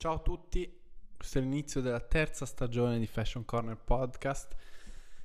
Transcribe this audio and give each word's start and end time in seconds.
Ciao 0.00 0.12
a 0.12 0.18
tutti, 0.20 0.80
questo 1.16 1.38
è 1.38 1.40
l'inizio 1.40 1.80
della 1.80 1.98
terza 1.98 2.46
stagione 2.46 3.00
di 3.00 3.06
Fashion 3.08 3.44
Corner 3.44 3.76
Podcast. 3.76 4.54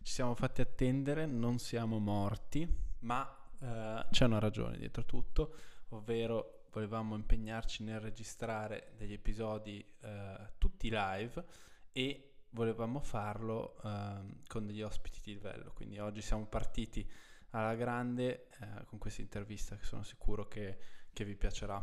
Ci 0.01 0.11
siamo 0.11 0.33
fatti 0.33 0.61
attendere, 0.61 1.27
non 1.27 1.59
siamo 1.59 1.99
morti, 1.99 2.67
ma 3.01 3.23
eh, 3.59 4.07
c'è 4.09 4.25
una 4.25 4.39
ragione 4.39 4.79
dietro 4.79 5.05
tutto, 5.05 5.55
ovvero 5.89 6.63
volevamo 6.71 7.13
impegnarci 7.13 7.83
nel 7.83 7.99
registrare 7.99 8.93
degli 8.97 9.13
episodi 9.13 9.85
eh, 10.01 10.53
tutti 10.57 10.89
live 10.91 11.45
e 11.91 12.37
volevamo 12.49 12.99
farlo 12.99 13.75
eh, 13.83 14.39
con 14.47 14.65
degli 14.65 14.81
ospiti 14.81 15.19
di 15.23 15.33
livello. 15.33 15.71
Quindi 15.73 15.99
oggi 15.99 16.23
siamo 16.23 16.47
partiti 16.47 17.07
alla 17.51 17.75
grande 17.75 18.47
eh, 18.59 18.85
con 18.85 18.97
questa 18.97 19.21
intervista 19.21 19.75
che 19.75 19.85
sono 19.85 20.01
sicuro 20.01 20.47
che, 20.47 20.79
che 21.13 21.23
vi 21.25 21.35
piacerà. 21.35 21.79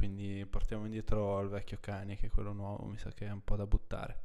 Quindi 0.00 0.46
portiamo 0.46 0.86
indietro 0.86 1.40
il 1.40 1.50
vecchio 1.50 1.76
cane 1.78 2.16
che 2.16 2.30
quello 2.30 2.54
nuovo 2.54 2.86
mi 2.86 2.96
sa 2.96 3.10
che 3.10 3.26
è 3.26 3.30
un 3.30 3.44
po' 3.44 3.54
da 3.56 3.66
buttare. 3.66 4.22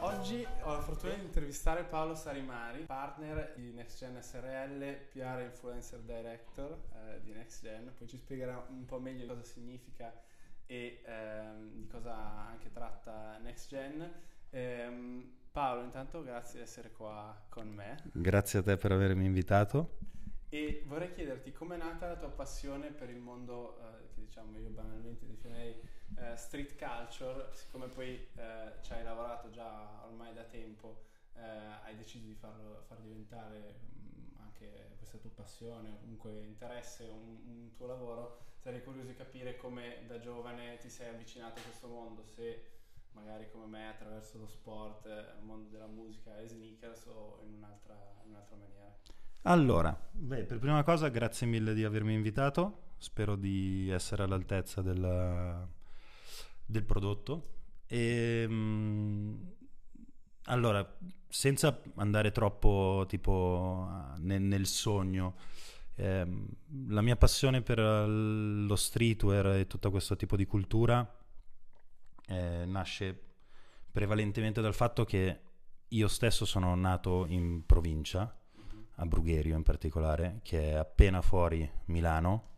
Oggi 0.00 0.46
ho 0.60 0.72
la 0.72 0.80
fortuna 0.82 1.14
di 1.14 1.22
intervistare 1.22 1.84
Paolo 1.84 2.14
Sarimari, 2.14 2.84
partner 2.84 3.54
di 3.56 3.72
Next 3.72 3.96
Gen 3.96 4.20
SRL, 4.20 5.06
PR 5.10 5.40
Influencer 5.40 6.00
Director 6.00 6.82
eh, 6.96 7.22
di 7.22 7.32
Next 7.32 7.62
Gen. 7.62 7.90
Poi 7.96 8.06
ci 8.06 8.18
spiegherà 8.18 8.62
un 8.68 8.84
po' 8.84 9.00
meglio 9.00 9.24
cosa 9.24 9.42
significa 9.42 10.12
e 10.66 11.02
ehm, 11.02 11.72
di 11.72 11.86
cosa 11.86 12.14
anche 12.14 12.70
tratta 12.70 13.38
Next 13.38 13.70
Gen. 13.70 14.12
Ehm, 14.50 15.42
Paolo, 15.54 15.84
intanto 15.84 16.20
grazie 16.24 16.58
di 16.58 16.64
essere 16.64 16.90
qua 16.90 17.46
con 17.48 17.68
me. 17.68 18.02
Grazie 18.12 18.58
a 18.58 18.62
te 18.64 18.76
per 18.76 18.90
avermi 18.90 19.24
invitato. 19.24 19.98
E 20.48 20.82
vorrei 20.86 21.12
chiederti 21.12 21.52
com'è 21.52 21.76
nata 21.76 22.08
la 22.08 22.16
tua 22.16 22.30
passione 22.30 22.90
per 22.90 23.08
il 23.08 23.20
mondo 23.20 23.78
eh, 23.78 24.08
che 24.12 24.22
diciamo 24.22 24.58
io 24.58 24.70
banalmente 24.70 25.24
definirei 25.28 25.80
eh, 26.16 26.36
street 26.36 26.76
culture, 26.76 27.50
siccome 27.52 27.86
poi 27.86 28.26
eh, 28.34 28.72
ci 28.80 28.94
hai 28.94 29.04
lavorato 29.04 29.50
già 29.50 30.04
ormai 30.04 30.34
da 30.34 30.42
tempo, 30.42 31.04
eh, 31.34 31.40
hai 31.84 31.94
deciso 31.94 32.26
di 32.26 32.34
farlo, 32.34 32.82
far 32.88 32.98
diventare 32.98 33.78
mh, 33.92 34.40
anche 34.40 34.94
questa 34.96 35.18
tua 35.18 35.30
passione 35.30 35.98
comunque 36.00 36.32
interesse 36.46 37.04
un, 37.04 37.38
un 37.46 37.70
tuo 37.76 37.86
lavoro, 37.86 38.38
sarei 38.58 38.82
curioso 38.82 39.06
di 39.06 39.14
capire 39.14 39.54
come 39.54 40.02
da 40.08 40.18
giovane 40.18 40.78
ti 40.78 40.90
sei 40.90 41.10
avvicinato 41.10 41.60
a 41.60 41.62
questo 41.62 41.86
mondo, 41.86 42.24
se 42.24 42.82
magari 43.14 43.48
come 43.50 43.66
me 43.66 43.88
attraverso 43.88 44.38
lo 44.38 44.46
sport, 44.46 45.06
il 45.06 45.44
mondo 45.44 45.68
della 45.68 45.86
musica 45.86 46.38
e 46.38 46.46
sneakers 46.48 47.06
o 47.06 47.40
in 47.44 47.54
un'altra, 47.54 47.94
in 48.24 48.30
un'altra 48.30 48.56
maniera? 48.56 48.96
Allora, 49.42 49.98
beh, 50.10 50.44
per 50.44 50.58
prima 50.58 50.82
cosa 50.82 51.08
grazie 51.08 51.46
mille 51.46 51.74
di 51.74 51.84
avermi 51.84 52.14
invitato, 52.14 52.92
spero 52.98 53.36
di 53.36 53.88
essere 53.90 54.22
all'altezza 54.22 54.82
del, 54.82 55.68
del 56.64 56.84
prodotto. 56.84 57.52
E, 57.86 58.46
mh, 58.46 59.52
allora, 60.44 60.96
senza 61.28 61.80
andare 61.96 62.32
troppo 62.32 63.04
tipo 63.08 63.88
nel, 64.18 64.42
nel 64.42 64.66
sogno, 64.66 65.36
ehm, 65.96 66.48
la 66.88 67.02
mia 67.02 67.16
passione 67.16 67.62
per 67.62 67.78
lo 67.78 68.76
streetwear 68.76 69.46
e 69.56 69.66
tutto 69.66 69.90
questo 69.90 70.16
tipo 70.16 70.36
di 70.36 70.46
cultura 70.46 71.22
eh, 72.26 72.64
nasce 72.66 73.18
prevalentemente 73.90 74.60
dal 74.60 74.74
fatto 74.74 75.04
che 75.04 75.40
io 75.88 76.08
stesso 76.08 76.44
sono 76.44 76.74
nato 76.74 77.26
in 77.28 77.64
provincia, 77.64 78.36
a 78.96 79.06
Brugherio 79.06 79.56
in 79.56 79.62
particolare, 79.62 80.40
che 80.42 80.70
è 80.70 80.74
appena 80.74 81.22
fuori 81.22 81.68
Milano, 81.86 82.52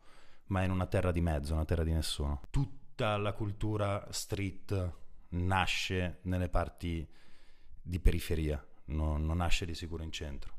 ma 0.46 0.62
in 0.62 0.70
una 0.70 0.86
terra 0.86 1.12
di 1.12 1.20
mezzo, 1.20 1.54
una 1.54 1.64
terra 1.64 1.84
di 1.84 1.92
nessuno. 1.92 2.42
Tutta 2.50 3.16
la 3.16 3.32
cultura 3.32 4.06
street 4.10 4.92
nasce 5.30 6.18
nelle 6.22 6.48
parti 6.48 7.06
di 7.82 8.00
periferia, 8.00 8.64
non, 8.86 9.24
non 9.24 9.38
nasce 9.38 9.66
di 9.66 9.74
sicuro 9.74 10.02
in 10.02 10.12
centro. 10.12 10.54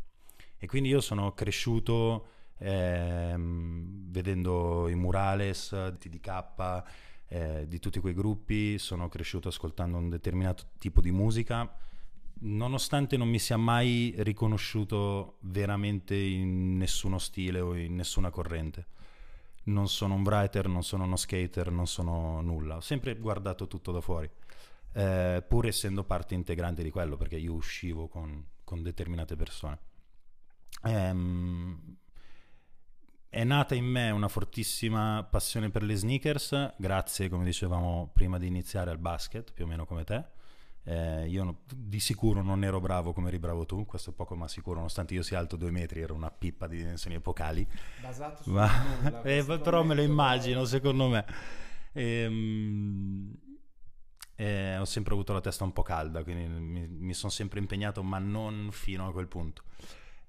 E 0.58 0.68
quindi 0.68 0.90
io 0.90 1.02
sono 1.02 1.34
cresciuto 1.34 2.30
ehm, 2.58 4.12
vedendo 4.12 4.88
i 4.88 4.96
murales 4.96 5.90
di 5.90 6.10
TDK, 6.10 6.84
eh, 7.30 7.66
di 7.68 7.80
tutti 7.80 8.00
quei 8.00 8.14
gruppi, 8.14 8.78
sono 8.78 9.10
cresciuto 9.10 9.48
ascoltando 9.50 9.98
un 9.98 10.10
determinato 10.10 10.70
tipo 10.78 11.02
di 11.02 11.12
musica, 11.12 11.76
nonostante 12.40 13.18
non 13.18 13.28
mi 13.28 13.40
sia 13.40 13.58
mai 13.58 14.14
riconosciuto 14.18 15.38
veramente 15.42 16.16
in 16.16 16.78
nessuno 16.78 17.18
stile 17.18 17.60
o 17.60 17.76
in 17.76 17.96
nessuna 17.96 18.30
corrente. 18.30 18.88
Non 19.64 19.90
sono 19.90 20.14
un 20.14 20.22
writer, 20.22 20.68
non 20.68 20.84
sono 20.84 21.04
uno 21.04 21.18
skater, 21.18 21.72
non 21.72 21.88
sono 21.88 22.42
nulla. 22.42 22.78
Ho 22.78 22.82
sempre 22.82 23.16
guardato 23.18 23.68
tutto 23.68 23.92
da 23.92 24.00
fuori, 24.00 24.30
eh, 24.94 25.44
pur 25.46 25.66
essendo 25.66 26.06
parte 26.06 26.36
integrante 26.36 26.84
di 26.84 26.90
quello, 26.90 27.18
perché 27.18 27.36
io 27.36 27.54
uscivo 27.54 28.08
con, 28.08 28.46
con 28.64 28.82
determinate 28.82 29.36
persone. 29.36 29.80
Ehm, 30.84 31.98
è 33.30 33.44
nata 33.44 33.76
in 33.76 33.86
me 33.86 34.10
una 34.10 34.28
fortissima 34.28 35.28
passione 35.30 35.70
per 35.70 35.84
le 35.84 35.96
sneakers, 35.96 36.74
grazie, 36.78 37.30
come 37.30 37.44
dicevamo 37.44 38.10
prima 38.14 38.38
di 38.38 38.48
iniziare, 38.48 38.90
al 38.90 38.98
basket, 38.98 39.52
più 39.54 39.66
o 39.66 39.68
meno 39.68 39.86
come 39.86 40.04
te. 40.04 40.36
Eh, 40.84 41.28
io 41.28 41.44
no, 41.44 41.60
di 41.76 42.00
sicuro 42.00 42.42
non 42.42 42.64
ero 42.64 42.80
bravo 42.80 43.12
come 43.12 43.28
eri 43.28 43.40
bravo 43.40 43.66
tu, 43.66 43.86
questo 43.86 44.12
è 44.12 44.14
poco 44.14 44.36
ma 44.36 44.48
sicuro, 44.48 44.78
nonostante 44.78 45.14
io 45.14 45.22
sia 45.22 45.38
alto 45.38 45.58
due 45.58 45.70
metri, 45.70 46.00
ero 46.00 46.14
una 46.14 46.32
pippa 46.32 46.66
di 46.68 46.78
dimensioni 46.78 47.18
epocali. 47.18 47.68
Basato 48.02 48.44
su 48.44 48.52
ma, 48.52 48.72
nulla, 49.02 49.22
eh, 49.28 49.44
però 49.44 49.84
me 49.84 49.96
lo 49.96 50.02
immagino, 50.02 50.64
secondo 50.64 51.10
me. 51.10 51.26
Ehm, 51.92 53.36
eh, 54.36 54.78
ho 54.78 54.86
sempre 54.86 55.14
avuto 55.14 55.34
la 55.34 55.42
testa 55.42 55.66
un 55.66 55.74
po' 55.74 55.84
calda, 55.84 56.24
quindi 56.24 56.48
mi, 56.48 56.88
mi 56.88 57.14
sono 57.14 57.32
sempre 57.32 57.60
impegnato, 57.60 58.02
ma 58.02 58.20
non 58.20 58.70
fino 58.72 59.08
a 59.08 59.12
quel 59.12 59.28
punto. 59.28 59.64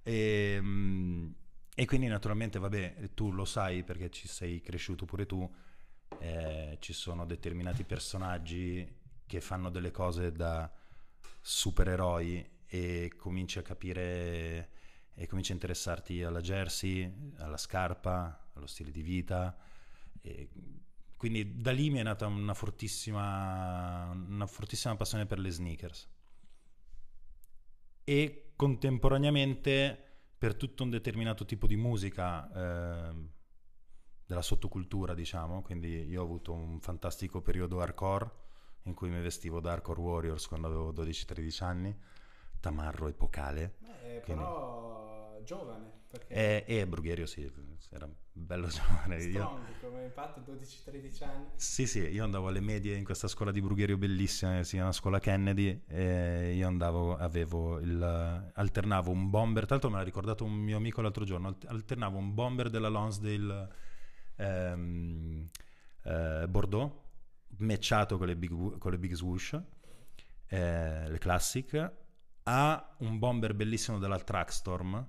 Ehm, 0.03 1.35
e 1.81 1.87
quindi 1.87 2.09
naturalmente, 2.09 2.59
vabbè, 2.59 3.11
tu 3.15 3.31
lo 3.31 3.45
sai 3.45 3.85
perché 3.85 4.11
ci 4.11 4.27
sei 4.27 4.61
cresciuto 4.61 5.05
pure 5.05 5.27
tu, 5.27 5.49
eh, 6.19 6.77
ci 6.81 6.93
sono 6.93 7.25
determinati 7.25 7.85
personaggi 7.85 8.97
che 9.25 9.41
fanno 9.41 9.71
delle 9.71 9.93
cose 9.93 10.33
da 10.33 10.69
supereroi 11.41 12.65
e 12.67 13.13
cominci 13.17 13.61
a 13.61 13.63
capire 13.63 14.71
e 15.15 15.27
cominci 15.29 15.53
a 15.53 15.55
interessarti 15.55 16.21
alla 16.25 16.41
jersey, 16.41 17.31
alla 17.37 17.57
scarpa, 17.57 18.51
allo 18.55 18.67
stile 18.67 18.91
di 18.91 19.03
vita. 19.03 19.57
E 20.21 20.49
quindi 21.17 21.61
da 21.61 21.71
lì 21.71 21.91
mi 21.91 22.01
è 22.01 22.03
nata 22.03 22.27
una 22.27 22.55
fortissima, 22.55 24.11
una 24.11 24.49
fortissima 24.49 24.97
passione 24.97 25.27
per 25.27 25.39
le 25.39 25.51
sneakers. 25.51 26.09
E 28.03 28.53
contemporaneamente 28.57 30.08
per 30.39 30.55
tutto 30.55 30.85
un 30.85 30.91
determinato 30.91 31.45
tipo 31.45 31.67
di 31.67 31.77
musica 31.77 32.49
eh, 32.53 33.15
della 34.25 34.43
sottocultura, 34.43 35.15
diciamo. 35.15 35.63
Quindi 35.63 36.07
io 36.07 36.21
ho 36.21 36.25
avuto 36.25 36.53
un 36.53 36.81
fantastico 36.81 37.43
periodo 37.43 37.81
hardcore 37.81 38.47
in 38.85 38.95
cui 38.95 39.11
mi 39.11 39.21
vestivo 39.21 39.61
da 39.61 39.73
Hardcore 39.73 40.01
Warriors 40.01 40.47
quando 40.47 40.67
avevo 40.67 40.93
12-13 40.93 41.65
anni, 41.65 41.97
tamarro 42.61 43.09
epocale. 43.09 43.77
Eh, 44.03 44.23
però 44.25 45.41
giovane. 45.45 45.98
E, 46.27 46.65
e 46.67 46.87
Brugherio 46.87 47.27
sì, 47.27 47.51
era 47.91 48.09
bello 48.33 48.69
giovane. 48.69 49.21
Strong, 49.21 49.69
io... 49.69 49.75
come 49.81 50.05
impatto 50.05 50.41
12-13 50.41 51.25
anni. 51.25 51.47
Sì, 51.57 51.87
sì, 51.87 52.01
io 52.01 52.25
andavo 52.25 52.49
alle 52.49 52.61
medie 52.61 52.97
in 52.97 53.05
questa 53.05 53.29
scuola 53.29 53.51
di 53.51 53.61
Brugherio 53.61 53.97
bellissima 53.97 54.57
che 54.57 54.65
si 54.65 54.77
chiama 54.77 54.93
Scuola 54.93 55.19
Kennedy 55.19 55.83
e 55.87 56.55
io 56.55 56.67
andavo, 56.67 57.17
avevo 57.17 57.79
il... 57.79 58.51
alternavo 58.55 59.11
un 59.11 59.31
bomber, 59.31 59.65
tra 59.65 59.75
l'altro 59.75 59.91
me 59.91 59.97
l'ha 59.99 60.05
ricordato 60.05 60.45
un 60.45 60.55
mio 60.55 60.77
amico 60.77 61.01
l'altro 61.01 61.25
giorno, 61.25 61.57
alternavo 61.67 62.17
un 62.17 62.35
bomber 62.35 62.71
della 62.71 62.89
Lonsdale 62.89 63.69
ehm, 64.37 65.47
eh, 66.05 66.47
Bordeaux, 66.49 66.93
matchato 67.59 68.17
con 68.17 68.27
le 68.27 68.37
big, 68.37 68.79
con 68.79 68.91
le 68.91 68.99
big 68.99 69.13
swoosh, 69.13 69.61
eh, 70.49 71.09
le 71.09 71.19
classic, 71.19 71.93
a 72.45 72.97
un 72.99 73.19
bomber 73.19 73.55
bellissimo 73.55 73.99
della 73.99 74.19
Trackstorm, 74.19 75.07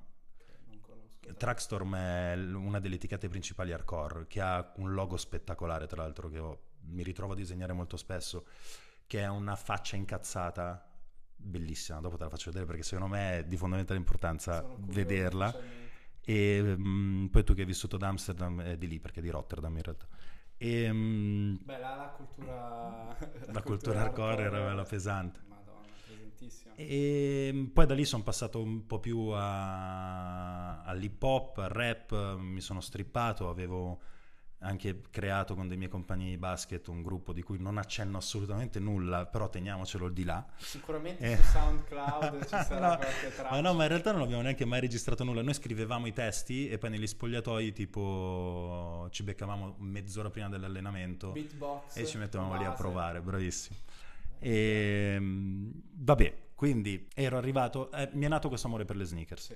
Trackstorm 1.38 1.96
è 1.96 2.34
una 2.36 2.80
delle 2.80 2.96
etichette 2.96 3.30
principali 3.30 3.74
hardcore, 3.74 4.28
che 4.28 4.42
ha 4.42 4.72
un 4.78 4.94
logo 4.94 5.18
spettacolare, 5.18 5.88
tra 5.88 6.02
l'altro, 6.02 6.30
che 6.30 6.40
ho, 6.40 6.62
mi 6.88 7.04
ritrovo 7.04 7.34
a 7.34 7.36
disegnare 7.36 7.74
molto 7.74 7.98
spesso, 7.98 8.46
che 9.08 9.22
è 9.22 9.28
una 9.28 9.56
faccia 9.56 9.96
incazzata 9.96 10.90
bellissima. 11.36 12.00
Dopo 12.00 12.18
te 12.18 12.24
la 12.24 12.30
faccio 12.30 12.50
vedere 12.50 12.66
perché 12.66 12.84
secondo 12.84 13.14
me 13.14 13.40
è 13.40 13.44
di 13.46 13.58
fondamentale 13.58 14.00
importanza 14.00 14.66
vederla. 14.78 15.56
E 16.22 16.62
mh, 16.62 17.30
poi 17.32 17.44
tu 17.44 17.54
che 17.54 17.62
hai 17.62 17.68
vissuto 17.68 17.96
ad 17.96 18.04
Amsterdam 18.04 18.62
è 18.62 18.78
di 18.78 18.88
lì, 18.88 19.00
perché 19.00 19.20
è 19.20 19.24
di 19.24 19.30
Rotterdam 19.30 19.76
in 19.76 19.82
realtà. 19.82 20.08
E, 20.58 20.92
mh, 20.92 21.60
Beh, 21.64 21.78
là 21.78 21.96
la 21.96 22.14
cultura... 22.16 23.18
la, 23.18 23.18
la 23.54 23.62
cultura 23.62 24.02
hardcore 24.02 24.44
era 24.44 24.60
bella 24.60 24.84
pesante. 24.84 25.48
Fortissimo. 26.50 26.74
E 26.76 27.70
poi 27.74 27.86
da 27.86 27.94
lì 27.94 28.06
sono 28.06 28.24
passato 28.24 28.62
un 28.62 28.86
po' 28.86 29.00
più 29.00 29.30
a, 29.34 30.84
all'hip 30.84 31.22
hop, 31.22 31.58
al 31.60 31.70
rap, 31.70 32.38
mi 32.38 32.62
sono 32.62 32.82
strippato, 32.82 33.50
avevo 33.50 34.00
anche 34.62 35.04
creato 35.10 35.56
con 35.56 35.70
dei 35.70 35.78
miei 35.78 35.90
compagni 35.90 36.30
di 36.30 36.38
basket 36.38 36.86
un 36.90 37.02
gruppo 37.02 37.32
di 37.32 37.42
cui 37.42 37.58
non 37.60 37.78
accenno 37.78 38.18
assolutamente 38.18 38.80
nulla, 38.80 39.26
però 39.26 39.48
teniamocelo 39.48 40.10
di 40.10 40.24
là. 40.26 40.46
Sicuramente 40.58 41.24
eh. 41.24 41.38
su 41.38 41.44
SoundCloud 41.44 42.44
ci 42.44 42.56
sarà 42.66 42.90
no, 42.90 42.98
qualche 42.98 43.34
traccia. 43.34 43.52
Ma 43.52 43.62
no, 43.62 43.74
ma 43.74 43.84
in 43.84 43.90
realtà 43.90 44.12
non 44.12 44.22
abbiamo 44.22 44.42
neanche 44.42 44.66
mai 44.66 44.82
registrato 44.82 45.24
nulla. 45.24 45.42
Noi 45.42 45.54
scrivevamo 45.54 46.08
i 46.08 46.14
testi 46.14 46.68
e 46.68 46.78
poi 46.78 46.90
negli 46.90 47.08
spogliatoi 47.08 47.72
tipo 47.72 49.08
ci 49.12 49.24
beccavamo 49.24 49.76
mezz'ora 49.80 50.30
prima 50.30 50.50
dell'allenamento 50.50 51.32
Beatbox, 51.32 51.96
e 51.96 52.06
ci 52.06 52.18
mettevamo 52.18 52.58
lì 52.58 52.66
a 52.66 52.72
provare, 52.72 53.22
bravissimo. 53.22 53.78
E 54.40 55.18
vabbè, 55.20 56.48
quindi 56.56 57.08
ero 57.14 57.38
arrivato, 57.38 57.92
eh, 57.92 58.10
mi 58.14 58.26
è 58.26 58.28
nato 58.28 58.48
questo 58.48 58.68
amore 58.68 58.86
per 58.86 58.96
le 58.96 59.04
sneakers. 59.04 59.46
Sì. 59.46 59.56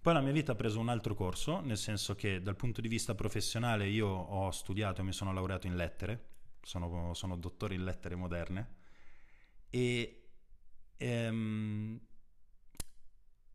Poi 0.00 0.12
la 0.12 0.20
mia 0.20 0.32
vita 0.32 0.52
ha 0.52 0.54
preso 0.54 0.78
un 0.80 0.90
altro 0.90 1.14
corso, 1.14 1.60
nel 1.60 1.78
senso 1.78 2.14
che 2.14 2.42
dal 2.42 2.56
punto 2.56 2.82
di 2.82 2.88
vista 2.88 3.14
professionale 3.14 3.88
io 3.88 4.06
ho 4.06 4.50
studiato 4.50 5.00
e 5.00 5.04
mi 5.04 5.12
sono 5.12 5.32
laureato 5.32 5.66
in 5.66 5.76
lettere, 5.76 6.26
sono, 6.60 7.14
sono 7.14 7.36
dottore 7.36 7.74
in 7.74 7.84
lettere 7.84 8.14
moderne 8.14 8.82
e 9.70 10.28
ehm, 10.98 12.00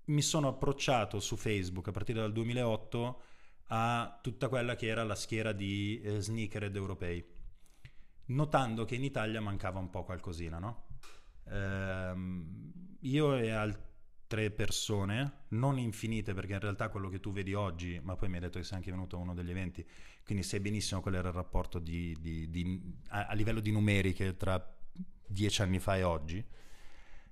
mi 0.05 0.21
sono 0.21 0.47
approcciato 0.47 1.19
su 1.19 1.35
Facebook 1.35 1.87
a 1.87 1.91
partire 1.91 2.19
dal 2.19 2.31
2008 2.33 3.21
a 3.67 4.19
tutta 4.21 4.47
quella 4.49 4.75
che 4.75 4.87
era 4.87 5.03
la 5.03 5.15
schiera 5.15 5.51
di 5.51 6.01
eh, 6.01 6.19
sneakerhead 6.19 6.75
europei, 6.75 7.23
notando 8.29 8.85
che 8.85 8.95
in 8.95 9.03
Italia 9.03 9.41
mancava 9.41 9.79
un 9.79 9.89
po' 9.89 10.03
qualcosina, 10.03 10.59
no? 10.59 10.87
Ehm, 11.45 12.97
io 13.01 13.35
e 13.35 13.51
altri 13.51 13.87
tre 14.29 14.51
persone, 14.51 15.45
non 15.49 15.79
infinite 15.79 16.35
perché 16.35 16.53
in 16.53 16.59
realtà 16.59 16.89
quello 16.89 17.09
che 17.09 17.19
tu 17.19 17.31
vedi 17.31 17.55
oggi, 17.55 17.99
ma 17.99 18.15
poi 18.15 18.29
mi 18.29 18.35
hai 18.35 18.41
detto 18.41 18.59
che 18.59 18.63
sei 18.63 18.77
anche 18.77 18.91
venuto 18.91 19.15
a 19.15 19.19
uno 19.19 19.33
degli 19.33 19.49
eventi, 19.49 19.83
quindi 20.23 20.43
sai 20.43 20.59
benissimo 20.59 21.01
qual 21.01 21.15
era 21.15 21.29
il 21.29 21.33
rapporto 21.33 21.79
di, 21.79 22.15
di, 22.19 22.47
di, 22.51 22.79
a, 23.07 23.25
a, 23.25 23.33
livello 23.33 23.59
di 23.59 23.71
numeriche 23.71 24.37
tra 24.37 24.63
dieci 25.27 25.63
anni 25.63 25.79
fa 25.79 25.97
e 25.97 26.03
oggi. 26.03 26.45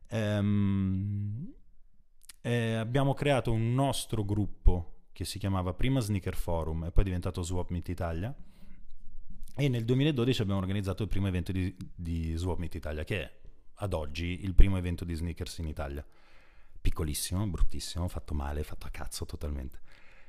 Ehm, 0.08 1.54
eh, 2.42 2.74
abbiamo 2.74 3.14
creato 3.14 3.52
un 3.52 3.76
nostro 3.76 4.26
gruppo 4.26 5.10
che 5.12 5.24
si 5.24 5.38
chiamava 5.38 5.76
prima 5.76 6.00
Sneaker 6.00 6.36
Forum 6.36 6.86
e 6.86 6.92
poi 6.92 7.04
è 7.04 7.06
diventato 7.06 7.44
Swap 7.44 7.70
Meet 7.70 7.90
Italia 7.90 8.36
e 9.58 9.68
nel 9.68 9.84
2012 9.84 10.42
abbiamo 10.42 10.60
organizzato 10.60 11.04
il 11.04 11.10
primo 11.10 11.28
evento 11.28 11.52
di, 11.52 11.76
di 11.94 12.34
Swap 12.36 12.60
Meet 12.60 12.76
Italia 12.76 13.04
che 13.04 13.22
è 13.22 13.32
ad 13.80 13.94
oggi 13.94 14.44
il 14.44 14.54
primo 14.54 14.78
evento 14.78 15.04
di 15.04 15.14
sneakers 15.14 15.58
in 15.58 15.68
Italia 15.68 16.06
piccolissimo, 16.88 17.46
bruttissimo, 17.48 18.08
fatto 18.08 18.34
male, 18.34 18.64
fatto 18.64 18.88
a 18.88 18.90
cazzo 18.90 19.26
totalmente. 19.26 19.80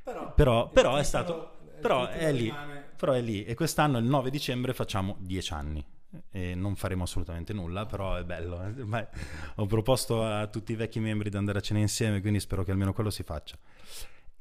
Però, 0.03 0.35
però, 0.35 0.69
però 0.71 0.97
è 0.97 1.05
stato... 1.05 1.57
Però 1.81 2.09
è 2.09 2.33
lì, 2.33 2.53
però 2.97 3.13
è 3.13 3.21
lì. 3.21 3.45
E 3.45 3.55
quest'anno, 3.55 3.99
il 3.99 4.05
9 4.05 4.31
dicembre, 4.31 4.75
facciamo 4.75 5.17
10 5.21 5.53
anni. 5.53 5.87
E 6.31 6.57
non 6.57 6.75
faremo 6.75 7.05
assolutamente 7.05 7.53
nulla, 7.53 7.87
però 7.87 8.17
è 8.17 8.25
bello. 8.25 8.59
Beh, 8.75 9.09
ho 9.57 9.67
proposto 9.67 10.25
a 10.25 10.49
tutti 10.49 10.73
i 10.73 10.75
vecchi 10.75 10.99
membri 10.99 11.31
di 11.31 11.37
andare 11.37 11.59
a 11.59 11.61
cena 11.61 11.79
insieme, 11.79 12.21
quindi 12.21 12.41
spero 12.41 12.65
che 12.65 12.73
almeno 12.73 12.93
quello 12.93 13.11
si 13.11 13.23
faccia. 13.23 13.57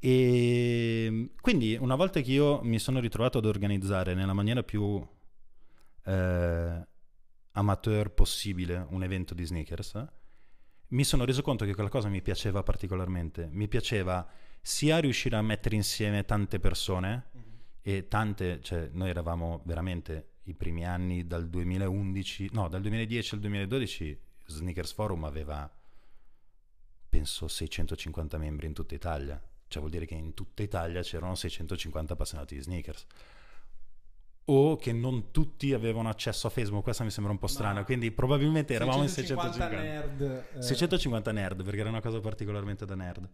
E 0.00 1.30
quindi 1.40 1.76
una 1.76 1.96
volta 1.96 2.20
che 2.20 2.30
io 2.30 2.62
mi 2.62 2.78
sono 2.78 3.00
ritrovato 3.00 3.38
ad 3.38 3.44
organizzare 3.44 4.14
nella 4.14 4.32
maniera 4.32 4.62
più 4.62 5.04
eh, 6.04 6.86
amateur 7.52 8.10
possibile 8.10 8.86
un 8.90 9.02
evento 9.02 9.34
di 9.34 9.44
sneakers, 9.44 10.06
mi 10.88 11.04
sono 11.04 11.24
reso 11.24 11.42
conto 11.42 11.64
che 11.64 11.74
quella 11.74 11.88
cosa 11.88 12.08
mi 12.08 12.22
piaceva 12.22 12.62
particolarmente. 12.62 13.48
Mi 13.50 13.68
piaceva 13.68 14.26
sia 14.60 14.98
riuscire 14.98 15.36
a 15.36 15.42
mettere 15.42 15.74
insieme 15.74 16.24
tante 16.24 16.60
persone 16.60 17.30
mm-hmm. 17.36 17.44
e 17.82 18.08
tante, 18.08 18.60
cioè 18.62 18.88
noi 18.92 19.10
eravamo 19.10 19.62
veramente 19.64 20.36
i 20.44 20.54
primi 20.54 20.86
anni 20.86 21.26
dal 21.26 21.48
2011, 21.48 22.50
no, 22.52 22.68
dal 22.68 22.80
2010 22.80 23.34
al 23.34 23.40
2012 23.40 24.20
Sneakers 24.46 24.92
Forum 24.92 25.24
aveva 25.24 25.70
penso 27.08 27.48
650 27.48 28.38
membri 28.38 28.66
in 28.66 28.72
tutta 28.72 28.94
Italia. 28.94 29.42
Cioè 29.68 29.80
vuol 29.80 29.90
dire 29.92 30.06
che 30.06 30.14
in 30.14 30.34
tutta 30.34 30.62
Italia 30.62 31.02
c'erano 31.02 31.34
650 31.34 32.14
appassionati 32.14 32.54
di 32.54 32.60
sneakers 32.62 33.06
o 34.50 34.76
che 34.76 34.92
non 34.92 35.30
tutti 35.30 35.74
avevano 35.74 36.08
accesso 36.08 36.46
a 36.46 36.50
Facebook, 36.50 36.82
questa 36.82 37.04
mi 37.04 37.10
sembra 37.10 37.32
un 37.32 37.38
po' 37.38 37.48
strana, 37.48 37.84
quindi 37.84 38.10
probabilmente 38.10 38.72
eravamo 38.72 39.06
650 39.06 39.46
in 39.46 39.68
650 39.68 39.82
nerd. 39.82 40.44
Eh. 40.54 40.62
650 40.62 41.32
nerd, 41.32 41.64
perché 41.64 41.80
era 41.80 41.90
una 41.90 42.00
cosa 42.00 42.18
particolarmente 42.20 42.86
da 42.86 42.94
nerd. 42.94 43.28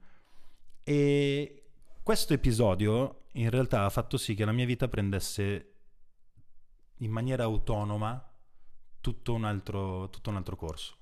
E 0.83 1.63
questo 2.03 2.35
episodio 2.35 3.27
in 3.35 3.49
realtà 3.49 3.85
ha 3.85 3.91
fatto 3.91 4.17
sì 4.17 4.35
che 4.35 4.45
la 4.45 4.51
mia 4.51 4.67
vita 4.67 4.89
prendesse 4.89 5.75
in 6.99 7.11
maniera 7.13 7.45
autonoma 7.45 8.33
tutto 9.01 9.35
un 9.35 9.45
altro, 9.45 10.11
tutto 10.11 10.31
un 10.31 10.37
altro 10.37 10.57
corso. 10.57 10.97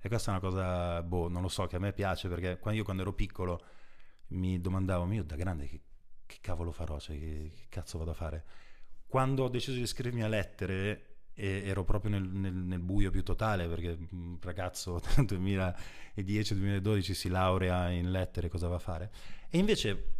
E 0.00 0.08
questa 0.08 0.32
è 0.32 0.36
una 0.36 0.42
cosa, 0.42 1.02
boh, 1.02 1.28
non 1.28 1.42
lo 1.42 1.48
so, 1.48 1.66
che 1.68 1.76
a 1.76 1.78
me 1.78 1.92
piace, 1.92 2.28
perché 2.28 2.58
quando 2.58 2.80
io 2.80 2.84
quando 2.84 3.02
ero 3.02 3.12
piccolo 3.12 3.62
mi 4.28 4.60
domandavo, 4.60 5.10
io 5.12 5.24
da 5.24 5.36
grande 5.36 5.66
che, 5.66 5.80
che 6.26 6.38
cavolo 6.40 6.72
farò, 6.72 6.98
cioè 6.98 7.18
che, 7.18 7.52
che 7.54 7.66
cazzo 7.68 7.98
vado 7.98 8.10
a 8.10 8.14
fare? 8.14 8.44
quando 9.14 9.44
ho 9.44 9.48
deciso 9.48 9.76
di 9.78 9.86
scrivermi 9.86 10.24
a 10.24 10.28
lettere 10.28 11.18
ero 11.34 11.84
proprio 11.84 12.10
nel, 12.10 12.24
nel, 12.24 12.52
nel, 12.52 12.80
buio 12.80 13.12
più 13.12 13.22
totale 13.22 13.68
perché 13.68 13.96
un 14.10 14.38
ragazzo 14.40 14.96
2010-2012 15.14 17.12
si 17.12 17.28
laurea 17.28 17.90
in 17.90 18.10
lettere, 18.10 18.48
cosa 18.48 18.66
va 18.66 18.74
a 18.74 18.80
fare? 18.80 19.12
E 19.48 19.58
invece 19.58 20.14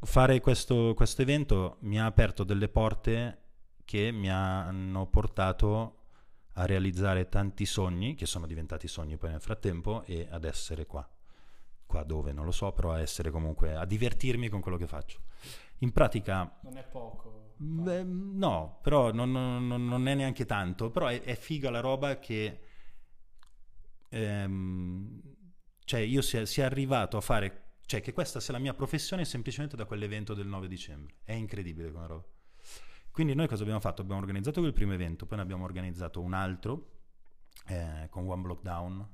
fare 0.00 0.40
questo, 0.40 0.92
questo 0.94 1.22
evento 1.22 1.78
mi 1.80 1.98
ha 1.98 2.04
aperto 2.04 2.44
delle 2.44 2.68
porte 2.68 3.44
che 3.86 4.12
mi 4.12 4.30
hanno 4.30 5.06
portato 5.06 5.94
a 6.52 6.66
realizzare 6.66 7.30
tanti 7.30 7.64
sogni, 7.64 8.14
che 8.14 8.26
sono 8.26 8.46
diventati 8.46 8.88
sogni 8.88 9.16
poi 9.16 9.30
nel 9.30 9.40
frattempo, 9.40 10.02
e 10.04 10.28
ad 10.30 10.44
essere 10.44 10.84
qua. 10.84 11.08
Qua 11.88 12.02
dove 12.02 12.32
non 12.32 12.44
lo 12.44 12.50
so, 12.50 12.70
però 12.72 12.92
a 12.92 13.00
essere 13.00 13.30
comunque, 13.30 13.74
a 13.74 13.86
divertirmi 13.86 14.50
con 14.50 14.60
quello 14.60 14.76
che 14.76 14.86
faccio. 14.86 15.22
In 15.78 15.90
pratica... 15.90 16.58
Non 16.64 16.76
è 16.76 16.84
poco. 16.84 17.54
Beh, 17.56 18.02
no, 18.04 18.78
però 18.82 19.10
non, 19.10 19.32
non, 19.32 19.66
non, 19.66 20.06
è 20.06 20.14
neanche 20.14 20.44
tanto, 20.44 20.90
però 20.90 21.06
è, 21.06 21.22
è 21.22 21.34
figa 21.34 21.70
la 21.70 21.80
roba 21.80 22.18
che... 22.18 22.60
Ehm, 24.10 25.22
cioè 25.82 26.00
io 26.00 26.20
sia, 26.20 26.44
sia 26.44 26.66
arrivato 26.66 27.16
a 27.16 27.22
fare... 27.22 27.76
Cioè 27.86 28.02
che 28.02 28.12
questa 28.12 28.38
sia 28.38 28.52
la 28.52 28.60
mia 28.60 28.74
professione 28.74 29.24
semplicemente 29.24 29.74
da 29.74 29.86
quell'evento 29.86 30.34
del 30.34 30.46
9 30.46 30.68
dicembre. 30.68 31.14
È 31.24 31.32
incredibile 31.32 31.90
come 31.90 32.06
roba. 32.06 32.26
Quindi 33.10 33.34
noi 33.34 33.48
cosa 33.48 33.62
abbiamo 33.62 33.80
fatto? 33.80 34.02
Abbiamo 34.02 34.20
organizzato 34.20 34.60
quel 34.60 34.74
primo 34.74 34.92
evento, 34.92 35.24
poi 35.24 35.38
ne 35.38 35.42
abbiamo 35.42 35.64
organizzato 35.64 36.20
un 36.20 36.34
altro 36.34 36.98
eh, 37.66 38.08
con 38.10 38.28
One 38.28 38.42
Block 38.42 38.62
Down, 38.62 39.08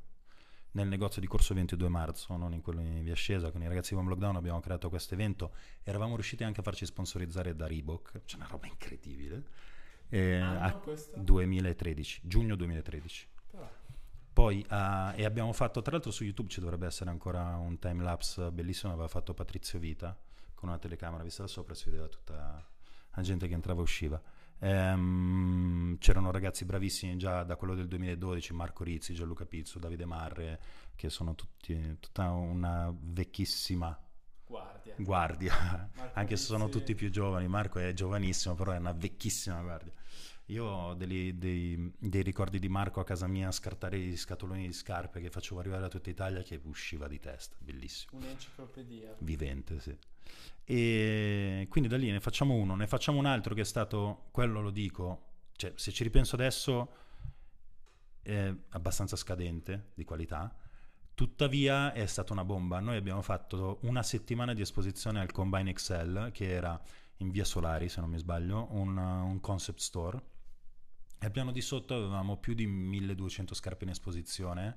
nel 0.75 0.89
negozio 0.89 1.21
di 1.21 1.27
Corso 1.27 1.55
22 1.55 1.89
marzo, 1.89 2.37
non 2.37 2.53
in 2.53 2.61
quello 2.61 2.81
in 2.81 3.03
via 3.03 3.15
Scesa, 3.15 3.51
con 3.51 3.63
i 3.63 3.69
ragazzi 3.69 3.95
di 3.95 4.01
One 4.01 4.09
Lockdown 4.09 4.37
abbiamo 4.37 4.61
creato 4.61 4.89
questo 4.89 5.15
evento 5.15 5.53
e 5.83 5.91
eravamo 5.91 6.15
riusciti 6.15 6.45
anche 6.45 6.61
a 6.61 6.63
farci 6.63 6.85
sponsorizzare 6.85 7.55
da 7.55 7.67
Reebok, 7.67 8.23
c'è 8.25 8.37
una 8.37 8.47
roba 8.47 8.67
incredibile. 8.67 9.43
Eh, 10.09 10.39
a 10.39 10.81
2013, 11.15 12.21
giugno 12.25 12.57
2013. 12.57 13.29
Poi 14.33 14.67
uh, 14.69 15.13
e 15.15 15.25
abbiamo 15.25 15.53
fatto, 15.53 15.81
tra 15.81 15.93
l'altro 15.93 16.11
su 16.11 16.25
YouTube 16.25 16.49
ci 16.49 16.59
dovrebbe 16.59 16.87
essere 16.87 17.09
ancora 17.09 17.55
un 17.57 17.79
time 17.79 18.03
lapse 18.03 18.51
bellissimo, 18.51 18.93
aveva 18.93 19.07
fatto 19.07 19.33
Patrizio 19.33 19.79
Vita 19.79 20.19
con 20.55 20.69
una 20.69 20.79
telecamera 20.79 21.23
vista 21.23 21.43
da 21.43 21.49
sopra 21.49 21.75
si 21.75 21.85
vedeva 21.85 22.09
tutta 22.09 22.67
la 23.13 23.23
gente 23.23 23.47
che 23.47 23.55
entrava 23.55 23.79
e 23.79 23.83
usciva. 23.85 24.21
Ehm, 24.61 25.99
c'erano 25.99 26.31
ragazzi 26.31 26.65
bravissimi 26.65 27.17
già 27.17 27.43
da 27.43 27.57
quello 27.57 27.75
del 27.75 27.89
2012, 27.89 28.53
Marco 28.53 28.85
Rizzi, 28.85 29.15
Gianluca 29.15 29.45
Pizzo, 29.47 29.79
Davide 29.79 30.05
Marre, 30.05 30.61
che 30.97 31.11
sono 31.11 31.35
tutti, 31.35 31.99
tutta 32.01 32.31
una 32.31 32.95
vecchissima 32.99 33.99
guardia, 34.47 34.95
guardia. 34.99 35.91
anche 36.15 36.37
se 36.37 36.45
sono 36.45 36.69
tutti 36.69 36.95
più 36.95 37.11
giovani. 37.11 37.49
Marco 37.49 37.79
è 37.79 37.93
giovanissimo, 37.93 38.55
però 38.55 38.73
è 38.73 38.79
una 38.79 38.93
vecchissima 38.93 39.61
guardia. 39.61 39.93
Io 40.49 40.65
ho 40.65 40.95
dei, 40.95 41.39
dei, 41.39 41.91
dei, 41.99 42.23
ricordi 42.23 42.59
di 42.59 42.69
Marco 42.69 43.01
a 43.01 43.05
casa 43.05 43.27
mia 43.27 43.49
a 43.49 43.53
scartare 43.53 43.99
gli 43.99 44.15
scatoloni 44.15 44.67
di 44.67 44.73
scarpe 44.75 45.21
che 45.21 45.31
facevo 45.31 45.59
arrivare 45.59 45.87
a 45.87 45.89
tutta 45.89 46.11
Italia 46.11 46.43
che 46.43 46.61
usciva 46.65 47.09
di 47.09 47.19
testa, 47.19 47.57
bellissimo. 47.59 48.19
Un'enciclopedia. 48.19 49.17
Vivente, 49.21 49.81
sì. 49.81 49.97
E 50.65 51.67
quindi 51.71 51.89
da 51.89 51.97
lì 51.97 52.11
ne 52.11 52.21
facciamo 52.21 52.55
uno, 52.55 52.77
ne 52.77 52.87
facciamo 52.87 53.19
un 53.19 53.25
altro 53.25 53.55
che 53.55 53.63
è 53.63 53.65
stato, 53.65 54.27
quello 54.33 54.61
lo 54.61 54.71
dico, 54.71 55.29
cioè 55.57 55.73
se 55.77 55.93
ci 55.93 56.03
ripenso 56.03 56.35
adesso 56.35 56.93
è 58.21 58.53
abbastanza 58.71 59.17
scadente 59.17 59.93
di 59.95 60.05
qualità, 60.05 60.55
tuttavia 61.15 61.95
è 61.95 62.05
stata 62.05 62.35
una 62.35 62.45
bomba. 62.45 62.81
Noi 62.81 62.97
abbiamo 62.97 63.23
fatto 63.23 63.79
una 63.83 64.03
settimana 64.03 64.53
di 64.53 64.61
esposizione 64.61 65.21
al 65.21 65.33
Combine 65.33 65.71
Excel 65.71 66.29
che 66.35 66.51
era 66.51 66.79
in 67.19 67.31
via 67.31 67.45
Solari 67.45 67.89
se 67.89 68.01
non 68.01 68.11
mi 68.11 68.19
sbaglio, 68.19 68.69
un, 68.73 68.95
un 68.99 69.41
concept 69.41 69.79
store 69.79 70.33
al 71.19 71.31
piano 71.31 71.53
di 71.53 71.61
sotto 71.61 71.95
avevamo 71.95 72.37
più 72.37 72.55
di 72.55 72.67
1200 72.67 73.55
scarpe 73.55 73.85
in 73.85 73.91
esposizione 73.91 74.77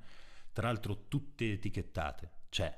tra 0.51 0.67
l'altro 0.67 1.07
tutte 1.07 1.51
etichettate, 1.51 2.31
cioè 2.49 2.75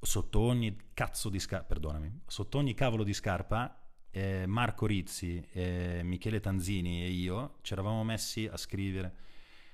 sotto 0.00 0.40
ogni 0.40 0.76
cazzo 0.94 1.28
di 1.28 1.38
scarpa, 1.38 1.66
perdonami, 1.66 2.22
sotto 2.26 2.58
ogni 2.58 2.74
cavolo 2.74 3.04
di 3.04 3.12
scarpa 3.12 3.80
eh, 4.10 4.46
Marco 4.46 4.86
Rizzi, 4.86 5.46
eh, 5.52 6.00
Michele 6.02 6.40
Tanzini 6.40 7.04
e 7.04 7.10
io 7.10 7.58
ci 7.62 7.72
eravamo 7.72 8.02
messi 8.02 8.46
a 8.46 8.56
scrivere 8.56 9.14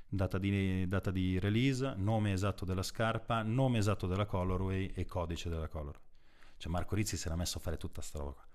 data 0.08 0.38
di, 0.38 0.86
data 0.86 1.10
di, 1.10 1.38
release, 1.38 1.94
nome 1.96 2.32
esatto 2.32 2.64
della 2.64 2.82
scarpa, 2.82 3.42
nome 3.42 3.78
esatto 3.78 4.06
della 4.06 4.26
colorway 4.26 4.92
e 4.94 5.04
codice 5.06 5.48
della 5.48 5.68
colorway. 5.68 6.04
Cioè 6.58 6.70
Marco 6.70 6.94
Rizzi 6.94 7.16
si 7.16 7.26
era 7.26 7.36
messo 7.36 7.58
a 7.58 7.60
fare 7.60 7.76
tutta 7.76 8.02
sta 8.02 8.18
roba. 8.18 8.46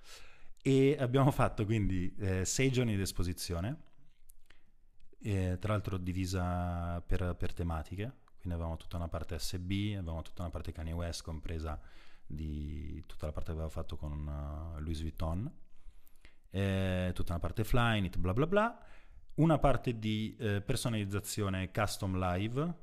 E 0.62 0.96
abbiamo 1.00 1.32
fatto 1.32 1.66
quindi 1.66 2.14
eh, 2.20 2.46
sei 2.46 2.72
giorni 2.72 2.96
di 2.96 3.02
esposizione, 3.02 3.90
tra 5.22 5.74
l'altro 5.74 5.98
divisa 5.98 7.02
per, 7.02 7.36
per 7.38 7.54
tematiche, 7.54 8.20
quindi 8.40 8.58
avevamo 8.58 8.78
tutta 8.78 8.98
una 8.98 9.08
parte 9.08 9.38
SB, 9.38 9.98
avevamo 9.98 10.22
tutta 10.22 10.42
una 10.42 10.52
parte 10.52 10.72
Kanye 10.72 10.94
West, 10.94 11.24
compresa 11.24 11.80
di 12.26 13.04
tutta 13.06 13.28
la 13.28 13.32
parte 13.32 13.52
che 13.52 13.58
aveva 13.58 13.70
fatto 13.70 13.98
con 13.98 14.12
uh, 14.12 14.80
Louis 14.80 15.02
Vuitton, 15.02 15.52
tutta 16.50 17.34
una 17.34 17.40
parte 17.40 17.64
Flyknit, 17.64 18.18
bla 18.18 18.34
bla 18.34 18.48
bla, 18.48 18.86
una 19.36 19.58
parte 19.60 19.98
di 19.98 20.36
eh, 20.40 20.62
personalizzazione 20.62 21.72
custom 21.72 22.18
live, 22.18 22.74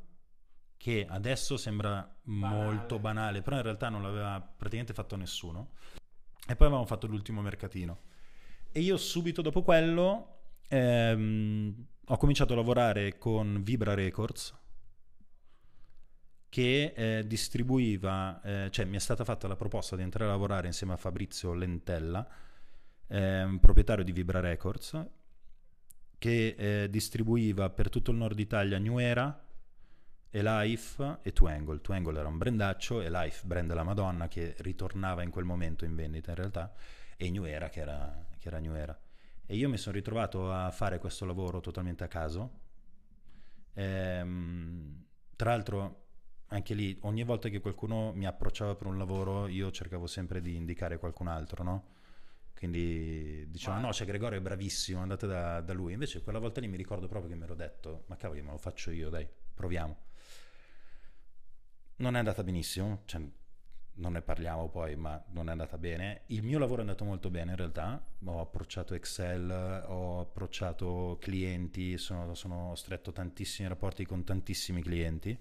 che 0.76 1.06
adesso 1.08 1.56
sembra 1.56 2.16
banale. 2.22 2.64
molto 2.64 2.98
banale, 2.98 3.42
però 3.42 3.56
in 3.56 3.62
realtà 3.62 3.88
non 3.88 4.02
l'aveva 4.02 4.40
praticamente 4.40 4.94
fatto 4.94 5.16
nessuno. 5.16 5.72
E 6.46 6.56
poi 6.56 6.66
avevamo 6.66 6.86
fatto 6.86 7.06
l'ultimo 7.06 7.42
mercatino. 7.42 8.00
E 8.70 8.80
io 8.80 8.96
subito 8.96 9.42
dopo 9.42 9.62
quello 9.62 10.38
ehm, 10.68 11.86
ho 12.10 12.16
cominciato 12.16 12.54
a 12.54 12.56
lavorare 12.56 13.18
con 13.18 13.62
Vibra 13.62 13.92
Records, 13.92 14.54
che 16.48 16.94
eh, 16.96 17.26
distribuiva, 17.26 18.40
eh, 18.40 18.70
cioè 18.70 18.86
mi 18.86 18.96
è 18.96 18.98
stata 18.98 19.24
fatta 19.24 19.46
la 19.46 19.56
proposta 19.56 19.94
di 19.94 20.02
entrare 20.02 20.30
a 20.30 20.32
lavorare 20.32 20.66
insieme 20.68 20.94
a 20.94 20.96
Fabrizio 20.96 21.52
Lentella, 21.52 22.26
eh, 23.08 23.58
proprietario 23.60 24.04
di 24.04 24.12
Vibra 24.12 24.40
Records, 24.40 25.06
che 26.16 26.54
eh, 26.56 26.90
distribuiva 26.90 27.68
per 27.68 27.90
tutto 27.90 28.10
il 28.10 28.16
nord 28.16 28.38
Italia 28.38 28.78
New 28.78 28.98
Era, 28.98 29.44
Elife 30.30 31.18
e 31.22 31.32
Twangle. 31.34 31.82
Twangle 31.82 32.18
era 32.18 32.28
un 32.28 32.38
brandaccio, 32.38 33.02
Elife 33.02 33.46
brand 33.46 33.68
della 33.68 33.84
Madonna 33.84 34.28
che 34.28 34.54
ritornava 34.60 35.22
in 35.22 35.30
quel 35.30 35.44
momento 35.44 35.84
in 35.84 35.94
vendita 35.94 36.30
in 36.30 36.36
realtà, 36.36 36.72
e 37.18 37.30
New 37.30 37.44
Era 37.44 37.68
che 37.68 37.80
era, 37.80 38.26
che 38.38 38.48
era 38.48 38.58
New 38.58 38.74
Era. 38.74 38.98
E 39.50 39.56
io 39.56 39.70
mi 39.70 39.78
sono 39.78 39.94
ritrovato 39.96 40.52
a 40.52 40.70
fare 40.70 40.98
questo 40.98 41.24
lavoro 41.24 41.60
totalmente 41.60 42.04
a 42.04 42.08
caso. 42.08 42.50
Ehm, 43.72 45.06
tra 45.36 45.52
l'altro 45.52 46.08
anche 46.48 46.74
lì, 46.74 46.98
ogni 47.02 47.24
volta 47.24 47.48
che 47.48 47.58
qualcuno 47.58 48.12
mi 48.12 48.26
approcciava 48.26 48.74
per 48.74 48.88
un 48.88 48.98
lavoro, 48.98 49.46
io 49.46 49.70
cercavo 49.70 50.06
sempre 50.06 50.42
di 50.42 50.54
indicare 50.54 50.98
qualcun 50.98 51.28
altro, 51.28 51.62
no? 51.62 51.86
Quindi 52.54 53.48
dicevano, 53.48 53.86
no, 53.86 53.88
c'è 53.90 54.04
Gregorio, 54.04 54.38
è 54.38 54.42
bravissimo, 54.42 55.00
andate 55.00 55.26
da, 55.26 55.62
da, 55.62 55.72
lui. 55.72 55.94
Invece 55.94 56.22
quella 56.22 56.38
volta 56.38 56.60
lì 56.60 56.68
mi 56.68 56.76
ricordo 56.76 57.06
proprio 57.06 57.30
che 57.30 57.36
mi 57.36 57.44
ero 57.44 57.54
detto, 57.54 58.04
ma 58.08 58.16
cavolo, 58.16 58.42
me 58.42 58.50
lo 58.50 58.58
faccio 58.58 58.90
io, 58.90 59.08
dai, 59.08 59.26
proviamo. 59.54 59.96
Non 61.96 62.16
è 62.16 62.18
andata 62.18 62.44
benissimo, 62.44 63.02
cioè, 63.06 63.26
non 63.98 64.12
ne 64.12 64.22
parliamo 64.22 64.68
poi, 64.68 64.96
ma 64.96 65.22
non 65.30 65.48
è 65.48 65.52
andata 65.52 65.78
bene. 65.78 66.22
Il 66.26 66.42
mio 66.42 66.58
lavoro 66.58 66.78
è 66.78 66.80
andato 66.80 67.04
molto 67.04 67.30
bene 67.30 67.50
in 67.50 67.56
realtà, 67.56 68.04
ho 68.24 68.40
approcciato 68.40 68.94
Excel, 68.94 69.84
ho 69.86 70.20
approcciato 70.20 71.18
clienti, 71.20 71.98
sono, 71.98 72.34
sono 72.34 72.74
stretto 72.74 73.12
tantissimi 73.12 73.68
rapporti 73.68 74.04
con 74.04 74.24
tantissimi 74.24 74.82
clienti. 74.82 75.38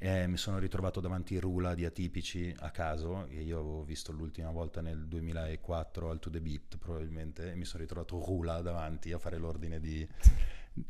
Eh, 0.00 0.28
mi 0.28 0.36
sono 0.36 0.58
ritrovato 0.58 1.00
davanti 1.00 1.38
rula 1.38 1.74
di 1.74 1.84
atipici 1.84 2.54
a 2.60 2.70
caso, 2.70 3.26
che 3.28 3.40
io 3.40 3.58
avevo 3.58 3.82
visto 3.82 4.12
l'ultima 4.12 4.50
volta 4.50 4.80
nel 4.80 5.08
2004 5.08 6.10
al 6.10 6.20
To 6.20 6.30
The 6.30 6.40
Beat 6.40 6.78
probabilmente, 6.78 7.50
e 7.50 7.56
mi 7.56 7.64
sono 7.64 7.82
ritrovato 7.82 8.22
rula 8.24 8.60
davanti 8.60 9.12
a 9.12 9.18
fare 9.18 9.38
l'ordine 9.38 9.80
di 9.80 10.06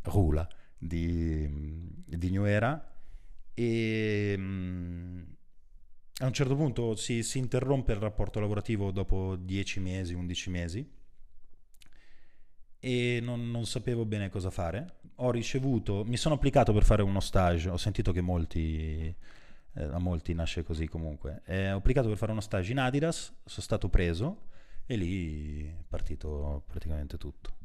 rula 0.03 0.47
di, 0.77 1.49
di 2.05 2.31
New 2.31 2.45
Era. 2.45 2.93
E 3.55 4.35
um, 4.37 5.38
a 6.21 6.27
un 6.27 6.33
certo 6.33 6.57
punto 6.57 6.97
si, 6.97 7.23
si 7.23 7.39
interrompe 7.39 7.93
il 7.93 8.01
rapporto 8.01 8.41
lavorativo 8.41 8.91
dopo 8.91 9.37
10 9.37 9.81
mesi, 9.81 10.15
11 10.15 10.51
mesi 10.51 10.91
e 12.81 13.21
non, 13.23 13.51
non, 13.51 13.67
sapevo 13.67 14.05
bene 14.05 14.29
cosa 14.29 14.51
fare. 14.51 14.97
Ho 15.17 15.31
ricevuto, 15.31 16.05
mi 16.05 16.17
sono 16.17 16.35
applicato 16.35 16.73
per 16.73 16.85
fare 16.85 17.03
uno 17.03 17.21
stage, 17.21 17.69
ho 17.69 17.77
sentito 17.77 18.13
che 18.13 18.21
molti, 18.21 19.15
eh, 19.75 19.83
a 19.83 19.99
molti 19.99 20.35
nasce 20.35 20.63
così 20.63 20.87
comunque. 20.89 21.43
Eh, 21.45 21.73
ho 21.73 21.79
applicato 21.79 22.09
per 22.09 22.17
fare 22.17 22.33
uno 22.33 22.41
stage 22.41 22.73
in 22.73 22.79
Adidas, 22.79 23.33
sono 23.45 23.63
stato 23.63 23.89
preso 23.89 24.47
e 24.87 24.97
lì 24.97 25.67
è 25.67 25.85
partito 25.89 26.63
praticamente 26.67 27.17
tutto. 27.17 27.57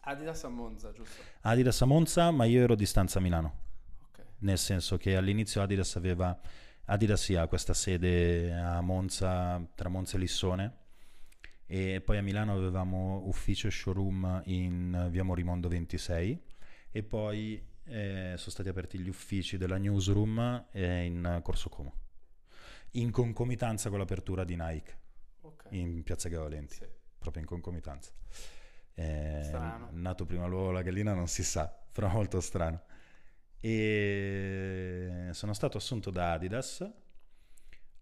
Adidas 0.00 0.44
a 0.44 0.48
Monza, 0.48 0.92
giusto? 0.92 1.20
Adidas 1.40 1.82
a 1.82 1.84
Monza, 1.86 2.30
ma 2.30 2.44
io 2.44 2.62
ero 2.62 2.74
a 2.74 2.76
distanza 2.76 3.18
a 3.18 3.22
Milano. 3.22 3.64
Okay. 4.10 4.24
Nel 4.38 4.58
senso 4.58 4.96
che 4.96 5.16
all'inizio 5.16 5.60
Adidas 5.60 5.96
aveva 5.96 6.38
Adidas 6.88 7.28
ha 7.30 7.48
questa 7.48 7.74
sede 7.74 8.52
a 8.52 8.80
Monza, 8.80 9.60
tra 9.74 9.88
Monza 9.88 10.16
e 10.16 10.20
Lissone. 10.20 10.76
E 11.66 12.00
poi 12.00 12.16
a 12.18 12.22
Milano 12.22 12.54
avevamo 12.54 13.22
ufficio 13.26 13.66
e 13.66 13.72
showroom 13.72 14.42
in 14.44 15.08
via 15.10 15.24
Morimondo 15.24 15.66
26 15.66 16.40
e 16.92 17.02
poi 17.02 17.60
eh, 17.86 18.34
sono 18.36 18.50
stati 18.50 18.68
aperti 18.68 19.00
gli 19.00 19.08
uffici 19.08 19.56
della 19.56 19.76
newsroom 19.76 20.66
eh, 20.70 21.04
in 21.04 21.40
Corso 21.42 21.68
Como. 21.68 21.92
In 22.92 23.10
concomitanza 23.10 23.90
con 23.90 23.98
l'apertura 23.98 24.44
di 24.44 24.54
Nike. 24.56 24.98
Okay. 25.40 25.78
in 25.80 26.02
Piazza 26.04 26.28
Gavalenti. 26.28 26.74
Sì. 26.74 26.86
proprio 27.18 27.42
in 27.42 27.48
concomitanza. 27.48 28.12
Eh, 28.94 29.40
strano. 29.42 29.88
nato 29.90 30.24
prima 30.24 30.46
l'uovo 30.46 30.70
la 30.70 30.80
gallina 30.80 31.12
non 31.12 31.28
si 31.28 31.42
sa 31.42 31.70
però 31.92 32.08
molto 32.08 32.40
strano 32.40 32.80
e 33.60 35.28
sono 35.32 35.52
stato 35.52 35.76
assunto 35.76 36.10
da 36.10 36.32
Adidas. 36.32 36.88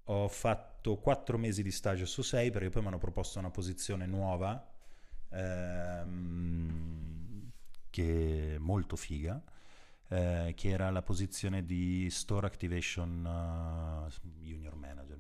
Ho 0.08 0.28
fatto 0.28 0.96
quattro 0.96 1.38
mesi 1.38 1.62
di 1.62 1.70
stage 1.70 2.04
su 2.06 2.23
sei 2.23 2.50
perché 2.50 2.68
poi 2.68 2.82
mi 2.82 2.88
hanno 2.88 2.99
proposto 2.99 3.38
una 3.38 3.50
posizione 3.50 4.06
nuova 4.06 4.70
ehm, 5.30 6.70
che 7.88 8.54
è 8.56 8.58
molto 8.58 8.96
figa 8.96 9.42
eh, 10.08 10.52
che 10.54 10.68
era 10.68 10.90
la 10.90 11.02
posizione 11.02 11.64
di 11.64 12.11
Store 12.11 12.46
Activation 12.46 13.25
uh, 13.25 14.28
Junior 14.42 14.75
Manager 14.75 15.14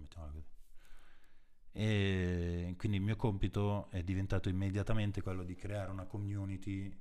e 1.76 2.76
quindi 2.78 2.98
il 2.98 3.02
mio 3.02 3.16
compito 3.16 3.90
è 3.90 4.04
diventato 4.04 4.48
immediatamente 4.48 5.22
quello 5.22 5.42
di 5.42 5.56
creare 5.56 5.90
una 5.90 6.04
community 6.04 6.96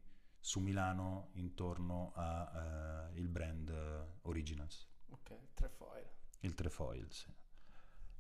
su 0.45 0.59
Milano 0.59 1.29
intorno 1.33 2.11
al 2.15 3.11
uh, 3.15 3.21
brand 3.27 3.69
uh, 3.69 4.27
Originals 4.27 4.87
ok, 5.09 5.37
Trefoil 5.53 6.05
il 6.41 6.53
Trefoil, 6.53 7.07
sì 7.09 7.41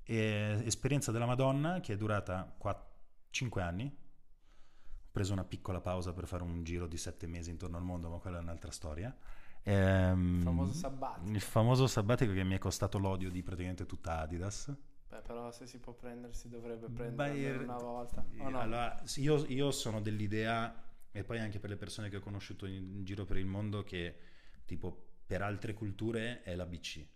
e 0.03 0.61
esperienza 0.65 1.11
della 1.11 1.25
Madonna 1.25 1.79
che 1.79 1.93
è 1.93 1.97
durata 1.97 2.53
4, 2.57 2.91
5 3.29 3.61
anni. 3.61 3.85
Ho 3.85 5.09
preso 5.11 5.33
una 5.33 5.43
piccola 5.43 5.79
pausa 5.79 6.13
per 6.13 6.27
fare 6.27 6.43
un 6.43 6.63
giro 6.63 6.87
di 6.87 6.97
7 6.97 7.27
mesi 7.27 7.49
intorno 7.49 7.77
al 7.77 7.83
mondo, 7.83 8.09
ma 8.09 8.17
quella 8.17 8.37
è 8.37 8.41
un'altra 8.41 8.71
storia. 8.71 9.15
Ehm, 9.63 10.37
il 10.37 10.43
famoso 10.43 10.73
sabbatico. 10.73 11.31
Il 11.31 11.41
famoso 11.41 11.87
sabbatico 11.87 12.33
che 12.33 12.43
mi 12.43 12.55
è 12.55 12.57
costato 12.57 12.97
l'odio 12.97 13.29
di 13.29 13.41
praticamente 13.43 13.85
tutta 13.85 14.19
Adidas. 14.19 14.75
Beh, 15.07 15.21
però 15.21 15.51
se 15.51 15.67
si 15.67 15.79
può 15.79 15.93
prendere 15.93 16.33
si 16.33 16.49
dovrebbe 16.49 16.89
prendere 16.89 17.63
una 17.63 17.77
volta. 17.77 18.25
Oh, 18.39 18.49
no? 18.49 18.59
Allora, 18.59 19.01
io, 19.17 19.45
io, 19.45 19.71
sono 19.71 20.01
dell'idea, 20.01 20.73
e 21.15 21.23
poi 21.23 21.39
anche 21.39 21.59
per 21.59 21.69
le 21.69 21.77
persone 21.77 22.09
che 22.09 22.17
ho 22.17 22.21
conosciuto 22.21 22.65
in, 22.65 22.95
in 22.95 23.03
giro 23.05 23.23
per 23.23 23.37
il 23.37 23.45
mondo, 23.45 23.83
che 23.83 24.17
tipo 24.65 25.11
per 25.25 25.43
altre 25.43 25.73
culture 25.73 26.41
è 26.41 26.55
la 26.55 26.65
BC. 26.65 27.07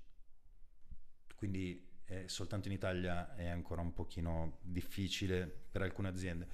Quindi 1.36 1.86
eh, 2.06 2.30
soltanto 2.30 2.68
in 2.68 2.76
Italia 2.76 3.36
è 3.36 3.48
ancora 3.48 3.82
un 3.82 3.94
pochino 3.94 4.60
difficile 4.62 5.48
per 5.48 5.82
alcune 5.82 6.10
aziende. 6.10 6.48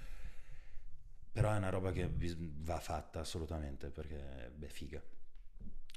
Però 1.33 1.51
è 1.51 1.57
una 1.57 1.69
roba 1.69 1.91
che 1.91 2.09
va 2.09 2.79
fatta 2.79 3.19
assolutamente 3.19 3.89
perché 3.89 4.55
è 4.57 4.67
figa. 4.67 5.03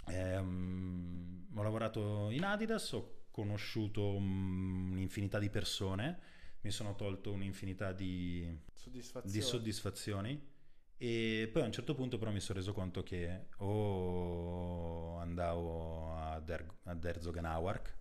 Ehm, 0.09 1.47
ho 1.55 1.63
lavorato 1.63 2.31
in 2.31 2.43
Adidas, 2.43 2.91
ho 2.93 3.27
conosciuto 3.31 4.15
un'infinità 4.15 5.39
di 5.39 5.51
persone, 5.51 6.19
mi 6.63 6.71
sono 6.71 6.97
tolto 6.97 7.33
un'infinità 7.33 7.93
di 7.93 8.59
soddisfazioni. 8.73 9.33
di 9.33 9.41
soddisfazioni. 9.41 10.55
E 10.99 11.49
poi 11.53 11.63
a 11.63 11.67
un 11.67 11.73
certo 11.73 11.95
punto 11.95 12.17
però 12.19 12.31
mi 12.31 12.41
sono 12.41 12.59
reso 12.59 12.73
conto 12.73 13.03
che 13.03 13.49
o 13.59 15.19
andavo 15.19 16.15
ad, 16.17 16.49
er- 16.49 16.75
ad 16.85 17.05
Herzog 17.05 17.39
Nauark 17.39 17.95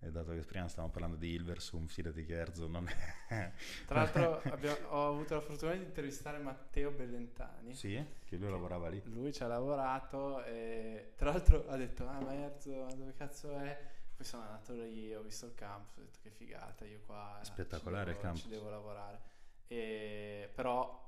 E 0.00 0.10
dato 0.10 0.32
che 0.32 0.42
prima 0.44 0.68
stavamo 0.68 0.92
parlando 0.92 1.16
di 1.16 1.32
Ilversum, 1.32 1.86
fidati 1.86 2.24
che 2.24 2.34
Erzo 2.34 2.68
non 2.68 2.86
è... 2.88 3.52
Tra 3.86 4.02
l'altro 4.02 4.40
abbiamo, 4.52 4.86
ho 4.88 5.08
avuto 5.08 5.34
la 5.34 5.40
fortuna 5.40 5.72
di 5.72 5.82
intervistare 5.82 6.38
Matteo 6.38 6.90
Bellentani. 6.90 7.74
Sì, 7.74 8.04
che 8.24 8.36
lui 8.36 8.50
lavorava 8.50 8.88
lì. 8.88 9.02
Lui 9.06 9.32
ci 9.32 9.42
ha 9.42 9.46
lavorato 9.46 10.44
e 10.44 11.12
tra 11.16 11.30
l'altro 11.30 11.66
ha 11.68 11.76
detto, 11.76 12.06
ah 12.06 12.20
ma 12.20 12.32
Erzo, 12.34 12.70
dove 12.94 13.14
cazzo 13.14 13.56
è? 13.56 13.76
Poi 14.14 14.24
sono 14.26 14.42
andato 14.44 14.74
lì, 14.74 15.14
ho 15.14 15.22
visto 15.22 15.46
il 15.46 15.54
campus, 15.54 15.96
ho 15.98 16.00
detto 16.02 16.18
che 16.22 16.30
figata, 16.30 16.84
io 16.84 17.00
qua 17.06 17.38
Spettacolare 17.42 18.12
ci 18.12 18.16
devo, 18.16 18.18
il 18.18 18.18
campus. 18.18 18.42
ci 18.42 18.48
devo 18.48 18.68
lavorare. 18.70 19.20
E, 19.66 20.50
però 20.54 21.06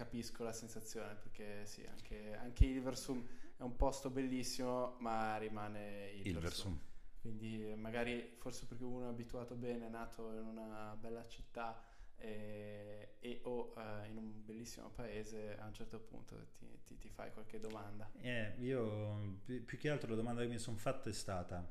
capisco 0.00 0.42
la 0.44 0.52
sensazione 0.52 1.14
perché 1.14 1.66
sì, 1.66 1.84
anche, 1.84 2.34
anche 2.34 2.64
Ilversum 2.64 3.22
è 3.58 3.62
un 3.62 3.76
posto 3.76 4.08
bellissimo, 4.08 4.96
ma 5.00 5.36
rimane 5.36 6.10
Ilversum. 6.12 6.32
Ilversum. 6.36 6.80
Quindi 7.20 7.74
magari 7.76 8.34
forse 8.38 8.64
perché 8.64 8.82
uno 8.84 9.04
è 9.04 9.08
abituato 9.10 9.54
bene, 9.56 9.86
è 9.86 9.90
nato 9.90 10.32
in 10.32 10.46
una 10.46 10.96
bella 10.98 11.26
città 11.28 11.82
e, 12.16 13.16
e 13.20 13.40
o 13.44 13.74
eh, 13.76 14.08
in 14.08 14.16
un 14.16 14.42
bellissimo 14.42 14.88
paese, 14.88 15.58
a 15.58 15.66
un 15.66 15.74
certo 15.74 16.00
punto 16.00 16.34
ti, 16.58 16.66
ti- 16.82 16.96
ti 16.98 17.10
fai 17.10 17.30
qualche 17.32 17.60
domanda. 17.60 18.10
Eh, 18.22 18.54
io 18.60 19.38
pi- 19.44 19.60
più 19.60 19.76
che 19.76 19.90
altro 19.90 20.08
la 20.08 20.16
domanda 20.16 20.40
che 20.40 20.48
mi 20.48 20.58
sono 20.58 20.78
fatta 20.78 21.10
è 21.10 21.12
stata, 21.12 21.62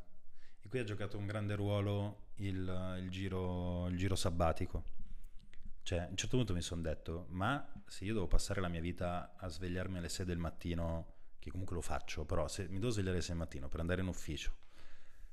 e 0.62 0.68
qui 0.70 0.78
ha 0.78 0.84
giocato 0.84 1.18
un 1.18 1.26
grande 1.26 1.56
ruolo 1.56 2.28
il, 2.36 2.98
il 3.02 3.10
giro, 3.10 3.88
il 3.88 3.98
giro 3.98 4.16
sabbatico. 4.16 4.98
Cioè, 5.90 6.02
a 6.02 6.08
un 6.08 6.18
certo 6.18 6.38
punto 6.38 6.54
mi 6.54 6.62
sono 6.62 6.82
detto, 6.82 7.26
ma 7.30 7.68
se 7.88 8.06
io 8.06 8.14
devo 8.14 8.28
passare 8.28 8.62
la 8.62 8.68
mia 8.68 8.80
vita 8.80 9.34
a 9.36 9.48
svegliarmi 9.48 9.98
alle 9.98 10.08
6 10.08 10.24
del 10.24 10.38
mattino, 10.38 11.14
che 11.40 11.50
comunque 11.50 11.76
lo 11.76 11.82
faccio, 11.82 12.26
però 12.26 12.48
se 12.48 12.68
mi 12.68 12.78
devo 12.78 12.92
svegliare 12.92 13.16
alle 13.16 13.26
6 13.26 13.36
del 13.36 13.44
mattino 13.44 13.70
per 13.70 13.80
andare 13.80 14.02
in 14.02 14.08
ufficio, 14.08 14.54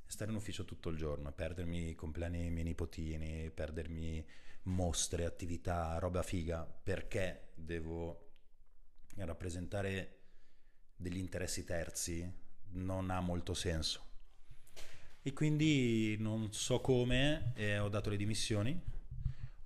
stare 0.06 0.30
in 0.30 0.36
ufficio 0.38 0.64
tutto 0.64 0.88
il 0.88 0.96
giorno, 0.96 1.30
perdermi 1.30 1.90
i 1.90 1.94
compleanni 1.94 2.38
dei 2.38 2.50
miei 2.50 2.64
nipotini, 2.64 3.50
perdermi 3.50 4.26
mostre, 4.62 5.26
attività, 5.26 5.98
roba 5.98 6.22
figa, 6.22 6.64
perché 6.64 7.50
devo 7.54 8.30
rappresentare 9.16 10.20
degli 10.96 11.18
interessi 11.18 11.64
terzi, 11.64 12.32
non 12.70 13.10
ha 13.10 13.20
molto 13.20 13.52
senso. 13.52 14.04
E 15.20 15.34
quindi 15.34 16.16
non 16.18 16.50
so 16.54 16.80
come, 16.80 17.52
eh, 17.56 17.78
ho 17.78 17.90
dato 17.90 18.08
le 18.08 18.16
dimissioni, 18.16 18.94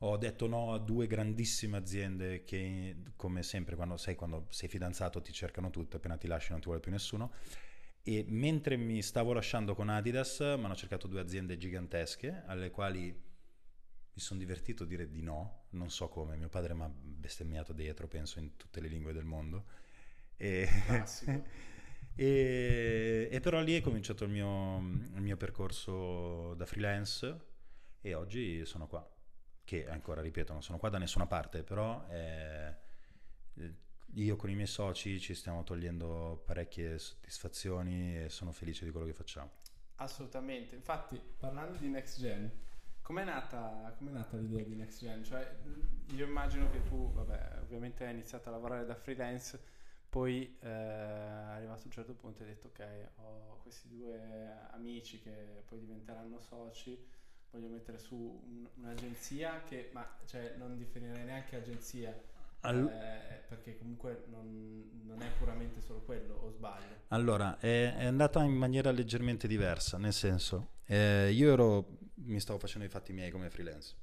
ho 0.02 0.16
detto 0.16 0.46
no 0.46 0.72
a 0.72 0.78
due 0.78 1.06
grandissime 1.06 1.76
aziende 1.76 2.44
che, 2.44 2.96
come 3.16 3.42
sempre, 3.42 3.76
quando 3.76 3.96
sei, 3.96 4.14
quando 4.14 4.46
sei 4.48 4.68
fidanzato 4.68 5.20
ti 5.20 5.32
cercano 5.32 5.70
tutte, 5.70 5.96
appena 5.96 6.16
ti 6.16 6.26
lasci 6.26 6.52
non 6.52 6.60
ti 6.60 6.66
vuole 6.66 6.80
più 6.80 6.90
nessuno. 6.90 7.32
E 8.02 8.24
mentre 8.28 8.76
mi 8.76 9.02
stavo 9.02 9.34
lasciando 9.34 9.74
con 9.74 9.90
Adidas, 9.90 10.40
mi 10.40 10.64
hanno 10.64 10.74
cercato 10.74 11.06
due 11.06 11.20
aziende 11.20 11.58
gigantesche, 11.58 12.44
alle 12.46 12.70
quali 12.70 13.08
mi 13.08 14.20
sono 14.20 14.40
divertito 14.40 14.84
a 14.84 14.86
dire 14.86 15.10
di 15.10 15.20
no, 15.22 15.64
non 15.70 15.90
so 15.90 16.08
come, 16.08 16.36
mio 16.36 16.48
padre 16.48 16.72
mi 16.72 16.82
ha 16.82 16.90
bestemmiato 16.90 17.74
dietro, 17.74 18.08
penso, 18.08 18.38
in 18.38 18.56
tutte 18.56 18.80
le 18.80 18.88
lingue 18.88 19.12
del 19.12 19.24
mondo. 19.24 19.66
E, 20.38 20.66
e, 22.16 23.28
e 23.30 23.40
però 23.40 23.60
lì 23.60 23.76
è 23.76 23.82
cominciato 23.82 24.24
il 24.24 24.30
mio, 24.30 24.78
il 24.78 25.20
mio 25.20 25.36
percorso 25.36 26.54
da 26.54 26.64
freelance 26.64 27.48
e 28.00 28.14
oggi 28.14 28.64
sono 28.64 28.86
qua. 28.86 29.06
Che 29.70 29.88
ancora, 29.88 30.20
ripeto, 30.20 30.52
non 30.52 30.64
sono 30.64 30.78
qua 30.78 30.88
da 30.88 30.98
nessuna 30.98 31.26
parte, 31.26 31.62
però 31.62 32.04
eh, 32.08 32.74
io 34.14 34.34
con 34.34 34.50
i 34.50 34.56
miei 34.56 34.66
soci 34.66 35.20
ci 35.20 35.32
stiamo 35.32 35.62
togliendo 35.62 36.42
parecchie 36.44 36.98
soddisfazioni 36.98 38.24
e 38.24 38.28
sono 38.30 38.50
felice 38.50 38.84
di 38.84 38.90
quello 38.90 39.06
che 39.06 39.12
facciamo. 39.12 39.48
Assolutamente, 39.94 40.74
infatti 40.74 41.22
parlando 41.38 41.78
di 41.78 41.86
Next 41.86 42.18
Gen, 42.18 42.50
com'è 43.00 43.22
nata, 43.22 43.94
com'è 43.96 44.10
nata 44.10 44.36
l'idea 44.36 44.64
di 44.64 44.74
Next 44.74 44.98
Gen? 44.98 45.22
Cioè, 45.22 45.58
io 46.14 46.26
immagino 46.26 46.68
che 46.68 46.82
tu, 46.82 47.12
vabbè, 47.12 47.60
ovviamente 47.60 48.04
hai 48.04 48.12
iniziato 48.12 48.48
a 48.48 48.50
lavorare 48.50 48.84
da 48.84 48.96
freelance, 48.96 49.56
poi 50.08 50.58
eh, 50.62 50.68
arrivato 50.68 51.82
a 51.82 51.84
un 51.84 51.92
certo 51.92 52.14
punto 52.14 52.42
hai 52.42 52.48
detto 52.48 52.66
ok, 52.66 53.10
ho 53.18 53.58
questi 53.62 53.86
due 53.86 54.50
amici 54.72 55.20
che 55.20 55.62
poi 55.64 55.78
diventeranno 55.78 56.40
soci, 56.40 57.00
voglio 57.50 57.68
mettere 57.68 57.98
su 57.98 58.14
un- 58.16 58.68
un'agenzia 58.76 59.62
che, 59.64 59.90
ma 59.92 60.06
cioè, 60.26 60.54
non 60.56 60.76
definirei 60.78 61.24
neanche 61.24 61.56
agenzia, 61.56 62.14
Al- 62.60 62.88
eh, 62.88 63.44
perché 63.48 63.76
comunque 63.78 64.24
non, 64.28 65.02
non 65.04 65.20
è 65.22 65.28
puramente 65.38 65.80
solo 65.80 66.02
quello, 66.02 66.34
o 66.34 66.50
sbaglio? 66.50 67.02
Allora, 67.08 67.58
è, 67.58 67.94
è 67.96 68.04
andata 68.04 68.42
in 68.42 68.52
maniera 68.52 68.90
leggermente 68.90 69.48
diversa, 69.48 69.98
nel 69.98 70.12
senso, 70.12 70.74
eh, 70.84 71.30
io 71.30 71.52
ero, 71.52 71.98
mi 72.26 72.38
stavo 72.40 72.58
facendo 72.58 72.86
i 72.86 72.90
fatti 72.90 73.12
miei 73.12 73.30
come 73.30 73.50
freelance. 73.50 73.96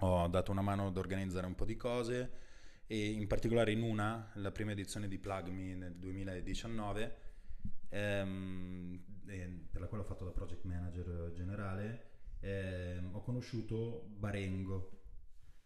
Ho 0.00 0.26
dato 0.28 0.50
una 0.50 0.60
mano 0.62 0.88
ad 0.88 0.96
organizzare 0.96 1.46
un 1.46 1.54
po' 1.54 1.64
di 1.64 1.76
cose 1.76 2.42
e 2.86 3.10
in 3.10 3.26
particolare 3.28 3.70
in 3.70 3.82
una, 3.82 4.30
la 4.34 4.50
prima 4.50 4.72
edizione 4.72 5.06
di 5.08 5.18
Plug 5.18 5.48
Me 5.48 5.74
nel 5.74 5.94
2019, 5.94 7.16
ehm, 7.90 9.04
eh, 9.26 9.66
per 9.70 9.80
la 9.80 9.86
quale 9.86 10.02
ho 10.02 10.06
fatto 10.06 10.24
da 10.24 10.32
project 10.32 10.64
manager 10.64 11.30
generale, 11.32 12.12
ehm, 12.44 13.14
ho 13.14 13.22
conosciuto 13.22 14.06
Barengo, 14.08 15.02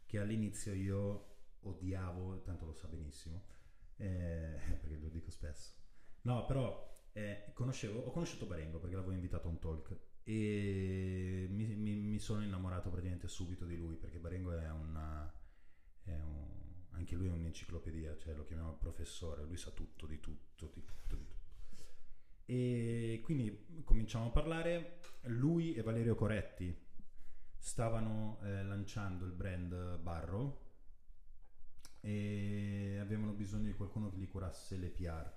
che 0.07 0.19
all'inizio 0.19 0.73
io 0.75 1.27
odiavo, 1.61 2.43
tanto 2.43 2.67
lo 2.67 2.73
sa 2.73 2.87
benissimo, 2.89 3.45
eh, 3.97 4.59
perché 4.81 4.97
lo 4.97 5.09
dico 5.09 5.31
spesso. 5.31 5.73
No, 6.23 6.45
però 6.47 6.87
eh, 7.13 7.51
conoscevo, 7.55 8.01
ho 8.01 8.11
conosciuto 8.11 8.47
Barengo 8.47 8.79
perché 8.79 8.95
l'avevo 8.97 9.13
invitato 9.15 9.49
a 9.49 9.51
un 9.51 9.59
talk 9.59 9.97
e 10.23 11.47
mi, 11.51 11.67
mi- 11.77 11.95
mi 11.97 12.19
sono 12.19 12.43
innamorato 12.43 12.91
praticamente 12.91 13.29
subito 13.29 13.65
di 13.65 13.77
lui 13.77 13.97
perché 13.97 14.19
Barengo 14.19 14.53
è 14.53 14.71
una... 14.71 15.33
è 16.05 16.13
un- 16.13 16.57
anche 16.93 17.15
lui 17.15 17.29
è 17.29 17.31
un'enciclopedia, 17.31 18.17
cioè 18.19 18.35
lo 18.35 18.45
chiamiamo 18.45 18.75
professore, 18.77 19.45
lui 19.45 19.57
sa 19.57 19.71
tutto 19.71 20.07
di 20.07 20.19
tutto, 20.21 20.71
di 20.75 20.85
tutto, 20.85 21.17
di. 21.17 21.27
E 22.51 23.21
quindi 23.25 23.83
cominciamo 23.85 24.27
a 24.27 24.31
parlare, 24.31 25.01
lui 25.25 25.75
e 25.75 25.83
Valerio 25.83 26.15
Coretti 26.15 26.75
stavano 27.59 28.39
eh, 28.43 28.63
lanciando 28.65 29.27
il 29.27 29.33
brand 29.33 29.99
Barro 29.99 30.65
e 32.01 32.97
avevano 33.01 33.33
bisogno 33.33 33.67
di 33.67 33.75
qualcuno 33.75 34.09
che 34.09 34.17
gli 34.17 34.29
curasse 34.29 34.79
le 34.79 34.89
PR. 34.89 35.31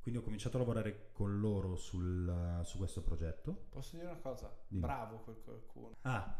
Quindi 0.00 0.20
ho 0.20 0.24
cominciato 0.24 0.56
a 0.56 0.60
lavorare 0.60 1.10
con 1.12 1.38
loro 1.38 1.76
sul- 1.76 2.60
su 2.64 2.78
questo 2.78 3.02
progetto. 3.02 3.66
Posso 3.68 3.96
dire 3.96 4.08
una 4.08 4.20
cosa? 4.20 4.54
Dimmi. 4.66 4.80
Bravo 4.82 5.18
quel 5.18 5.40
qualcuno. 5.42 5.96
Ah, 6.02 6.34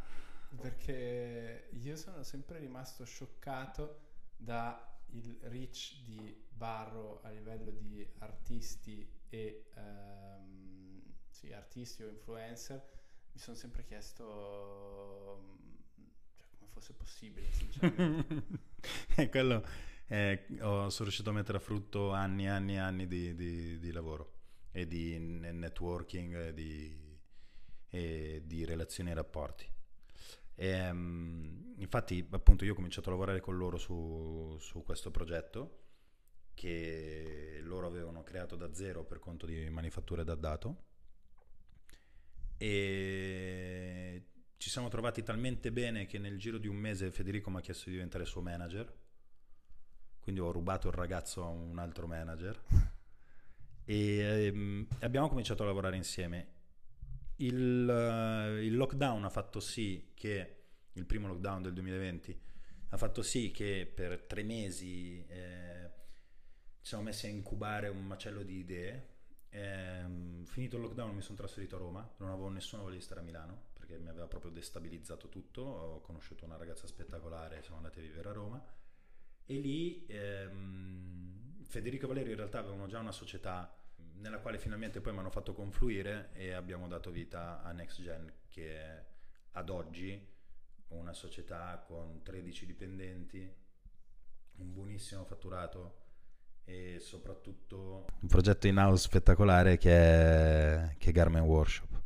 Perché 0.56 1.68
io 1.72 1.96
sono 1.96 2.22
sempre 2.22 2.58
rimasto 2.60 3.04
scioccato 3.04 4.00
da 4.36 4.98
il 5.10 5.36
reach 5.42 6.00
di 6.04 6.46
Barro 6.48 7.20
a 7.22 7.30
livello 7.30 7.72
di 7.72 8.06
artisti 8.18 9.13
e 9.34 9.64
ehm, 9.74 11.02
sì, 11.28 11.52
artisti 11.52 12.02
o 12.02 12.08
influencer. 12.08 12.92
Mi 13.32 13.40
sono 13.40 13.56
sempre 13.56 13.82
chiesto 13.84 15.40
mm, 15.42 15.74
cioè, 16.38 16.46
come 16.58 16.70
fosse 16.70 16.92
possibile, 16.94 17.50
sinceramente. 17.50 18.42
e 19.16 19.28
quello 19.28 19.66
eh, 20.06 20.44
sono 20.58 20.90
riuscito 21.00 21.30
a 21.30 21.32
mettere 21.32 21.58
a 21.58 21.60
frutto 21.60 22.12
anni 22.12 22.44
e 22.44 22.48
anni 22.48 22.74
e 22.74 22.78
anni 22.78 23.06
di, 23.06 23.34
di- 23.34 23.78
di 23.78 23.92
lavoro 23.92 24.32
e 24.70 24.86
di 24.86 25.18
ne- 25.18 25.52
networking 25.52 26.34
e 26.36 26.54
di, 26.54 27.18
e 27.88 28.42
di 28.44 28.64
relazioni 28.64 29.10
e 29.10 29.14
rapporti. 29.14 29.66
Ehm, 30.56 31.74
infatti, 31.78 32.24
appunto, 32.30 32.64
io 32.64 32.72
ho 32.72 32.74
cominciato 32.76 33.08
a 33.08 33.12
lavorare 33.12 33.40
con 33.40 33.56
loro 33.56 33.78
su, 33.78 34.56
su 34.60 34.82
questo 34.84 35.10
progetto 35.10 35.82
che 36.54 37.60
loro 37.62 37.86
avevano 37.86 38.22
creato 38.22 38.56
da 38.56 38.72
zero 38.72 39.04
per 39.04 39.18
conto 39.18 39.46
di 39.46 39.68
manifatture 39.68 40.24
da 40.24 40.34
dato. 40.34 40.84
E 42.56 44.22
ci 44.56 44.70
siamo 44.70 44.88
trovati 44.88 45.22
talmente 45.22 45.70
bene 45.72 46.06
che 46.06 46.18
nel 46.18 46.38
giro 46.38 46.58
di 46.58 46.68
un 46.68 46.76
mese 46.76 47.10
Federico 47.10 47.50
mi 47.50 47.58
ha 47.58 47.60
chiesto 47.60 47.84
di 47.86 47.92
diventare 47.92 48.24
suo 48.24 48.40
manager. 48.40 48.92
Quindi 50.20 50.40
ho 50.40 50.50
rubato 50.50 50.88
il 50.88 50.94
ragazzo 50.94 51.44
a 51.44 51.48
un 51.48 51.78
altro 51.78 52.06
manager. 52.06 52.62
E 53.86 54.16
ehm, 54.16 54.86
abbiamo 55.00 55.28
cominciato 55.28 55.62
a 55.62 55.66
lavorare 55.66 55.96
insieme. 55.96 56.52
Il, 57.36 57.86
eh, 57.86 58.64
il 58.64 58.74
lockdown 58.76 59.24
ha 59.24 59.28
fatto 59.28 59.60
sì 59.60 60.12
che 60.14 60.62
il 60.92 61.04
primo 61.04 61.26
lockdown 61.26 61.60
del 61.60 61.74
2020 61.74 62.40
ha 62.88 62.96
fatto 62.96 63.22
sì 63.22 63.50
che 63.50 63.90
per 63.92 64.22
tre 64.22 64.42
mesi 64.42 65.24
eh, 65.26 65.90
ci 66.84 66.90
siamo 66.90 67.04
messi 67.04 67.24
a 67.24 67.30
incubare 67.30 67.88
un 67.88 68.04
macello 68.04 68.42
di 68.42 68.58
idee. 68.58 69.08
Ehm, 69.48 70.44
finito 70.44 70.76
il 70.76 70.82
lockdown 70.82 71.14
mi 71.14 71.22
sono 71.22 71.38
trasferito 71.38 71.76
a 71.76 71.78
Roma, 71.78 72.14
non 72.18 72.28
avevo 72.28 72.50
nessuna 72.50 72.82
voglia 72.82 72.96
di 72.96 73.00
stare 73.00 73.20
a 73.20 73.22
Milano 73.22 73.68
perché 73.72 73.96
mi 73.96 74.10
aveva 74.10 74.26
proprio 74.26 74.50
destabilizzato 74.50 75.30
tutto, 75.30 75.62
ho 75.62 76.00
conosciuto 76.02 76.44
una 76.44 76.58
ragazza 76.58 76.86
spettacolare, 76.86 77.62
siamo 77.62 77.78
andati 77.78 78.00
a 78.00 78.02
vivere 78.02 78.28
a 78.28 78.32
Roma. 78.32 78.62
E 79.46 79.54
lì 79.54 80.04
ehm, 80.08 81.64
Federico 81.64 82.04
e 82.04 82.08
Valerio 82.08 82.32
in 82.32 82.36
realtà 82.36 82.58
avevano 82.58 82.86
già 82.86 82.98
una 82.98 83.12
società 83.12 83.74
nella 84.16 84.40
quale 84.40 84.58
finalmente 84.58 85.00
poi 85.00 85.14
mi 85.14 85.20
hanno 85.20 85.30
fatto 85.30 85.54
confluire 85.54 86.32
e 86.34 86.52
abbiamo 86.52 86.86
dato 86.86 87.10
vita 87.10 87.62
a 87.62 87.72
Next 87.72 88.02
Gen 88.02 88.30
che 88.46 88.76
è 88.76 89.04
ad 89.52 89.70
oggi 89.70 90.22
una 90.88 91.14
società 91.14 91.82
con 91.86 92.20
13 92.22 92.66
dipendenti, 92.66 93.54
un 94.56 94.72
buonissimo 94.74 95.24
fatturato 95.24 96.02
e 96.64 96.98
soprattutto 97.00 98.06
un 98.20 98.28
progetto 98.28 98.66
in 98.66 98.78
house 98.78 99.04
spettacolare 99.04 99.76
che 99.76 99.90
è, 99.90 100.94
che 100.98 101.10
è 101.10 101.12
Garment 101.12 101.46
Workshop. 101.46 102.02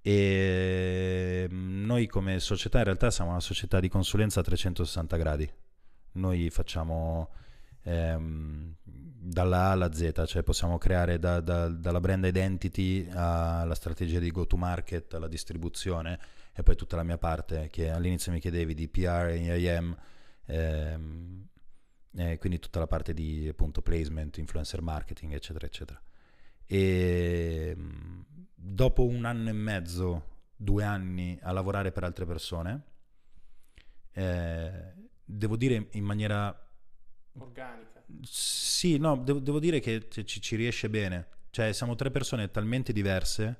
E 0.00 1.46
mm, 1.50 1.84
noi 1.84 2.06
come 2.06 2.40
società 2.40 2.78
in 2.78 2.84
realtà 2.84 3.10
siamo 3.10 3.30
una 3.30 3.40
società 3.40 3.80
di 3.80 3.88
consulenza 3.88 4.40
a 4.40 4.42
360 4.42 5.16
gradi. 5.16 5.50
Noi 6.12 6.48
facciamo 6.50 7.30
ehm, 7.82 8.74
dalla 8.82 9.64
A 9.66 9.70
alla 9.72 9.92
Z, 9.92 10.24
cioè 10.26 10.42
possiamo 10.42 10.78
creare 10.78 11.18
da, 11.18 11.40
da, 11.40 11.68
dalla 11.68 12.00
brand 12.00 12.24
identity 12.24 13.08
alla 13.12 13.74
strategia 13.74 14.18
di 14.18 14.30
go 14.30 14.46
to 14.46 14.56
market, 14.56 15.14
alla 15.14 15.28
distribuzione 15.28 16.18
e 16.54 16.62
poi 16.62 16.76
tutta 16.76 16.96
la 16.96 17.04
mia 17.04 17.18
parte 17.18 17.68
che 17.70 17.90
all'inizio 17.90 18.32
mi 18.32 18.40
chiedevi 18.40 18.74
di 18.74 18.88
PR 18.88 19.28
e 19.28 19.58
IAM, 19.58 19.96
ehm, 20.46 21.47
eh, 22.18 22.36
quindi 22.38 22.58
tutta 22.58 22.80
la 22.80 22.88
parte 22.88 23.14
di 23.14 23.46
appunto 23.48 23.80
placement, 23.80 24.36
influencer 24.38 24.82
marketing, 24.82 25.34
eccetera, 25.34 25.66
eccetera. 25.66 26.02
E 26.66 27.74
ehm, 27.76 28.24
dopo 28.54 29.06
un 29.06 29.24
anno 29.24 29.48
e 29.48 29.52
mezzo, 29.52 30.36
due 30.56 30.82
anni 30.82 31.38
a 31.40 31.52
lavorare 31.52 31.92
per 31.92 32.02
altre 32.02 32.26
persone, 32.26 32.82
eh, 34.12 34.92
devo 35.24 35.56
dire 35.56 35.86
in 35.92 36.04
maniera 36.04 36.68
organica. 37.34 38.02
Sì, 38.22 38.98
no, 38.98 39.16
devo, 39.16 39.38
devo 39.38 39.60
dire 39.60 39.78
che 39.78 40.08
ci, 40.08 40.40
ci, 40.40 40.56
riesce 40.56 40.90
bene. 40.90 41.28
Cioè, 41.50 41.72
siamo 41.72 41.94
tre 41.94 42.10
persone 42.10 42.50
talmente 42.50 42.92
diverse, 42.92 43.56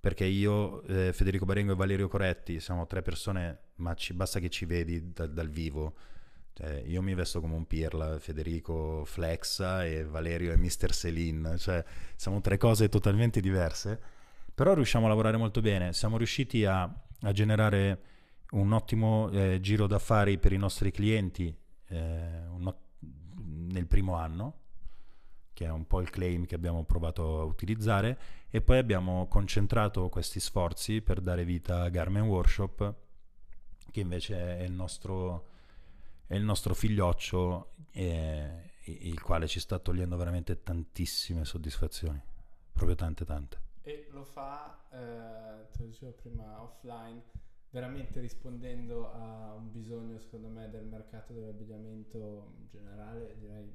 perché 0.00 0.24
io, 0.24 0.82
eh, 0.84 1.12
Federico 1.12 1.44
Barengo 1.44 1.72
e 1.72 1.76
Valerio 1.76 2.08
Coretti 2.08 2.60
siamo 2.60 2.86
tre 2.86 3.02
persone, 3.02 3.58
ma 3.76 3.94
ci, 3.94 4.14
basta 4.14 4.40
che 4.40 4.48
ci 4.48 4.64
vedi 4.64 5.12
da, 5.12 5.26
dal 5.26 5.50
vivo. 5.50 5.96
Cioè, 6.58 6.82
io 6.86 7.02
mi 7.02 7.14
vesto 7.14 7.40
come 7.40 7.54
un 7.54 7.68
pirla, 7.68 8.18
Federico 8.18 9.04
flexa 9.04 9.84
e 9.84 10.02
Valerio 10.02 10.50
è 10.50 10.56
Mr. 10.56 10.92
Celine. 10.92 11.56
Cioè, 11.56 11.84
siamo 12.16 12.40
tre 12.40 12.56
cose 12.56 12.88
totalmente 12.88 13.40
diverse, 13.40 14.00
però 14.52 14.74
riusciamo 14.74 15.06
a 15.06 15.08
lavorare 15.08 15.36
molto 15.36 15.60
bene. 15.60 15.92
Siamo 15.92 16.16
riusciti 16.16 16.64
a, 16.64 16.82
a 16.82 17.32
generare 17.32 18.00
un 18.50 18.72
ottimo 18.72 19.30
eh, 19.30 19.60
giro 19.60 19.86
d'affari 19.86 20.38
per 20.38 20.52
i 20.52 20.56
nostri 20.56 20.90
clienti 20.90 21.56
eh, 21.90 22.46
un, 22.48 22.74
nel 23.68 23.86
primo 23.86 24.14
anno, 24.16 24.54
che 25.52 25.64
è 25.66 25.70
un 25.70 25.86
po' 25.86 26.00
il 26.00 26.10
claim 26.10 26.44
che 26.44 26.56
abbiamo 26.56 26.82
provato 26.82 27.40
a 27.40 27.44
utilizzare, 27.44 28.18
e 28.50 28.60
poi 28.62 28.78
abbiamo 28.78 29.28
concentrato 29.28 30.08
questi 30.08 30.40
sforzi 30.40 31.02
per 31.02 31.20
dare 31.20 31.44
vita 31.44 31.82
a 31.82 31.88
Garment 31.88 32.26
Workshop, 32.26 32.94
che 33.92 34.00
invece 34.00 34.58
è 34.58 34.64
il 34.64 34.72
nostro, 34.72 35.50
è 36.28 36.34
il 36.36 36.44
nostro 36.44 36.74
figlioccio, 36.74 37.72
e, 37.90 38.72
il 38.84 39.20
quale 39.20 39.48
ci 39.48 39.60
sta 39.60 39.78
togliendo 39.78 40.16
veramente 40.16 40.62
tantissime 40.62 41.44
soddisfazioni, 41.44 42.22
proprio 42.72 42.94
tante 42.94 43.24
tante. 43.24 43.60
E 43.82 44.06
lo 44.10 44.22
fa, 44.22 44.86
eh, 44.90 45.70
te 45.72 45.78
lo 45.78 45.86
dicevo 45.86 46.12
prima, 46.12 46.62
offline 46.62 47.22
veramente 47.70 48.20
rispondendo 48.20 49.12
a 49.12 49.54
un 49.54 49.70
bisogno 49.70 50.18
secondo 50.18 50.48
me 50.48 50.70
del 50.70 50.86
mercato 50.86 51.34
dell'abbigliamento 51.34 52.54
in 52.58 52.66
generale 52.66 53.36
direi 53.38 53.70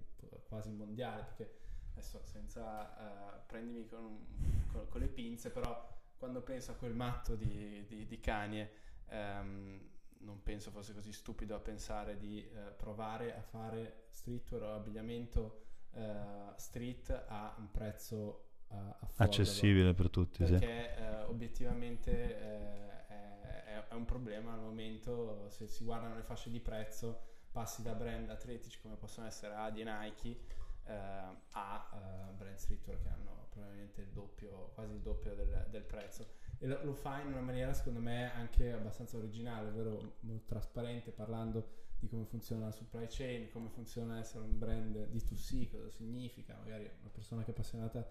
quasi 0.48 0.72
mondiale 0.72 1.24
perché 1.24 1.60
adesso 1.92 2.20
senza 2.24 2.96
uh, 2.98 3.46
prendimi 3.46 3.86
con, 3.86 4.26
con, 4.72 4.88
con, 4.90 5.00
le 5.00 5.08
pinze 5.08 5.52
però 5.52 5.96
quando 6.18 6.42
penso 6.42 6.72
a 6.72 6.74
quel 6.74 6.96
matto 6.96 7.36
di, 7.36 7.86
di, 7.88 8.08
di 8.08 8.20
Kanye 8.20 8.72
um, 9.12 9.80
non 10.24 10.42
penso 10.44 10.72
fosse 10.72 10.94
così 10.94 11.12
stupido 11.12 11.56
a 11.56 11.60
pensare 11.60 12.18
di 12.18 12.46
uh, 12.52 12.76
provare 12.76 13.36
a 13.36 13.42
fare 13.42 14.06
streetwear 14.10 14.64
o 14.64 14.74
abbigliamento 14.76 15.62
uh, 15.92 16.54
street 16.56 17.26
a 17.28 17.56
un 17.58 17.70
prezzo 17.72 18.48
accessibile 19.18 19.94
per 19.94 20.10
tutti 20.10 20.44
perché 20.44 20.96
sì. 20.98 21.30
obiettivamente 21.30 22.94
è 23.94 23.96
un 23.96 24.06
problema 24.06 24.54
al 24.54 24.60
momento, 24.60 25.48
se 25.50 25.68
si 25.68 25.84
guardano 25.84 26.16
le 26.16 26.24
fasce 26.24 26.50
di 26.50 26.60
prezzo, 26.60 27.42
passi 27.52 27.84
da 27.84 27.94
brand 27.94 28.28
atletici 28.30 28.80
come 28.82 28.96
possono 28.96 29.28
essere 29.28 29.54
Adi 29.54 29.82
e 29.82 29.84
Nike 29.84 30.40
eh, 30.86 30.94
a 30.94 31.90
eh, 31.94 32.32
brand 32.34 32.58
streetwear 32.58 33.00
che 33.00 33.10
hanno 33.10 33.48
probabilmente 33.50 34.02
il 34.02 34.08
doppio, 34.08 34.72
quasi 34.74 34.94
il 34.94 35.02
doppio 35.02 35.36
del, 35.36 35.68
del 35.70 35.84
prezzo. 35.84 36.42
E 36.64 36.68
lo, 36.68 36.80
lo, 36.82 36.94
fa 36.94 37.20
in 37.20 37.28
una 37.28 37.42
maniera 37.42 37.74
secondo 37.74 38.00
me 38.00 38.32
anche 38.32 38.72
abbastanza 38.72 39.18
originale, 39.18 39.68
ovvero 39.68 40.14
molto 40.22 40.46
trasparente, 40.46 41.12
parlando 41.12 41.82
di 42.00 42.08
come 42.08 42.24
funziona 42.24 42.68
la 42.68 42.72
supply 42.72 43.06
chain, 43.10 43.52
come 43.52 43.68
funziona 43.68 44.18
essere 44.18 44.46
un 44.46 44.58
brand 44.58 44.96
D2C, 45.12 45.70
cosa 45.70 45.90
significa, 45.90 46.56
magari 46.58 46.90
una 47.02 47.10
persona 47.12 47.42
che 47.42 47.50
è 47.50 47.52
appassionata 47.52 48.10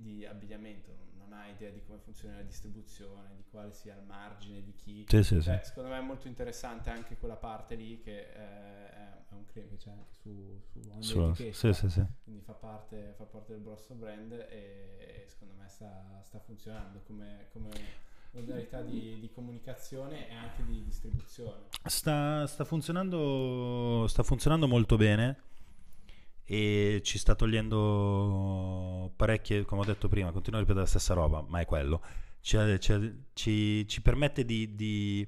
di 0.00 0.24
abbigliamento, 0.24 0.96
non 1.18 1.32
ha 1.32 1.46
idea 1.46 1.70
di 1.70 1.82
come 1.84 1.98
funziona 1.98 2.36
la 2.36 2.42
distribuzione, 2.42 3.34
di 3.36 3.44
quale 3.50 3.72
sia 3.72 3.94
il 3.94 4.02
margine, 4.04 4.62
di 4.62 4.74
chi. 4.74 5.04
Sì, 5.06 5.22
sì, 5.22 5.42
cioè, 5.42 5.60
sì. 5.62 5.68
Secondo 5.68 5.90
me 5.90 5.98
è 5.98 6.02
molto 6.02 6.26
interessante 6.26 6.90
anche 6.90 7.18
quella 7.18 7.36
parte 7.36 7.74
lì 7.74 8.00
che 8.00 8.18
eh, 8.18 8.90
è 9.28 9.32
un 9.32 9.44
claim 9.46 9.68
che 9.68 9.76
c'è 9.76 9.90
anche 9.90 10.12
su, 10.12 10.60
su 11.00 11.32
sì. 11.72 12.04
quindi 12.24 12.40
fa 12.42 12.52
parte, 12.52 13.14
fa 13.16 13.24
parte, 13.24 13.52
del 13.52 13.62
grosso 13.62 13.94
brand 13.94 14.32
e, 14.32 15.22
e 15.22 15.24
secondo 15.28 15.54
me 15.54 15.68
sta, 15.68 16.20
sta 16.24 16.38
funzionando 16.38 17.00
come, 17.06 17.46
come 17.52 17.70
modalità 18.32 18.80
di, 18.80 19.18
di, 19.20 19.30
comunicazione 19.30 20.28
e 20.28 20.34
anche 20.34 20.64
di 20.64 20.82
distribuzione. 20.82 21.66
Sta, 21.84 22.46
sta, 22.46 22.64
funzionando, 22.64 24.06
sta 24.08 24.22
funzionando 24.22 24.66
molto 24.66 24.96
bene 24.96 25.48
e 26.52 27.00
ci 27.04 27.16
sta 27.16 27.36
togliendo 27.36 29.12
parecchie, 29.14 29.64
come 29.64 29.82
ho 29.82 29.84
detto 29.84 30.08
prima, 30.08 30.32
continuo 30.32 30.58
a 30.58 30.62
ripetere 30.62 30.84
la 30.84 30.90
stessa 30.90 31.14
roba, 31.14 31.44
ma 31.46 31.60
è 31.60 31.64
quello. 31.64 32.02
Ci, 32.40 32.58
ci, 32.80 33.24
ci, 33.34 33.86
ci 33.86 34.02
permette 34.02 34.44
di, 34.44 34.74
di, 34.74 35.24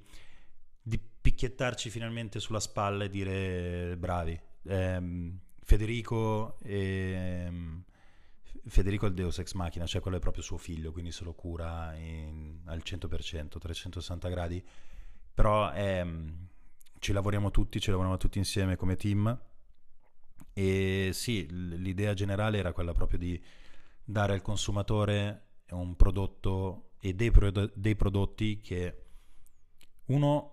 di, 0.83 0.99
picchiettarci 0.99 1.91
finalmente 1.91 2.41
sulla 2.41 2.59
spalla 2.59 3.05
e 3.05 3.09
dire 3.09 3.97
bravi. 3.97 4.37
Eh, 4.65 5.33
Federico, 5.61 6.59
eh, 6.65 7.53
Federico 8.67 9.07
è 9.07 9.09
il 9.09 9.15
Deus 9.15 9.39
ex 9.39 9.53
machina, 9.53 9.87
cioè 9.87 10.01
quello 10.01 10.17
è 10.17 10.21
proprio 10.21 10.43
suo 10.43 10.59
figlio, 10.59 10.91
quindi 10.91 11.13
se 11.13 11.23
lo 11.23 11.35
cura 11.35 11.95
in, 11.95 12.63
al 12.65 12.83
100%, 12.85 13.61
360 13.61 14.29
gradi. 14.29 14.61
Però 15.33 15.73
eh, 15.73 16.05
ci 16.99 17.13
lavoriamo 17.13 17.53
tutti, 17.53 17.81
ci 17.81 17.91
lavoriamo 17.91 18.19
tutti 18.19 18.39
insieme 18.39 18.75
come 18.75 18.97
team 18.97 19.51
e 20.53 21.11
sì, 21.13 21.47
l'idea 21.51 22.15
generale 22.15 22.59
era 22.59 22.73
quella 22.73 22.93
proprio 22.93 23.19
di 23.19 23.43
dare 24.05 24.35
al 24.35 24.43
consumatore 24.43 25.47
un 25.71 25.97
prodotto 25.97 26.91
e 27.01 27.15
dei, 27.15 27.31
pro- 27.31 27.71
dei 27.75 27.97
prodotti 27.97 28.61
che 28.61 29.03
uno 30.07 30.53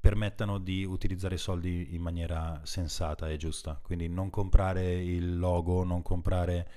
permettano 0.00 0.58
di 0.58 0.84
utilizzare 0.84 1.36
i 1.36 1.38
soldi 1.38 1.94
in 1.94 2.02
maniera 2.02 2.60
sensata 2.64 3.28
e 3.28 3.38
giusta, 3.38 3.80
quindi 3.82 4.06
non 4.08 4.28
comprare 4.30 5.02
il 5.02 5.38
logo, 5.38 5.82
non 5.82 6.02
comprare 6.02 6.68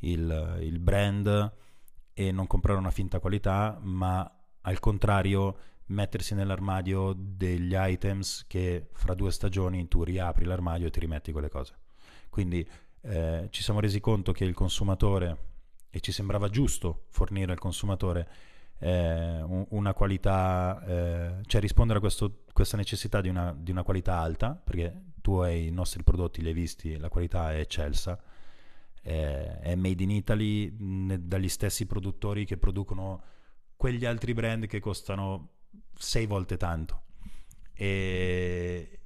il, 0.00 0.58
il 0.60 0.78
brand 0.80 1.52
e 2.12 2.32
non 2.32 2.46
comprare 2.46 2.78
una 2.78 2.90
finta 2.90 3.20
qualità, 3.20 3.78
ma 3.80 4.28
al 4.62 4.80
contrario 4.80 5.56
mettersi 5.86 6.34
nell'armadio 6.34 7.14
degli 7.16 7.74
items 7.76 8.46
che 8.46 8.88
fra 8.92 9.14
due 9.14 9.30
stagioni 9.30 9.88
tu 9.88 10.02
riapri 10.02 10.44
l'armadio 10.44 10.88
e 10.88 10.90
ti 10.90 11.00
rimetti 11.00 11.32
quelle 11.32 11.48
cose. 11.48 11.81
Quindi 12.32 12.66
eh, 13.02 13.48
ci 13.50 13.62
siamo 13.62 13.78
resi 13.78 14.00
conto 14.00 14.32
che 14.32 14.44
il 14.44 14.54
consumatore, 14.54 15.36
e 15.90 16.00
ci 16.00 16.12
sembrava 16.12 16.48
giusto 16.48 17.04
fornire 17.08 17.52
al 17.52 17.58
consumatore 17.58 18.26
eh, 18.78 19.42
una 19.42 19.92
qualità, 19.92 20.82
eh, 20.82 21.42
cioè 21.44 21.60
rispondere 21.60 21.98
a 21.98 22.00
questo, 22.00 22.44
questa 22.50 22.78
necessità 22.78 23.20
di 23.20 23.28
una, 23.28 23.54
di 23.54 23.70
una, 23.70 23.82
qualità 23.82 24.16
alta, 24.16 24.54
perché 24.54 25.08
tu 25.20 25.34
hai 25.34 25.66
i 25.66 25.70
nostri 25.70 26.02
prodotti, 26.04 26.40
li 26.40 26.48
hai 26.48 26.54
visti, 26.54 26.96
la 26.96 27.10
qualità 27.10 27.52
è 27.52 27.58
eccelsa, 27.58 28.18
è 29.02 29.74
made 29.76 30.02
in 30.02 30.10
Italy 30.10 30.74
ne, 30.78 31.26
dagli 31.26 31.50
stessi 31.50 31.84
produttori 31.84 32.46
che 32.46 32.56
producono 32.56 33.22
quegli 33.76 34.06
altri 34.06 34.32
brand 34.32 34.64
che 34.64 34.80
costano 34.80 35.50
sei 35.94 36.24
volte 36.24 36.56
tanto. 36.56 37.02
E, 37.74 39.01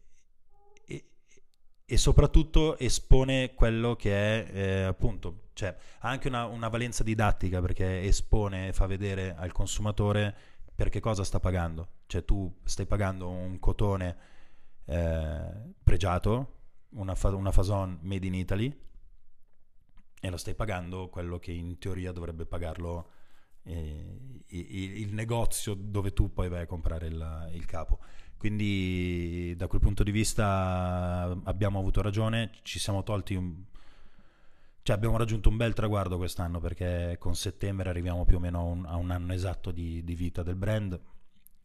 e 1.89 1.97
soprattutto 1.97 2.77
espone 2.79 3.55
quello 3.55 3.95
che 3.95 4.13
è 4.13 4.51
eh, 4.53 4.83
appunto, 4.83 5.45
cioè 5.53 5.75
ha 6.01 6.09
anche 6.09 6.27
una, 6.27 6.45
una, 6.47 6.69
valenza 6.69 7.05
didattica 7.05 7.61
perché 7.61 8.03
espone 8.03 8.69
e 8.69 8.73
fa 8.73 8.87
vedere 8.87 9.37
al 9.37 9.53
consumatore 9.53 10.35
per 10.75 10.89
che 10.89 10.99
cosa 10.99 11.23
sta 11.23 11.39
pagando. 11.39 11.89
Cioè 12.07 12.25
tu 12.25 12.53
stai 12.65 12.87
pagando 12.87 13.29
un 13.29 13.61
cotone 13.61 14.17
eh, 14.85 15.75
pregiato, 15.83 16.55
una, 16.91 17.15
fa- 17.15 17.35
una 17.35 17.53
fason 17.53 17.99
made 18.03 18.27
in 18.27 18.35
Italy, 18.35 18.81
e 20.21 20.31
lo 20.31 20.37
stai 20.37 20.57
pagando 20.57 21.09
quello 21.09 21.39
che 21.39 21.53
in 21.53 21.79
teoria 21.79 22.11
dovrebbe 22.11 22.47
pagarlo 22.47 23.11
eh, 23.63 24.43
il, 24.47 25.01
il, 25.01 25.15
negozio 25.15 25.75
dove 25.75 26.13
tu 26.13 26.33
poi 26.33 26.49
vai 26.49 26.63
a 26.63 26.67
comprare 26.67 27.07
il, 27.07 27.51
il 27.53 27.65
capo. 27.65 28.01
Quindi 28.37 29.55
da 29.57 29.67
quel 29.67 29.81
punto 29.81 30.03
di 30.03 30.11
vista 30.11 31.37
abbiamo 31.45 31.79
avuto 31.79 32.03
ragione, 32.03 32.51
ci 32.63 32.79
siamo 32.79 33.03
tolti 33.03 33.35
un, 33.35 33.65
cioè 34.83 34.95
abbiamo 34.95 35.17
raggiunto 35.17 35.49
un 35.49 35.57
bel 35.57 35.73
traguardo 35.73 36.17
quest'anno 36.17 36.61
perché 36.61 37.17
con 37.19 37.35
settembre 37.35 37.89
arriviamo 37.89 38.25
più 38.25 38.37
o 38.37 38.41
meno 38.41 38.59
a 38.61 38.63
un, 38.63 38.87
a 38.87 38.97
un 38.97 39.11
anno 39.11 39.33
esatto 39.33 39.73
di, 39.73 40.05
di, 40.05 40.15
vita 40.15 40.43
del 40.43 40.55
brand. 40.55 41.01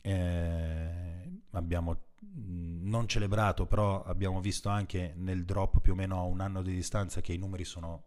Eh, 0.01 1.41
abbiamo 1.51 2.05
non 2.33 3.07
celebrato, 3.07 3.67
però 3.67 4.01
abbiamo 4.03 4.41
visto 4.41 4.69
anche 4.69 5.13
nel 5.17 5.45
drop 5.45 5.81
più 5.81 5.91
o 5.93 5.95
meno 5.95 6.19
a 6.19 6.23
un 6.23 6.39
anno 6.39 6.63
di 6.63 6.73
distanza 6.73 7.21
che 7.21 7.33
i 7.33 7.37
numeri 7.37 7.63
sono 7.63 8.05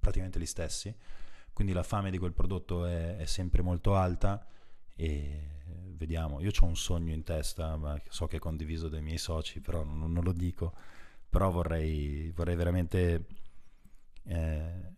praticamente 0.00 0.40
gli 0.40 0.46
stessi. 0.46 0.92
Quindi 1.52 1.72
la 1.72 1.82
fame 1.82 2.10
di 2.10 2.18
quel 2.18 2.32
prodotto 2.32 2.86
è, 2.86 3.18
è 3.18 3.26
sempre 3.26 3.62
molto 3.62 3.94
alta 3.94 4.44
e 4.96 5.59
vediamo. 5.96 6.40
Io 6.40 6.50
ho 6.58 6.64
un 6.64 6.76
sogno 6.76 7.12
in 7.12 7.22
testa, 7.22 7.76
ma 7.76 8.00
so 8.08 8.26
che 8.26 8.36
è 8.36 8.40
condiviso 8.40 8.88
dai 8.88 9.02
miei 9.02 9.18
soci, 9.18 9.60
però 9.60 9.84
non, 9.84 10.12
non 10.12 10.24
lo 10.24 10.32
dico. 10.32 10.74
Però 11.28 11.50
vorrei, 11.50 12.30
vorrei 12.32 12.56
veramente 12.56 13.26
eh, 14.24 14.92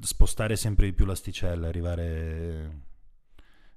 spostare 0.00 0.56
sempre 0.56 0.86
di 0.86 0.92
più 0.92 1.04
l'asticella, 1.04 1.68
arrivare, 1.68 2.80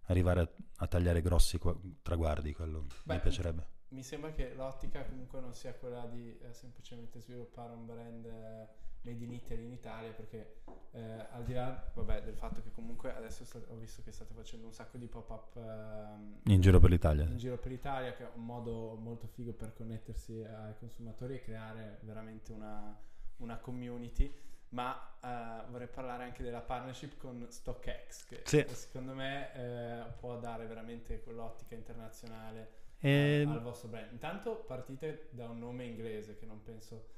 arrivare 0.03 0.39
a, 0.39 0.49
a, 0.77 0.87
tagliare 0.87 1.21
grossi 1.21 1.59
traguardi, 2.01 2.53
quello 2.53 2.87
Beh, 3.03 3.15
mi 3.15 3.19
piacerebbe. 3.19 3.67
Mi 3.89 4.03
sembra 4.03 4.31
che 4.31 4.53
l'ottica 4.55 5.05
comunque 5.05 5.39
non 5.39 5.53
sia 5.53 5.73
quella 5.75 6.05
di 6.07 6.37
eh, 6.39 6.53
semplicemente 6.53 7.21
sviluppare 7.21 7.73
un 7.73 7.85
brand 7.85 8.25
eh, 8.25 8.67
made 9.05 9.23
in 9.23 9.31
Italy 9.31 9.63
in 9.63 9.71
Italia, 9.71 10.11
perché 10.11 10.57
eh, 10.91 11.27
al 11.31 11.43
di 11.43 11.53
là 11.53 11.91
vabbè, 11.93 12.23
del 12.23 12.35
fatto 12.35 12.61
che 12.61 12.71
comunque 12.71 13.13
adesso 13.13 13.45
sta, 13.45 13.59
ho 13.67 13.75
visto 13.75 14.01
che 14.03 14.11
state 14.11 14.33
facendo 14.33 14.65
un 14.65 14.73
sacco 14.73 14.97
di 14.97 15.07
pop-up 15.07 15.55
ehm, 15.55 16.39
in 16.45 16.61
giro 16.61 16.79
per 16.79 16.89
l'Italia. 16.89 17.25
In 17.25 17.37
giro 17.37 17.57
per 17.57 17.71
l'Italia, 17.71 18.13
che 18.13 18.23
è 18.23 18.29
un 18.33 18.45
modo 18.45 18.95
molto 18.95 19.27
figo 19.27 19.53
per 19.53 19.73
connettersi 19.73 20.43
ai 20.43 20.75
consumatori 20.77 21.35
e 21.35 21.41
creare 21.41 21.99
veramente 22.01 22.51
una, 22.51 22.97
una 23.37 23.57
community 23.57 24.43
ma 24.69 25.15
uh, 25.21 25.71
vorrei 25.71 25.87
parlare 25.87 26.23
anche 26.23 26.43
della 26.43 26.59
partnership 26.59 27.17
con 27.17 27.45
StockX, 27.47 28.25
che 28.25 28.41
sì. 28.43 28.65
secondo 28.73 29.13
me 29.13 29.51
uh, 29.55 30.19
può 30.19 30.37
dare 30.37 30.65
veramente 30.65 31.21
quell'ottica 31.21 31.75
internazionale 31.75 32.83
e... 32.99 33.43
uh, 33.45 33.51
al 33.51 33.61
vostro 33.61 33.87
brand. 33.87 34.11
Intanto 34.11 34.55
partite 34.67 35.29
da 35.31 35.47
un 35.47 35.59
nome 35.59 35.85
inglese 35.85 36.35
che 36.35 36.45
non 36.45 36.61
penso 36.61 37.13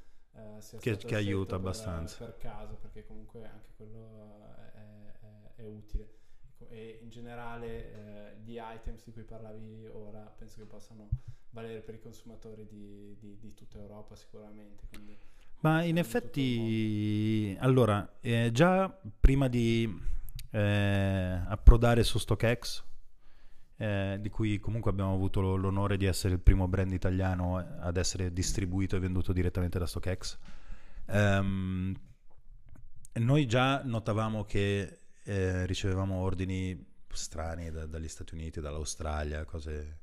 sia 0.60 0.80
che, 0.80 0.98
che 0.98 1.16
aiuta 1.16 1.56
per, 1.56 1.66
abbastanza 1.66 2.26
per 2.26 2.38
caso, 2.38 2.76
perché 2.76 3.06
comunque 3.06 3.46
anche 3.46 3.70
quello 3.76 4.46
è, 4.74 5.56
è, 5.56 5.62
è 5.62 5.64
utile. 5.64 6.16
E 6.70 7.00
in 7.02 7.10
generale 7.10 8.36
gli 8.44 8.58
items 8.60 9.04
di 9.04 9.12
cui 9.12 9.24
parlavi 9.24 9.88
ora 9.88 10.22
penso 10.22 10.58
che 10.58 10.66
possano 10.66 11.08
valere 11.52 11.82
per 11.82 11.96
i 11.96 12.00
consumatori 12.00 12.66
di, 12.66 13.16
di, 13.20 13.38
di 13.38 13.54
tutta 13.54 13.78
Europa 13.78 14.16
sicuramente. 14.16 14.88
Quindi 14.90 15.18
ma 15.60 15.82
in 15.82 15.98
effetti, 15.98 17.56
allora, 17.60 18.18
eh, 18.22 18.52
già 18.52 18.96
prima 19.20 19.48
di 19.48 19.92
eh, 20.52 21.42
approdare 21.48 22.04
su 22.04 22.20
StockX, 22.20 22.84
eh, 23.78 24.18
di 24.20 24.30
cui 24.30 24.60
comunque 24.60 24.92
abbiamo 24.92 25.14
avuto 25.14 25.56
l'onore 25.56 25.98
di 25.98 26.06
essere 26.06 26.34
il 26.34 26.40
primo 26.40 26.68
brand 26.68 26.92
italiano 26.92 27.58
ad 27.58 27.98
essere 27.98 28.34
distribuito 28.34 28.96
e 28.96 29.00
venduto 29.00 29.34
direttamente 29.34 29.80
da 29.80 29.86
StockX, 29.86 30.38
ehm, 31.06 31.96
noi 33.14 33.46
già 33.48 33.84
notavamo 33.84 34.44
che 34.46 35.00
eh, 35.24 35.66
ricevevamo 35.66 36.16
ordini 36.16 36.96
strani 37.12 37.72
da, 37.72 37.86
dagli 37.86 38.08
Stati 38.08 38.36
Uniti, 38.36 38.60
dall'Australia, 38.60 39.44
cose 39.46 40.02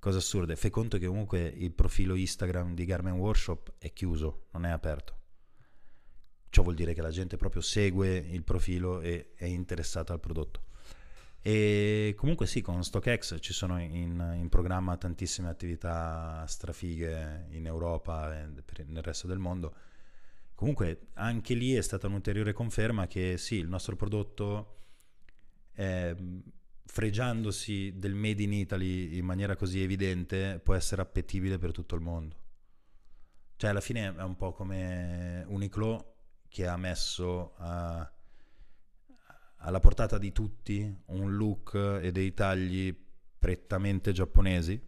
Cose 0.00 0.16
assurde. 0.16 0.56
Fai 0.56 0.70
conto 0.70 0.96
che 0.96 1.06
comunque 1.06 1.42
il 1.42 1.72
profilo 1.72 2.14
Instagram 2.14 2.74
di 2.74 2.86
Garment 2.86 3.18
Workshop 3.18 3.74
è 3.76 3.92
chiuso, 3.92 4.46
non 4.52 4.64
è 4.64 4.70
aperto. 4.70 5.18
Ciò 6.48 6.62
vuol 6.62 6.74
dire 6.74 6.94
che 6.94 7.02
la 7.02 7.10
gente 7.10 7.36
proprio 7.36 7.60
segue 7.60 8.16
il 8.16 8.42
profilo 8.42 9.02
e 9.02 9.34
è 9.36 9.44
interessata 9.44 10.14
al 10.14 10.20
prodotto. 10.20 10.62
E 11.42 12.14
comunque 12.16 12.46
sì, 12.46 12.60
con 12.60 12.84
StockX 12.84 13.38
ci 13.40 13.52
sono 13.52 13.80
in, 13.80 14.34
in 14.38 14.48
programma 14.50 14.96
tantissime 14.96 15.48
attività 15.48 16.44
strafighe 16.46 17.46
in 17.50 17.66
Europa 17.66 18.38
e 18.38 18.46
nel 18.86 19.02
resto 19.02 19.26
del 19.26 19.38
mondo. 19.38 19.74
Comunque 20.54 21.08
anche 21.14 21.54
lì 21.54 21.72
è 21.72 21.80
stata 21.80 22.06
un'ulteriore 22.06 22.52
conferma 22.52 23.06
che 23.06 23.38
sì, 23.38 23.56
il 23.56 23.68
nostro 23.68 23.96
prodotto 23.96 24.76
è 25.72 26.14
fregiandosi 26.84 27.94
del 27.96 28.14
made 28.14 28.42
in 28.42 28.52
Italy 28.52 29.16
in 29.16 29.24
maniera 29.24 29.56
così 29.56 29.82
evidente, 29.82 30.60
può 30.62 30.74
essere 30.74 31.00
appetibile 31.00 31.56
per 31.56 31.72
tutto 31.72 31.94
il 31.94 32.02
mondo. 32.02 32.36
Cioè, 33.56 33.70
alla 33.70 33.80
fine 33.80 34.14
è 34.14 34.22
un 34.22 34.36
po' 34.36 34.52
come 34.52 35.44
Uniqlo 35.46 36.14
che 36.48 36.66
ha 36.66 36.76
messo 36.76 37.54
a, 37.56 38.12
alla 39.62 39.80
portata 39.80 40.18
di 40.18 40.32
tutti 40.32 41.02
un 41.06 41.36
look 41.36 41.98
e 42.02 42.12
dei 42.12 42.32
tagli 42.32 42.94
prettamente 43.38 44.12
giapponesi 44.12 44.80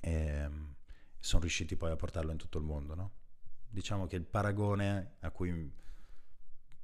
e 0.00 0.50
sono 1.18 1.42
riusciti 1.42 1.76
poi 1.76 1.90
a 1.90 1.96
portarlo 1.96 2.30
in 2.30 2.36
tutto 2.36 2.58
il 2.58 2.64
mondo, 2.64 2.94
no? 2.94 3.12
Diciamo 3.68 4.06
che 4.06 4.16
il 4.16 4.24
paragone 4.24 5.16
a 5.20 5.30
cui 5.30 5.72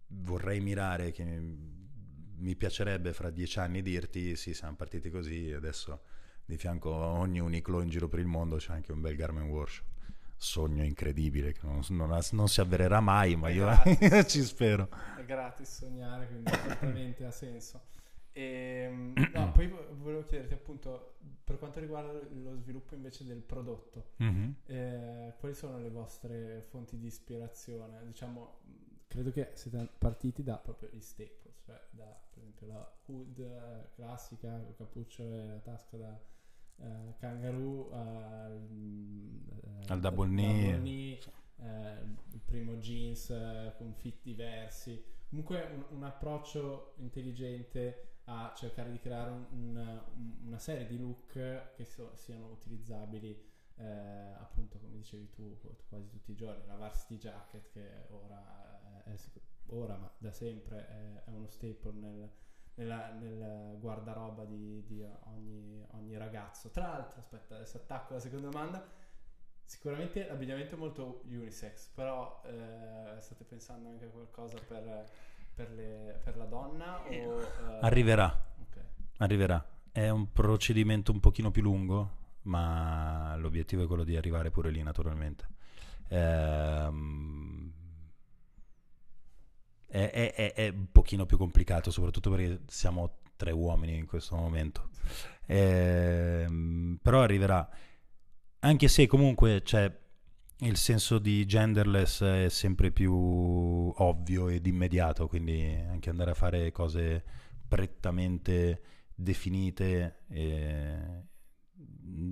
vorrei 0.07 0.61
mirare, 0.61 1.13
che 1.13 1.25
mi 1.25 2.57
piacerebbe 2.57 3.13
fra 3.13 3.31
dieci 3.31 3.59
anni 3.59 3.83
dirti 3.83 4.35
sì, 4.35 4.55
siamo 4.55 4.75
partiti 4.77 5.11
così 5.11 5.53
adesso 5.53 6.03
di 6.45 6.57
fianco 6.57 7.03
a 7.03 7.09
ogni 7.09 7.39
Uniqlo 7.39 7.81
in 7.81 7.91
giro 7.91 8.09
per 8.09 8.19
il 8.19 8.27
mondo 8.27 8.57
c'è 8.57 8.73
anche 8.73 8.93
un 8.93 9.01
bel 9.01 9.15
Garment 9.15 9.51
Workshop. 9.51 9.87
Sogno 10.43 10.83
incredibile 10.83 11.53
che 11.53 11.61
non, 11.67 11.83
non, 11.91 12.19
non 12.31 12.49
si 12.49 12.61
avvererà 12.63 13.01
mai, 13.01 13.37
ma 13.37 13.49
è 13.49 13.53
io 13.53 14.25
ci 14.25 14.43
spero. 14.43 14.89
È 15.19 15.23
gratis 15.27 15.69
sognare, 15.71 16.29
quindi 16.29 16.51
certamente 16.65 17.27
ha 17.27 17.31
senso. 17.31 17.83
E, 18.33 18.89
ehm, 18.89 19.31
no, 19.35 19.53
poi 19.53 19.69
volevo 19.69 20.25
chiederti 20.25 20.55
appunto 20.55 21.17
per 21.45 21.59
quanto 21.59 21.79
riguarda 21.79 22.13
lo 22.13 22.57
sviluppo 22.57 22.95
invece 22.95 23.27
del 23.27 23.43
prodotto, 23.43 24.13
mm-hmm. 24.23 24.51
eh, 24.65 25.35
quali 25.39 25.55
sono 25.55 25.79
le 25.79 25.91
vostre 25.91 26.65
fonti 26.71 26.97
di 26.97 27.09
ispirazione? 27.09 28.03
Diciamo, 28.07 28.61
credo 29.09 29.31
che 29.33 29.51
siete 29.53 29.91
partiti 29.99 30.43
da 30.43 30.57
proprio 30.57 30.89
gli 30.91 31.01
staples, 31.01 31.61
cioè 31.67 31.79
da 31.91 32.05
per 32.31 32.39
esempio 32.39 32.67
la 32.67 32.99
hood 33.07 33.39
eh, 33.41 33.91
classica, 33.95 34.57
il 34.57 34.75
cappuccio 34.75 35.23
e 35.23 35.47
la 35.49 35.59
tasca 35.59 35.99
da 35.99 36.19
eh, 36.81 37.15
kangaroo 37.19 37.91
al, 37.93 38.69
eh, 39.63 39.85
al 39.89 40.01
double 40.01 40.29
knee, 40.29 41.19
eh, 41.57 42.03
il 42.33 42.41
primo 42.45 42.77
jeans 42.77 43.31
eh, 43.31 43.75
con 43.77 43.95
fit 43.95 44.19
diversi, 44.23 45.03
comunque 45.29 45.63
un, 45.75 45.85
un, 45.97 46.05
approccio 46.05 46.95
intelligente 46.97 48.19
a 48.25 48.53
cercare 48.57 48.91
di 48.91 48.99
creare 48.99 49.31
un, 49.31 49.47
una, 49.53 50.05
una, 50.45 50.59
serie 50.59 50.87
di 50.87 50.99
look 50.99 51.73
che 51.75 51.85
so, 51.85 52.13
siano 52.15 52.51
utilizzabili 52.51 53.49
eh, 53.77 54.33
appunto 54.39 54.79
come 54.79 54.97
dicevi 54.97 55.31
tu 55.31 55.59
quasi 55.89 56.09
tutti 56.09 56.33
i 56.33 56.35
giorni, 56.35 56.67
la 56.67 56.77
varsity 56.77 57.19
jacket 57.19 57.71
che 57.71 58.07
ora 58.11 59.03
è, 59.05 59.15
ora 59.67 59.97
ma 59.97 60.13
da 60.19 60.33
sempre 60.33 60.87
è, 60.87 61.25
è 61.25 61.31
uno 61.31 61.49
staple 61.49 61.93
nel, 61.93 62.31
nella, 62.81 63.13
nel 63.13 63.77
guardaroba 63.79 64.45
di, 64.45 64.83
di 64.87 65.05
ogni, 65.25 65.85
ogni, 65.93 66.17
ragazzo. 66.17 66.71
Tra 66.71 66.89
l'altro, 66.89 67.21
aspetta, 67.21 67.57
adesso 67.57 67.77
attacco 67.77 68.15
la 68.15 68.21
seconda 68.21 68.49
domanda. 68.49 68.99
Sicuramente 69.65 70.27
l'abbigliamento 70.27 70.75
è 70.75 70.79
molto 70.79 71.23
unisex, 71.27 71.89
però 71.95 72.43
eh, 72.45 73.21
state 73.21 73.45
pensando 73.45 73.89
anche 73.91 74.07
a 74.07 74.09
qualcosa 74.09 74.59
per, 74.67 75.09
per, 75.55 75.71
le, 75.71 76.21
per 76.25 76.37
la 76.37 76.47
donna? 76.47 77.03
O, 77.03 77.11
eh... 77.11 77.79
Arriverà. 77.81 78.27
Okay. 78.69 78.83
Arriverà. 79.19 79.65
È 79.93 80.09
un 80.09 80.33
procedimento 80.33 81.13
un 81.13 81.21
pochino 81.21 81.51
più 81.51 81.63
lungo, 81.63 82.19
ma 82.43 83.37
l'obiettivo 83.37 83.85
è 83.85 83.87
quello 83.87 84.05
di 84.05 84.17
arrivare 84.17 84.51
pure 84.51 84.71
lì 84.71 84.83
naturalmente. 84.83 85.47
Ehm 86.09 87.50
è, 89.91 90.33
è, 90.35 90.53
è, 90.55 90.69
un 90.69 90.87
pochino 90.93 91.27
più 91.27 91.37
complicato, 91.37 91.91
soprattutto 91.91 92.31
perché 92.31 92.61
siamo 92.69 93.19
tre 93.37 93.51
uomini 93.51 93.97
in 93.97 94.07
questo 94.07 94.37
momento. 94.37 94.91
Eh, 95.47 96.47
però 97.03 97.23
arriverà. 97.23 97.69
Anche 98.61 98.89
se 98.89 99.07
comunque 99.07 99.63
c'è 99.63 99.93
il 100.59 100.77
senso 100.77 101.19
di 101.19 101.47
genderless 101.47 102.23
è 102.23 102.49
sempre 102.51 102.91
più 102.91 103.15
ovvio 103.15 104.49
ed 104.49 104.67
immediato, 104.67 105.27
quindi 105.27 105.75
anche 105.89 106.11
andare 106.11 106.33
a 106.33 106.35
fare 106.35 106.71
cose 106.71 107.25
prettamente 107.67 108.83
definite 109.15 110.25
eh, 110.29 111.23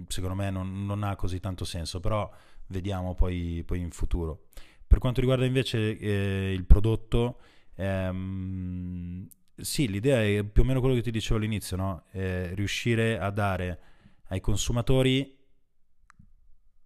secondo 0.08 0.34
me 0.34 0.50
non, 0.50 0.84
non, 0.84 1.02
ha 1.02 1.16
così 1.16 1.40
tanto 1.40 1.64
senso, 1.64 2.00
però 2.00 2.30
vediamo 2.66 3.14
poi, 3.14 3.62
poi 3.64 3.80
in 3.80 3.90
futuro 3.90 4.46
Per 4.88 4.98
quanto 4.98 5.20
riguarda 5.20 5.44
invece 5.44 5.98
eh, 5.98 6.52
il 6.52 6.64
prodotto, 6.64 7.40
ehm, 7.76 9.28
sì, 9.54 9.86
l'idea 9.88 10.22
è 10.22 10.42
più 10.44 10.62
o 10.62 10.64
meno 10.64 10.80
quello 10.80 10.94
che 10.94 11.02
ti 11.02 11.10
dicevo 11.10 11.36
all'inizio, 11.36 11.76
no? 11.76 12.04
Eh, 12.12 12.54
riuscire 12.54 13.18
a 13.18 13.30
dare 13.30 13.80
ai 14.28 14.40
consumatori 14.40 15.36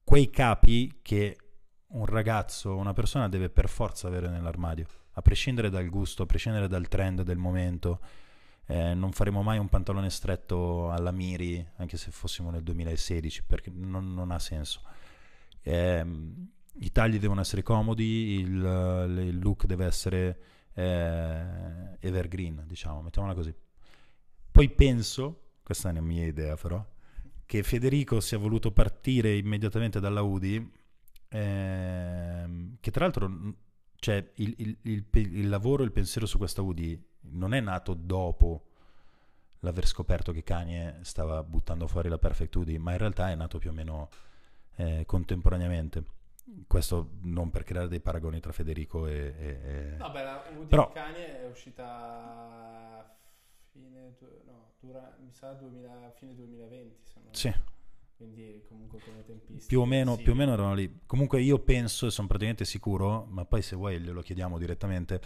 quei 0.03 0.31
capi 0.31 0.99
che 1.01 1.37
un 1.93 2.07
ragazzo, 2.07 2.77
una 2.77 2.93
persona 2.93 3.29
deve 3.29 3.51
per 3.51 3.69
forza 3.69 4.09
avere 4.09 4.29
nell'armadio, 4.29 4.87
a 5.13 5.23
prescindere 5.23 5.71
dal 5.71 5.89
gusto, 5.89 6.25
a 6.25 6.27
prescindere 6.27 6.69
dal 6.69 6.89
trend 6.89 7.23
del 7.23 7.39
momento. 7.39 8.01
Eh, 8.67 8.95
non 8.95 9.13
faremo 9.13 9.43
mai 9.43 9.59
un 9.59 9.69
pantalone 9.69 10.11
stretto 10.11 10.91
alla 10.91 11.11
Miri, 11.11 11.65
anche 11.77 11.97
se 11.97 12.11
fossimo 12.11 12.51
nel 12.51 12.63
2016, 12.63 13.45
perché 13.45 13.71
non, 13.73 14.13
non 14.13 14.31
ha 14.31 14.39
senso. 14.39 14.81
Eh, 15.63 16.05
I 16.75 16.91
tagli 16.91 17.19
devono 17.19 17.41
essere 17.41 17.63
comodi, 17.63 18.41
il, 18.41 19.27
il 19.29 19.39
look 19.39 19.67
deve 19.67 19.85
essere 19.85 20.41
eh, 20.75 21.97
evergreen, 22.01 22.65
diciamo, 22.67 23.03
mettiamola 23.03 23.35
così. 23.35 23.55
Poi 24.51 24.69
penso, 24.71 25.55
questa 25.63 25.89
è 25.89 25.93
una 25.93 26.01
mia 26.01 26.27
idea 26.27 26.57
però, 26.57 26.85
che 27.47 27.63
Federico 27.63 28.21
sia 28.21 28.39
voluto 28.39 28.73
partire 28.73 29.37
immediatamente 29.37 30.01
dalla 30.01 30.23
Udi, 30.23 30.73
ehm, 31.29 32.77
che 32.81 32.91
tra 32.91 33.05
l'altro 33.05 33.55
cioè, 33.97 34.33
il, 34.37 34.55
il, 34.83 35.07
il, 35.13 35.49
lavoro, 35.49 35.85
il 35.85 35.93
pensiero 35.93 36.27
su 36.27 36.37
questa 36.37 36.61
Udi 36.61 37.01
non 37.31 37.55
è 37.55 37.61
nato 37.61 37.95
dopo 37.95 38.67
l'aver 39.61 39.87
scoperto 39.87 40.33
che 40.33 40.43
Kanye 40.43 40.99
stava 41.03 41.43
buttando 41.45 41.87
fuori 41.87 42.09
la 42.09 42.19
Perfect 42.19 42.57
Udi, 42.57 42.79
ma 42.79 42.93
in 42.93 42.99
realtà 42.99 43.31
è 43.31 43.35
nato 43.37 43.59
più 43.59 43.71
o 43.71 43.73
meno 43.73 44.09
eh, 44.77 45.05
contemporaneamente. 45.07 46.05
Questo 46.67 47.13
non 47.23 47.51
per 47.51 47.65
creare 47.65 47.89
dei 47.89 48.01
paragoni 48.01 48.41
tra 48.41 48.53
Federico 48.53 49.07
e... 49.07 49.35
e, 49.39 49.61
e... 49.63 49.97
No, 49.97 50.11
beh, 50.11 50.23
la 50.23 50.43
Udi 50.57 50.67
Però- 50.67 50.91
Kanye 50.93 51.41
è 51.43 51.47
uscita 51.47 53.17
fine, 53.71 54.17
no, 54.45 54.73
dura, 54.81 55.17
mi 55.21 55.33
sa 55.33 55.53
2000, 55.53 56.13
fine 56.17 56.35
2020, 56.35 57.01
se 57.05 57.21
non 57.23 57.35
Sì, 57.35 57.53
quindi 58.17 58.65
comunque 58.69 59.01
come 59.01 59.25
tempistica. 59.25 59.67
più 59.67 59.81
o 59.81 59.87
meno, 59.87 60.17
sì. 60.17 60.23
più 60.23 60.33
o 60.33 60.35
meno 60.35 60.53
erano 60.53 60.75
lì. 60.75 61.01
Comunque 61.07 61.41
io 61.41 61.59
penso 61.59 62.07
e 62.07 62.11
sono 62.11 62.27
praticamente 62.27 62.65
sicuro, 62.65 63.25
ma 63.29 63.45
poi 63.45 63.63
se 63.63 63.77
vuoi 63.77 63.99
glielo 64.01 64.21
chiediamo 64.21 64.59
direttamente, 64.59 65.21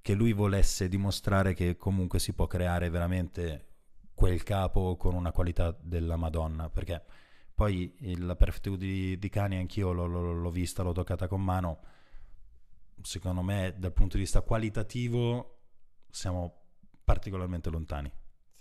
che 0.00 0.14
lui 0.14 0.32
volesse 0.32 0.88
dimostrare 0.88 1.54
che 1.54 1.76
comunque 1.76 2.18
si 2.18 2.34
può 2.34 2.46
creare 2.46 2.90
veramente 2.90 3.68
quel 4.12 4.42
capo 4.42 4.96
con 4.96 5.14
una 5.14 5.32
qualità 5.32 5.76
della 5.80 6.16
Madonna, 6.16 6.68
perché 6.68 7.02
poi 7.54 7.94
il- 8.00 8.24
la 8.26 8.36
Perfect 8.36 8.76
di, 8.76 9.18
di 9.18 9.28
Kanye 9.28 9.58
anch'io 9.58 9.92
l'ho, 9.92 10.06
l'ho- 10.06 10.32
l'ho 10.32 10.50
vista, 10.50 10.82
l'ho 10.82 10.92
toccata 10.92 11.28
con 11.28 11.42
mano, 11.42 11.80
secondo 13.02 13.42
me 13.42 13.74
dal 13.78 13.92
punto 13.92 14.16
di 14.16 14.22
vista 14.22 14.40
qualitativo 14.42 15.58
siamo 16.10 16.62
particolarmente 17.04 17.70
lontani, 17.70 18.10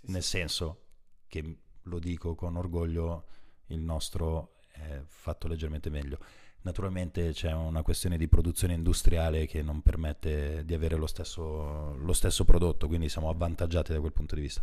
Sì, 0.01 0.11
nel 0.11 0.23
sì. 0.23 0.29
senso 0.29 0.85
che 1.27 1.57
lo 1.81 1.99
dico 1.99 2.35
con 2.35 2.55
orgoglio, 2.55 3.27
il 3.67 3.79
nostro 3.79 4.55
è 4.71 5.01
fatto 5.05 5.47
leggermente 5.47 5.89
meglio. 5.89 6.19
Naturalmente 6.61 7.31
c'è 7.31 7.51
una 7.51 7.81
questione 7.81 8.17
di 8.17 8.27
produzione 8.27 8.73
industriale 8.73 9.45
che 9.47 9.61
non 9.61 9.81
permette 9.81 10.63
di 10.65 10.73
avere 10.73 10.95
lo 10.95 11.07
stesso, 11.07 11.93
lo 11.95 12.13
stesso 12.13 12.45
prodotto, 12.45 12.87
quindi 12.87 13.09
siamo 13.09 13.29
avvantaggiati 13.29 13.91
da 13.91 13.99
quel 13.99 14.13
punto 14.13 14.35
di 14.35 14.41
vista. 14.41 14.61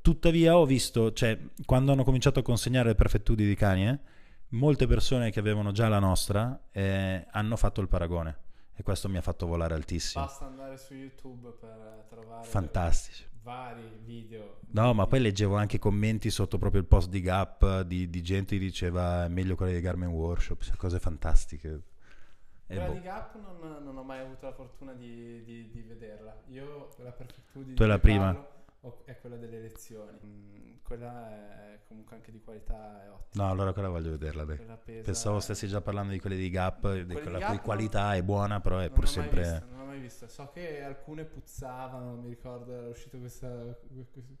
Tuttavia 0.00 0.56
ho 0.56 0.64
visto, 0.64 1.12
cioè, 1.12 1.38
quando 1.66 1.92
hanno 1.92 2.04
cominciato 2.04 2.38
a 2.38 2.42
consegnare 2.42 2.88
le 2.88 2.94
prefettudi 2.94 3.46
di 3.46 3.54
Kanye, 3.54 4.00
molte 4.50 4.86
persone 4.86 5.30
che 5.30 5.38
avevano 5.40 5.72
già 5.72 5.88
la 5.88 5.98
nostra 5.98 6.58
eh, 6.72 7.26
hanno 7.30 7.56
fatto 7.56 7.80
il 7.82 7.88
paragone 7.88 8.38
e 8.74 8.82
questo 8.82 9.08
mi 9.08 9.18
ha 9.18 9.22
fatto 9.22 9.46
volare 9.46 9.74
altissimo. 9.74 10.24
Basta 10.24 10.46
andare 10.46 10.78
su 10.78 10.94
YouTube 10.94 11.50
per 11.60 12.06
trovare 12.08 12.46
Fantastici. 12.46 13.24
vari 13.42 13.82
video. 14.04 14.60
No, 14.70 14.94
ma 14.94 15.06
poi 15.06 15.20
leggevo 15.20 15.56
anche 15.56 15.78
commenti 15.78 16.30
sotto 16.30 16.56
proprio 16.58 16.80
il 16.80 16.86
post 16.86 17.10
di 17.10 17.20
Gap 17.20 17.82
di, 17.82 18.08
di 18.08 18.22
gente 18.22 18.56
che 18.56 18.64
diceva 18.64 19.24
"È 19.24 19.28
meglio 19.28 19.56
quella 19.56 19.72
di 19.72 19.80
Garment 19.80 20.12
Workshop, 20.12 20.62
cioè, 20.62 20.76
cose 20.76 20.98
fantastiche. 21.00 21.68
E 22.66 22.74
Quella 22.74 22.86
boh. 22.86 22.92
di 22.92 23.00
Gap 23.00 23.34
non, 23.40 23.82
non 23.82 23.96
ho 23.96 24.02
mai 24.04 24.20
avuto 24.20 24.46
la 24.46 24.52
fortuna 24.52 24.92
di, 24.94 25.42
di- 25.44 25.70
di 25.70 25.82
vederla. 25.82 26.34
Io 26.50 26.88
quella 26.94 27.10
Perfectudi 27.10 27.74
Tu 27.74 27.82
è 27.82 27.86
la 27.86 27.98
prima? 27.98 28.46
È 29.04 29.18
quella 29.20 29.36
delle 29.36 29.56
elezioni. 29.58 30.18
Mm, 30.24 30.74
quella 30.82 31.30
è 31.74 31.80
comunque 31.86 32.16
anche 32.16 32.30
di 32.30 32.40
qualità 32.40 33.04
è 33.04 33.10
ottima. 33.10 33.44
No, 33.44 33.50
allora 33.50 33.72
quella 33.72 33.88
voglio 33.88 34.10
vederla. 34.10 34.44
Quella 34.44 34.76
pesa- 34.76 35.02
Pensavo 35.04 35.40
stessi 35.40 35.66
già 35.68 35.80
parlando 35.80 36.12
di 36.12 36.20
quelle 36.20 36.36
di 36.36 36.48
Gap, 36.48 36.92
di 36.92 37.04
di 37.06 37.14
quella 37.14 37.38
Gap 37.38 37.48
cui 37.50 37.58
qualità 37.58 38.14
è 38.14 38.22
buona, 38.22 38.60
però 38.60 38.78
è 38.78 38.86
Non 38.88 38.92
pur 38.92 39.04
l'ho 39.04 39.10
mai 39.10 39.12
sempre... 39.24 39.40
vista, 39.40 39.66
non 39.66 39.78
l'ho 39.78 39.84
mai 39.84 40.00
vista. 40.00 40.28
So 40.28 40.50
che 40.52 40.82
alcune 40.82 41.24
puzzavano, 41.24 42.14
mi 42.16 42.28
ricordo 42.28 42.72
era 42.72 42.88
uscito 42.88 43.18
questa, 43.18 43.76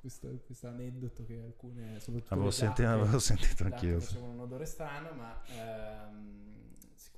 questo, 0.00 0.28
questo 0.46 0.66
aneddoto 0.68 1.24
che 1.24 1.40
alcune, 1.44 1.98
soprattutto 2.00 2.32
Avevo, 2.34 2.48
le 2.48 2.52
senti- 2.54 2.82
giacche- 2.82 3.00
avevo 3.00 3.18
sentito 3.18 3.64
anch'io. 3.64 4.00
facevano 4.00 4.32
un 4.32 4.40
odore 4.40 4.64
strano, 4.64 5.10
ma 5.12 5.40
ehm, 5.46 6.46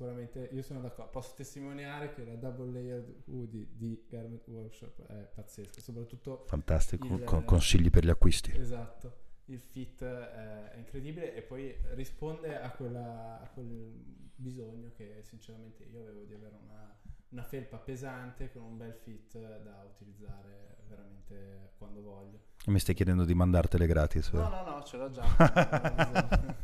sicuramente 0.01 0.49
io 0.53 0.63
sono 0.63 0.81
d'accordo. 0.81 1.11
Posso 1.11 1.35
testimoniare 1.35 2.15
che 2.15 2.25
la 2.25 2.35
double 2.35 2.73
layered 2.73 3.23
hoodie 3.27 3.67
di 3.73 4.03
Garment 4.09 4.47
Workshop 4.49 5.03
è 5.07 5.29
pazzesca, 5.35 5.81
soprattutto 5.83 6.45
Fantastico, 6.47 7.07
Il- 7.17 7.25
con 7.25 7.45
consigli 7.45 7.91
per 7.91 8.05
gli 8.07 8.09
acquisti. 8.09 8.51
esatto. 8.57 9.29
Il 9.47 9.61
fit 9.61 10.01
eh, 10.01 10.71
è 10.73 10.77
incredibile 10.79 11.35
e 11.35 11.43
poi 11.43 11.77
risponde 11.95 12.59
a, 12.59 12.71
quella, 12.71 13.41
a 13.43 13.49
quel 13.49 13.93
bisogno 14.37 14.91
che 14.97 15.21
sinceramente 15.25 15.85
io 15.85 16.01
avevo 16.01 16.23
di 16.25 16.33
avere 16.33 16.57
una, 16.63 16.99
una 17.31 17.43
felpa 17.43 17.77
pesante 17.77 18.51
con 18.53 18.63
un 18.63 18.77
bel 18.79 18.95
fit 18.95 19.37
da 19.39 19.85
utilizzare 19.85 20.79
veramente 20.91 21.73
quando 21.79 22.03
voglio. 22.03 22.39
Mi 22.67 22.79
stai 22.79 22.95
chiedendo 22.95 23.25
di 23.25 23.35
mandartele 23.35 23.87
gratis. 23.87 24.31
No, 24.33 24.49
no, 24.49 24.63
no, 24.65 24.83
ce 24.83 24.97
l'ho 24.99 25.11
già. 25.11 25.25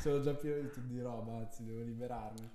Sono 0.00 0.20
già 0.20 0.34
pieno 0.34 0.60
di, 0.60 0.86
di 0.86 1.00
roba, 1.00 1.36
anzi, 1.38 1.64
devo 1.64 1.82
liberarmi. 1.82 2.48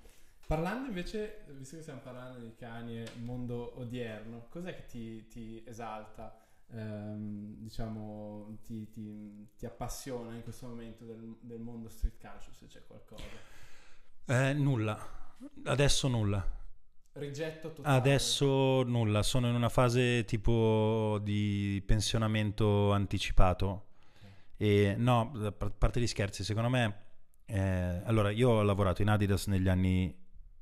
Parlando 0.46 0.88
invece, 0.88 1.44
visto 1.48 1.76
che 1.76 1.82
stiamo 1.82 2.00
parlando 2.00 2.38
di 2.38 2.54
cani 2.54 3.02
e 3.02 3.10
mondo 3.16 3.78
odierno, 3.80 4.46
cos'è 4.48 4.74
che 4.74 4.86
ti, 4.86 5.26
ti 5.28 5.62
esalta, 5.66 6.34
ehm, 6.70 7.56
diciamo, 7.58 8.58
ti, 8.62 8.88
ti- 8.88 9.48
ti 9.58 9.66
appassiona 9.66 10.34
in 10.34 10.42
questo 10.42 10.66
momento 10.66 11.04
del, 11.04 11.36
del 11.40 11.60
mondo 11.60 11.88
street 11.90 12.18
culture, 12.18 12.54
se 12.54 12.66
c'è 12.66 12.82
qualcosa? 12.86 13.24
Eh, 14.24 14.52
nulla. 14.54 14.98
Adesso 15.64 16.08
nulla. 16.08 16.56
Rigetto 17.12 17.72
totale. 17.72 17.96
Adesso 17.96 18.82
nulla. 18.84 19.22
Sono 19.22 19.48
in 19.48 19.54
una 19.54 19.68
fase 19.68 20.24
tipo 20.24 21.18
di 21.22 21.82
pensionamento 21.84 22.92
anticipato. 22.92 23.86
E 24.56 24.94
no, 24.96 25.32
a 25.44 25.52
par- 25.52 25.72
parte 25.76 26.00
gli 26.00 26.06
scherzi, 26.06 26.42
secondo 26.44 26.68
me... 26.68 27.02
eh, 27.46 28.02
allora, 28.04 28.30
io 28.30 28.50
ho 28.50 28.62
lavorato 28.62 29.02
in 29.02 29.08
Adidas 29.08 29.46
negli 29.46 29.68
anni 29.68 30.14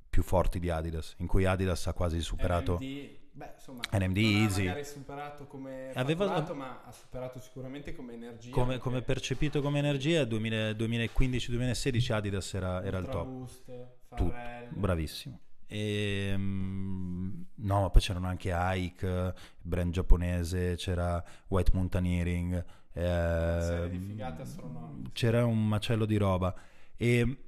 più 0.08 0.22
forti 0.22 0.58
di 0.58 0.70
Adidas, 0.70 1.14
in 1.18 1.26
cui 1.26 1.44
Adidas 1.46 1.86
ha 1.86 1.92
quasi 1.94 2.20
superato... 2.20 2.78
NMD, 2.80 3.08
beh, 3.32 3.50
insomma, 3.54 3.80
NMD 3.92 4.16
ha 4.16 4.20
Easy. 4.20 4.64
magari 4.66 4.84
superato 4.84 5.46
come 5.46 5.90
Aveva- 5.94 6.42
ma 6.54 6.82
ha 6.84 6.92
superato 6.92 7.38
sicuramente 7.40 7.94
come 7.94 8.14
energia. 8.14 8.50
Come, 8.50 8.66
perché 8.66 8.80
come 8.82 9.02
percepito 9.02 9.60
come 9.62 9.78
energia, 9.78 10.24
2000 10.24 10.70
2015-2016 10.72 12.12
Adidas 12.12 12.54
era, 12.54 12.82
era 12.82 12.98
il 12.98 13.08
top. 13.08 13.26
Boost, 13.26 13.64
Tutto, 14.08 14.28
Pharrell. 14.28 14.68
Bravissimo. 14.70 15.40
E, 15.66 16.34
mm, 16.36 17.42
no, 17.54 17.80
ma 17.80 17.90
poi 17.90 18.00
c'erano 18.00 18.28
anche 18.28 18.52
Ike, 18.54 19.34
brand 19.60 19.92
giapponese, 19.92 20.76
c'era 20.76 21.22
White 21.48 21.72
Mountaineering, 21.74 22.64
ehm, 22.92 24.20
astronomiche. 24.40 25.10
c'era 25.12 25.44
un 25.44 25.66
macello 25.66 26.04
di 26.04 26.16
roba 26.16 26.54
e 26.96 27.38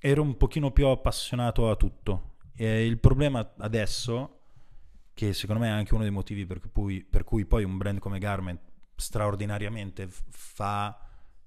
ero 0.00 0.22
un 0.22 0.36
pochino 0.36 0.70
più 0.70 0.86
appassionato 0.86 1.70
a 1.70 1.76
tutto. 1.76 2.36
E 2.54 2.84
il 2.84 2.98
problema 2.98 3.54
adesso, 3.58 4.40
che 5.14 5.32
secondo 5.32 5.62
me 5.62 5.68
è 5.68 5.72
anche 5.72 5.94
uno 5.94 6.02
dei 6.02 6.12
motivi 6.12 6.46
per 6.46 6.60
cui, 6.72 7.02
per 7.02 7.24
cui 7.24 7.46
poi 7.46 7.64
un 7.64 7.76
brand 7.76 7.98
come 7.98 8.18
Garment 8.18 8.60
straordinariamente 8.96 10.08
fa 10.08 10.98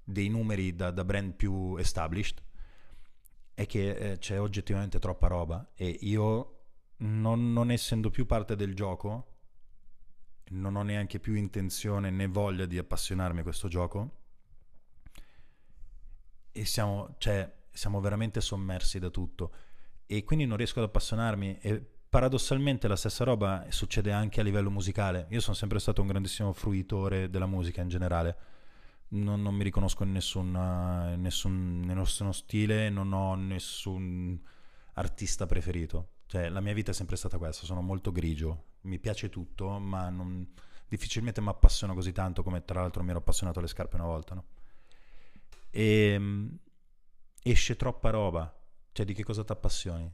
dei 0.02 0.28
numeri 0.28 0.74
da, 0.74 0.90
da 0.90 1.04
brand 1.04 1.34
più 1.34 1.76
established, 1.76 2.42
è 3.54 3.66
che 3.66 3.90
eh, 3.90 4.18
c'è 4.18 4.40
oggettivamente 4.40 4.98
troppa 4.98 5.28
roba 5.28 5.70
e 5.74 5.88
io 6.02 6.50
non, 6.98 7.52
non 7.52 7.70
essendo 7.70 8.10
più 8.10 8.26
parte 8.26 8.56
del 8.56 8.74
gioco 8.74 9.34
non 10.50 10.76
ho 10.76 10.82
neanche 10.82 11.18
più 11.18 11.34
intenzione 11.34 12.10
né 12.10 12.26
voglia 12.26 12.66
di 12.66 12.78
appassionarmi 12.78 13.40
a 13.40 13.42
questo 13.42 13.68
gioco. 13.68 14.22
E 16.52 16.64
siamo, 16.64 17.14
cioè, 17.18 17.50
siamo 17.72 18.00
veramente 18.00 18.40
sommersi 18.40 18.98
da 18.98 19.10
tutto. 19.10 19.52
E 20.06 20.22
quindi 20.24 20.44
non 20.44 20.56
riesco 20.56 20.80
ad 20.80 20.86
appassionarmi 20.86 21.58
e 21.60 21.84
paradossalmente 22.08 22.86
la 22.86 22.96
stessa 22.96 23.24
roba 23.24 23.66
succede 23.70 24.12
anche 24.12 24.40
a 24.40 24.44
livello 24.44 24.70
musicale. 24.70 25.26
Io 25.30 25.40
sono 25.40 25.56
sempre 25.56 25.78
stato 25.78 26.02
un 26.02 26.08
grandissimo 26.08 26.52
fruitore 26.52 27.30
della 27.30 27.46
musica 27.46 27.80
in 27.80 27.88
generale 27.88 28.36
non, 29.08 29.42
non 29.42 29.54
mi 29.54 29.62
riconosco 29.62 30.02
in 30.02 30.12
nessun, 30.12 30.54
eh, 30.54 31.16
nessun, 31.16 31.80
nessuno 31.80 32.32
stile 32.32 32.88
non 32.90 33.12
ho 33.12 33.34
nessun 33.34 34.40
artista 34.94 35.46
preferito. 35.46 36.10
Cioè, 36.26 36.48
la 36.48 36.60
mia 36.60 36.72
vita 36.72 36.90
è 36.90 36.94
sempre 36.94 37.16
stata 37.16 37.38
questa, 37.38 37.64
sono 37.66 37.80
molto 37.80 38.10
grigio, 38.10 38.64
mi 38.82 38.98
piace 38.98 39.28
tutto, 39.28 39.78
ma 39.78 40.08
non, 40.08 40.52
difficilmente 40.88 41.40
mi 41.40 41.48
appassiono 41.48 41.94
così 41.94 42.12
tanto 42.12 42.42
come 42.42 42.64
tra 42.64 42.80
l'altro 42.80 43.02
mi 43.02 43.10
ero 43.10 43.18
appassionato 43.18 43.58
alle 43.58 43.68
scarpe 43.68 43.96
una 43.96 44.06
volta, 44.06 44.34
no? 44.34 44.44
E 45.70 46.12
ehm, 46.12 46.58
esce 47.42 47.76
troppa 47.76 48.10
roba, 48.10 48.52
cioè 48.92 49.04
di 49.04 49.12
che 49.12 49.24
cosa 49.24 49.44
ti 49.44 49.52
appassioni? 49.52 50.10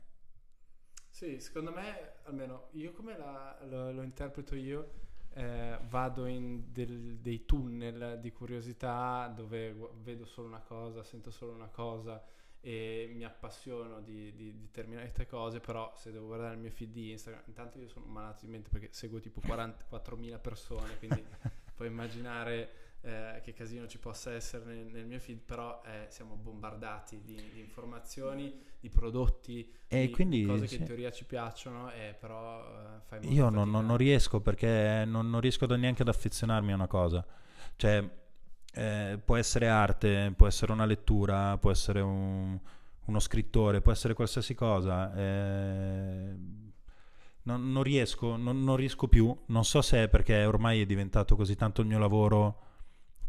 Sì, 1.09 1.39
secondo 1.41 1.71
me, 1.73 2.15
almeno 2.25 2.69
io 2.73 2.93
come 2.93 3.17
la, 3.17 3.59
lo, 3.69 3.93
lo, 3.93 4.03
interpreto 4.03 4.55
io, 4.55 4.93
eh, 5.35 5.79
vado 5.89 6.27
in 6.27 6.73
del, 6.73 7.19
dei 7.19 7.45
tunnel 7.45 8.19
di 8.21 8.33
curiosità 8.33 9.33
dove 9.35 9.75
vedo 10.03 10.25
solo 10.25 10.49
una 10.49 10.61
cosa, 10.61 11.03
sento 11.03 11.31
solo 11.31 11.53
una 11.53 11.69
cosa 11.69 12.23
e 12.63 13.11
mi 13.15 13.25
appassiono 13.25 14.01
di, 14.01 14.35
di, 14.35 14.53
di, 14.53 14.61
determinate 14.61 15.27
cose, 15.27 15.61
però 15.61 15.93
se 15.97 16.13
devo 16.13 16.27
guardare 16.27 16.55
il 16.55 16.61
mio 16.61 16.71
feed 16.71 16.91
di 16.91 17.11
Instagram, 17.13 17.43
intanto 17.47 17.79
io 17.79 17.89
sono 17.89 18.05
malato 18.07 18.45
di 18.45 18.51
mente 18.51 18.69
perché 18.69 18.89
seguo 18.91 19.19
tipo 19.19 19.41
44.000 19.41 20.41
persone, 20.41 20.99
quindi 20.99 21.25
puoi 21.75 21.89
immaginare 21.89 22.90
eh, 23.03 23.41
che 23.43 23.53
casino 23.53 23.87
ci 23.87 23.99
possa 23.99 24.33
essere 24.33 24.65
nel, 24.65 24.87
nel 24.87 25.07
mio 25.07 25.19
feed, 25.19 25.39
però 25.39 25.81
eh, 25.87 26.07
siamo 26.09 26.35
bombardati 26.35 27.23
di, 27.25 27.35
di, 27.53 27.61
informazioni, 27.61 28.53
di 28.79 28.91
prodotti, 28.91 29.73
e 29.89 30.07
di, 30.07 30.11
quindi, 30.11 30.41
di 30.41 30.47
cose 30.47 30.67
sì. 30.67 30.75
che 30.75 30.83
in 30.83 30.87
teoria 30.87 31.11
ci 31.11 31.25
piacciono, 31.25 31.91
eh, 31.93 32.15
però 32.19 32.61
eh, 32.61 33.01
fai 33.07 33.21
molto 33.21 33.35
Io 33.35 33.49
non, 33.49 33.71
non, 33.71 33.97
riesco 33.97 34.41
perché 34.41 35.05
non, 35.07 35.31
non 35.31 35.41
riesco 35.41 35.67
neanche 35.77 36.03
ad 36.03 36.09
affezionarmi 36.09 36.73
a 36.73 36.75
una 36.75 36.87
cosa. 36.87 37.25
Cioè, 37.77 38.09
eh, 38.73 39.19
può 39.25 39.37
essere 39.37 39.69
arte, 39.69 40.33
può 40.37 40.47
essere 40.47 40.73
una 40.73 40.85
lettura, 40.85 41.57
può 41.57 41.71
essere 41.71 42.01
un, 42.01 42.59
uno 43.07 43.19
scrittore, 43.19 43.81
può 43.81 43.93
essere 43.93 44.13
qualsiasi 44.13 44.55
cosa. 44.55 45.15
Eh, 45.15 46.35
non, 47.43 47.73
non, 47.73 47.83
riesco, 47.83 48.37
non, 48.37 48.63
non, 48.63 48.77
riesco 48.77 49.09
più. 49.09 49.35
Non 49.47 49.65
so 49.65 49.81
se 49.81 50.05
è 50.05 50.09
perché 50.09 50.45
ormai 50.45 50.83
è 50.83 50.87
diventato 50.87 51.35
così 51.35 51.57
tanto 51.57 51.81
il 51.81 51.87
mio 51.87 51.99
lavoro 51.99 52.69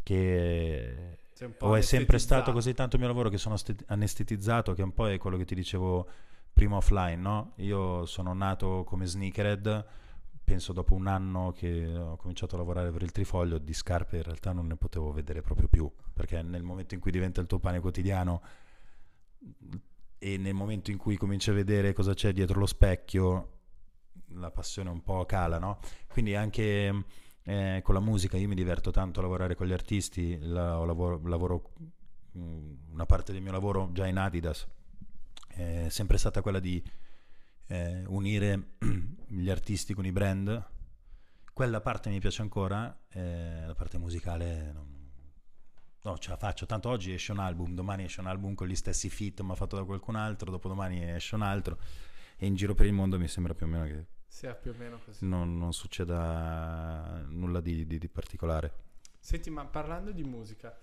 che... 0.02 1.18
O 1.58 1.74
è 1.74 1.80
sempre 1.80 2.18
stato 2.18 2.52
così 2.52 2.72
tanto 2.72 2.94
il 2.94 3.02
mio 3.02 3.10
lavoro 3.10 3.28
che 3.28 3.38
sono 3.38 3.56
anestetizzato, 3.86 4.74
che 4.74 4.82
un 4.82 4.92
po' 4.92 5.08
è 5.08 5.18
quello 5.18 5.36
che 5.36 5.44
ti 5.44 5.56
dicevo 5.56 6.08
prima 6.52 6.76
offline, 6.76 7.16
no? 7.16 7.52
Io 7.56 8.06
sono 8.06 8.32
nato 8.32 8.84
come 8.84 9.06
sneakerhead 9.06 10.00
penso 10.44 10.72
dopo 10.72 10.94
un 10.94 11.06
anno 11.06 11.52
che 11.56 11.96
ho 11.96 12.16
cominciato 12.16 12.56
a 12.56 12.58
lavorare 12.58 12.90
per 12.90 13.02
il 13.02 13.12
trifoglio, 13.12 13.58
di 13.58 13.72
scarpe 13.72 14.16
in 14.16 14.22
realtà 14.22 14.52
non 14.52 14.66
ne 14.66 14.76
potevo 14.76 15.12
vedere 15.12 15.40
proprio 15.40 15.68
più, 15.68 15.90
perché 16.12 16.42
nel 16.42 16.62
momento 16.62 16.94
in 16.94 17.00
cui 17.00 17.10
diventa 17.10 17.40
il 17.40 17.46
tuo 17.46 17.58
pane 17.58 17.80
quotidiano 17.80 18.42
e 20.18 20.36
nel 20.36 20.54
momento 20.54 20.90
in 20.90 20.98
cui 20.98 21.16
cominci 21.16 21.50
a 21.50 21.54
vedere 21.54 21.92
cosa 21.92 22.14
c'è 22.14 22.32
dietro 22.32 22.58
lo 22.58 22.66
specchio, 22.66 23.60
la 24.34 24.50
passione 24.50 24.90
un 24.90 25.02
po' 25.02 25.24
cala, 25.24 25.58
no? 25.58 25.78
Quindi 26.08 26.34
anche 26.34 27.04
eh, 27.44 27.80
con 27.82 27.94
la 27.94 28.00
musica 28.00 28.36
io 28.36 28.48
mi 28.48 28.54
diverto 28.54 28.90
tanto 28.90 29.20
a 29.20 29.22
lavorare 29.22 29.54
con 29.54 29.66
gli 29.66 29.72
artisti, 29.72 30.38
la, 30.38 30.84
lavoro, 30.84 31.20
lavoro 31.24 31.72
mm, 32.38 32.74
una 32.92 33.06
parte 33.06 33.32
del 33.32 33.42
mio 33.42 33.52
lavoro 33.52 33.90
già 33.92 34.06
in 34.06 34.16
Adidas, 34.16 34.66
è 35.48 35.88
sempre 35.88 36.18
stata 36.18 36.40
quella 36.40 36.60
di 36.60 36.82
eh, 37.66 38.04
unire 38.06 38.74
gli 39.26 39.50
artisti 39.50 39.94
con 39.94 40.04
i 40.06 40.12
brand. 40.12 40.70
Quella 41.52 41.80
parte 41.80 42.08
mi 42.10 42.20
piace 42.20 42.42
ancora, 42.42 43.04
eh, 43.10 43.66
la 43.66 43.74
parte 43.74 43.98
musicale 43.98 44.72
non, 44.72 45.10
no, 46.02 46.18
ce 46.18 46.30
la 46.30 46.36
faccio. 46.36 46.66
Tanto 46.66 46.88
oggi 46.88 47.12
esce 47.12 47.32
un 47.32 47.38
album, 47.38 47.74
domani 47.74 48.04
esce 48.04 48.20
un 48.20 48.26
album 48.26 48.54
con 48.54 48.66
gli 48.66 48.74
stessi 48.74 49.10
fit, 49.10 49.40
ma 49.40 49.54
fatto 49.54 49.76
da 49.76 49.84
qualcun 49.84 50.16
altro, 50.16 50.50
dopodomani 50.50 51.10
esce 51.10 51.34
un 51.34 51.42
altro. 51.42 51.78
E 52.36 52.46
in 52.46 52.54
giro 52.54 52.74
per 52.74 52.86
il 52.86 52.92
mondo 52.92 53.18
mi 53.18 53.28
sembra 53.28 53.54
più 53.54 53.66
o 53.66 53.68
meno 53.68 53.84
che 53.84 54.06
sia 54.32 54.54
più 54.54 54.70
o 54.70 54.74
meno 54.78 54.98
così. 55.04 55.26
Non, 55.26 55.58
non 55.58 55.74
succeda 55.74 57.22
nulla 57.28 57.60
di, 57.60 57.86
di, 57.86 57.98
di 57.98 58.08
particolare. 58.08 58.72
Senti, 59.20 59.50
ma 59.50 59.66
parlando 59.66 60.10
di 60.10 60.24
musica, 60.24 60.76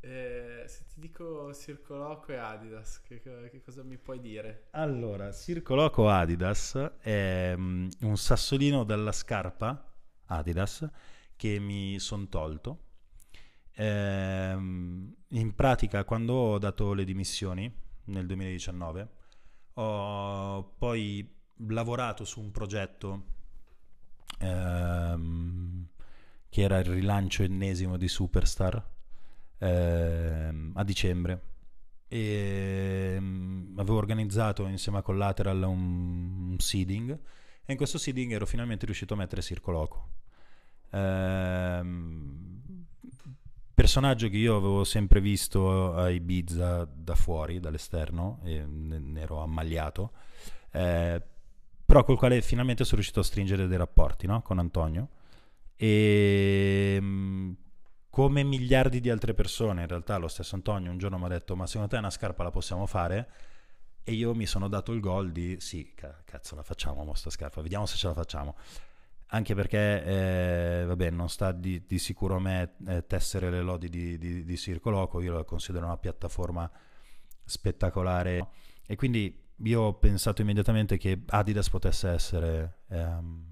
eh, 0.00 0.64
se 0.66 0.84
ti 0.86 0.98
dico 0.98 1.52
Circoloco 1.52 2.32
e 2.32 2.36
Adidas, 2.36 3.02
che, 3.02 3.20
che, 3.20 3.60
cosa 3.62 3.82
mi 3.82 3.98
puoi 3.98 4.18
dire? 4.18 4.68
Allora, 4.70 5.30
Circoloco 5.30 6.08
Adidas 6.08 6.74
è 7.00 7.52
um, 7.54 7.86
un 8.00 8.16
sassolino 8.16 8.82
dalla 8.84 9.12
scarpa 9.12 9.92
Adidas 10.24 10.88
che 11.36 11.58
mi 11.58 11.98
sono 11.98 12.28
tolto. 12.28 12.84
Eh, 13.74 14.52
in 14.52 15.54
pratica, 15.54 16.04
quando 16.04 16.32
ho 16.32 16.58
dato 16.58 16.94
le 16.94 17.04
dimissioni 17.04 17.70
nel 18.04 18.24
2019, 18.24 19.08
ho 19.74 20.64
poi 20.78 21.39
lavorato 21.68 22.24
su 22.24 22.40
un 22.40 22.50
progetto 22.50 23.24
ehm, 24.38 25.86
che 26.48 26.62
era 26.62 26.78
il 26.78 26.86
rilancio 26.86 27.42
ennesimo 27.42 27.96
di 27.96 28.08
Superstar 28.08 28.88
eh, 29.58 30.70
a 30.74 30.84
dicembre. 30.84 31.48
E 32.08 33.14
um, 33.18 33.74
avevo 33.76 33.98
organizzato 33.98 34.66
insieme 34.66 34.98
a 34.98 35.02
Collateral 35.02 35.62
un, 35.62 36.48
un, 36.50 36.58
seeding 36.58 37.10
e 37.64 37.70
in 37.70 37.76
questo 37.76 37.98
seeding 37.98 38.32
ero 38.32 38.46
finalmente 38.46 38.84
riuscito 38.84 39.14
a 39.14 39.16
mettere 39.16 39.42
Circoloco 39.42 40.08
eh, 40.90 41.82
personaggio 43.72 44.28
che 44.28 44.36
io 44.36 44.56
avevo 44.56 44.84
sempre 44.84 45.20
visto 45.20 45.94
a 45.94 46.10
Ibiza 46.10 46.84
da 46.84 47.14
fuori, 47.14 47.60
dall'esterno 47.60 48.40
e 48.44 48.64
ne 48.66 49.20
ero 49.20 49.40
ammagliato 49.40 50.12
eh, 50.72 51.22
però 51.90 52.04
col 52.04 52.16
quale 52.16 52.40
finalmente 52.40 52.84
sono 52.84 52.98
riuscito 52.98 53.18
a 53.18 53.24
stringere 53.24 53.66
dei 53.66 53.76
rapporti 53.76 54.28
no? 54.28 54.42
con 54.42 54.60
Antonio 54.60 55.08
e 55.74 57.02
come 58.08 58.44
miliardi 58.44 59.00
di 59.00 59.10
altre 59.10 59.34
persone, 59.34 59.80
in 59.80 59.88
realtà 59.88 60.16
lo 60.16 60.28
stesso 60.28 60.54
Antonio 60.54 60.92
un 60.92 60.98
giorno 60.98 61.18
mi 61.18 61.24
ha 61.24 61.28
detto 61.28 61.56
ma 61.56 61.66
secondo 61.66 61.88
te 61.88 61.96
una 61.96 62.10
scarpa 62.10 62.44
la 62.44 62.52
possiamo 62.52 62.86
fare? 62.86 63.30
E 64.04 64.12
io 64.12 64.36
mi 64.36 64.46
sono 64.46 64.68
dato 64.68 64.92
il 64.92 65.00
gol 65.00 65.32
di 65.32 65.56
sì, 65.58 65.92
cazzo 65.92 66.54
la 66.54 66.62
facciamo 66.62 67.04
questa 67.06 67.28
scarpa, 67.28 67.60
vediamo 67.60 67.86
se 67.86 67.96
ce 67.96 68.06
la 68.06 68.14
facciamo. 68.14 68.56
Anche 69.32 69.56
perché, 69.56 70.04
eh, 70.04 70.84
vabbè, 70.86 71.10
non 71.10 71.28
sta 71.28 71.50
di, 71.50 71.84
di, 71.86 71.98
sicuro 71.98 72.36
a 72.36 72.40
me 72.40 72.74
eh, 72.86 73.04
tessere 73.06 73.50
le 73.50 73.62
lodi 73.62 73.88
di, 73.88 74.16
di, 74.16 74.44
di 74.44 74.56
Circoloco, 74.56 75.20
io 75.20 75.34
la 75.34 75.44
considero 75.44 75.86
una 75.86 75.98
piattaforma 75.98 76.70
spettacolare. 77.44 78.48
E 78.86 78.96
quindi 78.96 79.39
io 79.62 79.80
ho 79.80 79.94
pensato 79.94 80.42
immediatamente 80.42 80.96
che 80.96 81.22
Adidas 81.26 81.68
potesse 81.68 82.08
essere... 82.08 82.78
Ehm, 82.88 83.50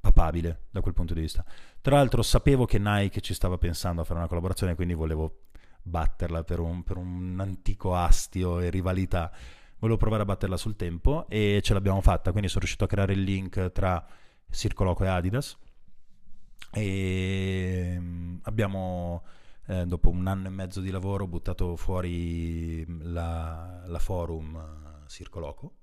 papabile 0.00 0.66
da 0.70 0.80
quel 0.80 0.94
punto 0.94 1.14
di 1.14 1.20
vista. 1.20 1.44
Tra 1.80 1.96
l'altro 1.96 2.22
sapevo 2.22 2.64
che 2.64 2.78
Nike 2.78 3.20
ci 3.20 3.34
stava 3.34 3.58
pensando 3.58 4.00
a 4.00 4.04
fare 4.04 4.18
una 4.18 4.28
collaborazione, 4.28 4.74
quindi 4.74 4.94
volevo 4.94 5.42
batterla 5.82 6.42
per 6.42 6.58
un, 6.58 6.82
per 6.82 6.96
un 6.96 7.36
antico 7.38 7.94
astio 7.94 8.60
e 8.60 8.70
rivalità. 8.70 9.30
Volevo 9.78 9.98
provare 9.98 10.22
a 10.22 10.26
batterla 10.26 10.56
sul 10.56 10.76
tempo 10.76 11.26
e 11.28 11.60
ce 11.62 11.72
l'abbiamo 11.72 12.00
fatta, 12.00 12.30
quindi 12.30 12.48
sono 12.48 12.60
riuscito 12.60 12.84
a 12.84 12.88
creare 12.88 13.12
il 13.12 13.22
link 13.22 13.72
tra 13.72 14.04
Circoloco 14.50 15.04
e 15.04 15.08
Adidas 15.08 15.56
e 16.72 17.96
mm, 17.98 18.38
abbiamo 18.42 19.24
eh, 19.66 19.86
dopo 19.86 20.10
un 20.10 20.26
anno 20.26 20.48
e 20.48 20.50
mezzo 20.50 20.80
di 20.80 20.90
lavoro 20.90 21.26
buttato 21.26 21.76
fuori 21.76 22.84
la, 23.02 23.82
la 23.86 23.98
forum 23.98 24.89
Circoloco 25.10 25.74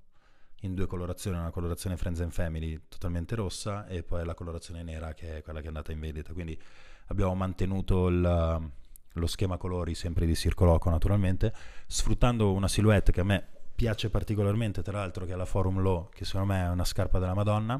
in 0.62 0.74
due 0.74 0.88
colorazioni, 0.88 1.38
una 1.38 1.52
colorazione 1.52 1.98
Friends 1.98 2.22
and 2.22 2.32
Family 2.32 2.82
totalmente 2.88 3.36
rossa 3.36 3.86
e 3.86 4.02
poi 4.02 4.26
la 4.26 4.34
colorazione 4.34 4.82
nera 4.82 5.14
che 5.14 5.38
è 5.38 5.42
quella 5.44 5.60
che 5.60 5.66
è 5.66 5.68
andata 5.68 5.92
in 5.92 6.00
vendita. 6.00 6.34
Quindi 6.34 6.60
abbiamo 7.08 7.36
mantenuto 7.36 8.08
il, 8.08 8.72
lo 9.12 9.28
schema 9.28 9.58
colori 9.58 9.94
sempre 9.94 10.26
di 10.26 10.36
Circoloco 10.36 10.90
naturalmente, 10.90 11.54
sfruttando 11.86 12.54
una 12.54 12.68
silhouette 12.68 13.12
che 13.12 13.22
a 13.22 13.24
me 13.24 13.48
piace 13.76 14.10
particolarmente, 14.10 14.82
tra 14.82 14.98
l'altro 14.98 15.26
che 15.26 15.34
è 15.34 15.36
la 15.36 15.46
Forum 15.46 15.80
Low, 15.80 16.10
che 16.10 16.26
secondo 16.26 16.54
me 16.54 16.64
è 16.64 16.70
una 16.70 16.86
scarpa 16.86 17.20
della 17.20 17.36
Madonna. 17.36 17.80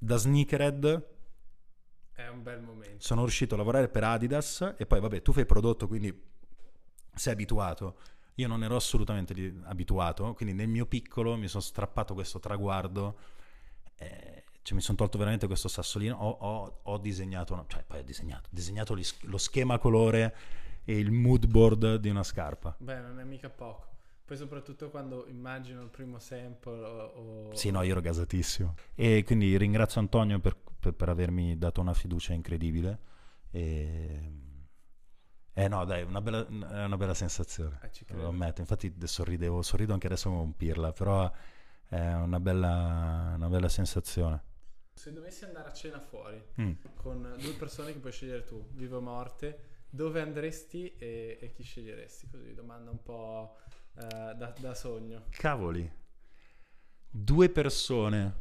Da 0.00 0.16
sneakerhead 0.16 1.06
è 2.12 2.26
un 2.28 2.42
bel 2.42 2.60
momento. 2.60 2.96
Sono 2.98 3.22
riuscito 3.22 3.54
a 3.54 3.58
lavorare 3.58 3.88
per 3.88 4.04
Adidas 4.04 4.74
e 4.76 4.84
poi 4.84 5.00
vabbè, 5.00 5.22
tu 5.22 5.32
fai 5.32 5.46
prodotto, 5.46 5.86
quindi 5.86 6.26
sei 7.14 7.32
abituato 7.32 7.96
io 8.38 8.46
non 8.46 8.62
ero 8.62 8.76
assolutamente 8.76 9.54
abituato, 9.64 10.32
quindi 10.34 10.54
nel 10.54 10.68
mio 10.68 10.86
piccolo 10.86 11.36
mi 11.36 11.48
sono 11.48 11.62
strappato 11.62 12.14
questo 12.14 12.38
traguardo, 12.38 13.18
eh, 13.96 14.44
cioè 14.62 14.76
mi 14.76 14.80
sono 14.80 14.96
tolto 14.96 15.18
veramente 15.18 15.48
questo 15.48 15.66
sassolino, 15.66 16.16
ho, 16.16 16.30
ho, 16.30 16.80
ho 16.82 16.98
disegnato, 16.98 17.64
cioè 17.66 17.82
poi 17.84 17.98
ho 17.98 18.04
disegnato, 18.04 18.48
disegnato 18.52 18.94
li, 18.94 19.04
lo 19.22 19.38
schema 19.38 19.78
colore 19.78 20.36
e 20.84 20.98
il 20.98 21.10
mood 21.10 21.46
board 21.46 21.96
di 21.96 22.08
una 22.10 22.22
scarpa. 22.22 22.76
Beh, 22.78 23.00
non 23.00 23.18
è 23.18 23.24
mica 23.24 23.50
poco. 23.50 23.86
Poi 24.24 24.36
soprattutto 24.36 24.88
quando 24.90 25.26
immagino 25.26 25.82
il 25.82 25.88
primo 25.88 26.20
sample 26.20 26.84
o... 26.84 27.54
Sì, 27.54 27.70
no, 27.70 27.82
io 27.82 27.92
ero 27.92 28.00
gasatissimo. 28.00 28.74
E 28.94 29.24
quindi 29.24 29.56
ringrazio 29.56 30.00
Antonio 30.00 30.38
per, 30.38 30.54
per, 30.78 30.92
per 30.92 31.08
avermi 31.08 31.58
dato 31.58 31.80
una 31.80 31.94
fiducia 31.94 32.34
incredibile. 32.34 32.98
E 33.50 34.47
Eh 35.58 35.66
no, 35.66 35.84
dai, 35.84 36.04
una 36.04 36.20
bella, 36.20 36.46
è 36.46 36.84
una 36.84 36.96
bella 36.96 37.14
sensazione. 37.14 37.80
Eh, 37.82 38.14
Lo 38.14 38.28
ammetto, 38.28 38.60
infatti 38.60 38.94
sorridevo, 39.02 39.60
sorrido 39.62 39.92
anche 39.92 40.06
adesso 40.06 40.28
come 40.28 40.40
un 40.42 40.56
pirla, 40.56 40.92
però 40.92 41.28
è 41.88 42.12
una 42.12 42.38
bella, 42.38 43.32
una 43.34 43.48
bella 43.48 43.68
sensazione. 43.68 44.40
Se 44.94 45.12
dovessi 45.12 45.44
andare 45.44 45.68
a 45.68 45.72
cena 45.72 45.98
fuori 45.98 46.40
Mm. 46.60 46.72
con 46.94 47.34
due 47.40 47.54
persone 47.54 47.92
che 47.92 47.98
puoi 47.98 48.12
scegliere 48.12 48.44
tu, 48.44 48.68
vivo 48.70 48.98
o 48.98 49.00
morte, 49.00 49.82
dove 49.90 50.20
andresti 50.20 50.94
e, 50.96 51.38
e 51.40 51.50
chi 51.50 51.64
sceglieresti? 51.64 52.28
Così, 52.30 52.54
domanda 52.54 52.92
un 52.92 53.02
po' 53.02 53.56
eh, 53.96 54.34
da, 54.36 54.54
da 54.60 54.74
sogno. 54.74 55.24
Cavoli, 55.30 55.90
due 57.10 57.48
persone, 57.50 58.32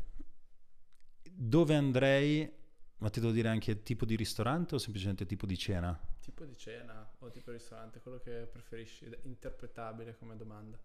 dove 1.32 1.74
andrei? 1.74 2.57
Ma 3.00 3.10
ti 3.10 3.20
devo 3.20 3.32
dire 3.32 3.50
anche 3.50 3.84
tipo 3.84 4.06
di 4.06 4.16
ristorante 4.16 4.76
o 4.76 4.78
semplicemente 4.80 5.26
tipo 5.26 5.46
di 5.46 5.58
cena? 5.58 6.00
Tipo 6.20 6.46
di 6.46 6.58
cena 6.58 7.08
o 7.20 7.30
tipo 7.30 7.52
di 7.52 7.58
ristorante, 7.58 8.00
quello 8.00 8.20
che 8.20 8.48
preferisci, 8.52 9.08
interpretabile 9.24 10.16
come 10.18 10.36
domanda. 10.36 10.78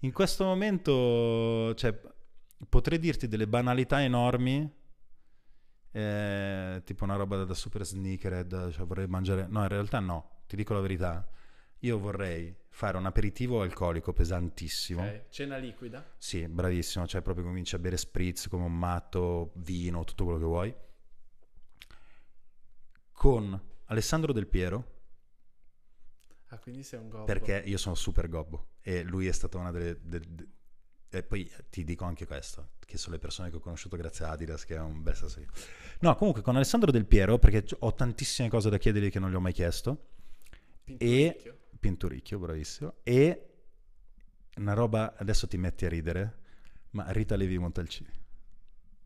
In 0.00 0.12
questo 0.12 0.44
momento, 0.44 1.74
cioè, 1.74 1.98
potrei 2.68 2.98
dirti 2.98 3.26
delle 3.26 3.46
banalità 3.46 4.02
enormi, 4.02 4.70
eh, 5.92 6.82
tipo 6.84 7.04
una 7.04 7.16
roba 7.16 7.44
da 7.44 7.54
super 7.54 7.84
sneakerhead, 7.84 8.72
cioè 8.72 8.86
vorrei 8.86 9.06
mangiare... 9.06 9.46
No, 9.48 9.62
in 9.62 9.68
realtà 9.68 9.98
no, 9.98 10.42
ti 10.46 10.56
dico 10.56 10.74
la 10.74 10.80
verità. 10.80 11.26
Io 11.80 11.98
vorrei 11.98 12.54
fare 12.68 12.98
un 12.98 13.06
aperitivo 13.06 13.62
alcolico 13.62 14.12
pesantissimo. 14.12 15.02
Ok, 15.02 15.28
Cena 15.30 15.56
liquida? 15.56 16.04
Sì, 16.18 16.46
bravissimo, 16.46 17.06
cioè 17.06 17.22
proprio 17.22 17.44
cominci 17.46 17.74
a 17.74 17.78
bere 17.78 17.96
spritz 17.96 18.48
come 18.48 18.64
un 18.64 18.76
matto, 18.76 19.52
vino, 19.54 20.04
tutto 20.04 20.24
quello 20.24 20.38
che 20.38 20.44
vuoi. 20.44 20.74
Con 23.20 23.60
Alessandro 23.84 24.32
Del 24.32 24.46
Piero, 24.46 24.98
Ah, 26.46 26.58
quindi 26.58 26.82
sei 26.82 27.00
un 27.00 27.10
gobbo. 27.10 27.24
perché 27.24 27.62
io 27.66 27.76
sono 27.76 27.94
super 27.94 28.30
gobbo 28.30 28.76
e 28.80 29.02
lui 29.02 29.26
è 29.26 29.32
stata 29.32 29.58
una 29.58 29.70
delle... 29.70 29.98
de- 30.02 30.22
de- 30.26 30.48
e 31.10 31.22
poi 31.22 31.52
ti 31.68 31.84
dico 31.84 32.06
anche 32.06 32.24
questo, 32.26 32.70
che 32.78 32.96
sono 32.96 33.16
le 33.16 33.20
persone 33.20 33.50
che 33.50 33.56
ho 33.56 33.60
conosciuto 33.60 33.98
grazie 33.98 34.24
a 34.24 34.30
Adidas, 34.30 34.64
che 34.64 34.74
è 34.76 34.80
un 34.80 35.02
bel 35.02 35.14
sasso. 35.14 35.38
No, 36.00 36.14
comunque 36.16 36.40
con 36.40 36.56
Alessandro 36.56 36.90
Del 36.90 37.04
Piero, 37.04 37.38
perché 37.38 37.66
ho 37.80 37.92
tantissime 37.94 38.48
cose 38.48 38.70
da 38.70 38.78
chiedergli 38.78 39.10
che 39.10 39.18
non 39.18 39.30
gli 39.30 39.34
ho 39.34 39.40
mai 39.40 39.52
chiesto, 39.52 40.12
Pinturicchio. 40.82 41.58
Pinturicchio, 41.78 42.38
bravissimo, 42.38 42.94
e 43.02 43.48
una 44.56 44.72
roba, 44.72 45.14
adesso 45.18 45.46
ti 45.46 45.58
metti 45.58 45.84
a 45.84 45.90
ridere, 45.90 46.38
ma 46.92 47.10
Rita 47.10 47.36
Levi 47.36 47.58
Montalcini. 47.58 48.19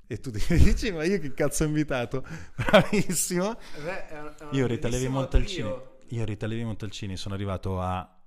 E 0.07 0.21
tu 0.21 0.31
ti 0.31 0.41
dici, 0.57 0.93
ma 0.93 1.05
io 1.05 1.19
che 1.19 1.33
cazzo 1.33 1.65
ho 1.65 1.67
invitato? 1.67 2.25
Bravissimo. 2.57 3.59
Eh 3.59 3.83
beh, 3.83 4.07
è 4.09 4.23
è 4.23 4.49
Io 4.53 4.67
Rita 4.67 4.89
Levi 4.89 5.09
Montalcini, 5.09 5.75
io 6.09 6.25
Rita 6.25 6.47
Levi 6.47 6.65
Montalcini 6.65 7.17
sono 7.17 7.35
arrivato 7.35 7.81
a 7.81 8.23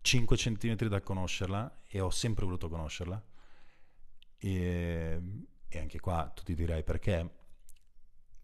5 0.00 0.36
centimetri 0.36 0.88
da 0.88 1.00
conoscerla 1.00 1.82
e 1.88 2.00
ho 2.00 2.10
sempre 2.10 2.44
voluto 2.44 2.68
conoscerla. 2.68 3.22
E, 4.38 5.20
e 5.68 5.78
anche 5.78 5.98
qua 5.98 6.30
tu 6.34 6.42
ti 6.42 6.54
direi 6.54 6.84
perché 6.84 7.30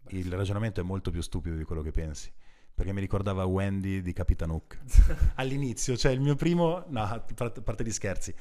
il 0.09 0.33
ragionamento 0.33 0.81
è 0.81 0.83
molto 0.83 1.11
più 1.11 1.21
stupido 1.21 1.55
di 1.55 1.63
quello 1.63 1.81
che 1.81 1.91
pensi. 1.91 2.31
Perché 2.75 2.91
mi 2.91 3.01
ricordava 3.01 3.45
Wendy 3.45 4.01
di 4.01 4.13
Capitan 4.13 4.49
Hook. 4.49 4.79
All'inizio, 5.35 5.95
cioè 5.95 6.11
il 6.11 6.19
mio 6.19 6.35
primo, 6.35 6.83
no, 6.89 7.01
a 7.01 7.19
parte 7.19 7.83
gli 7.83 7.91
scherzi, 7.91 8.33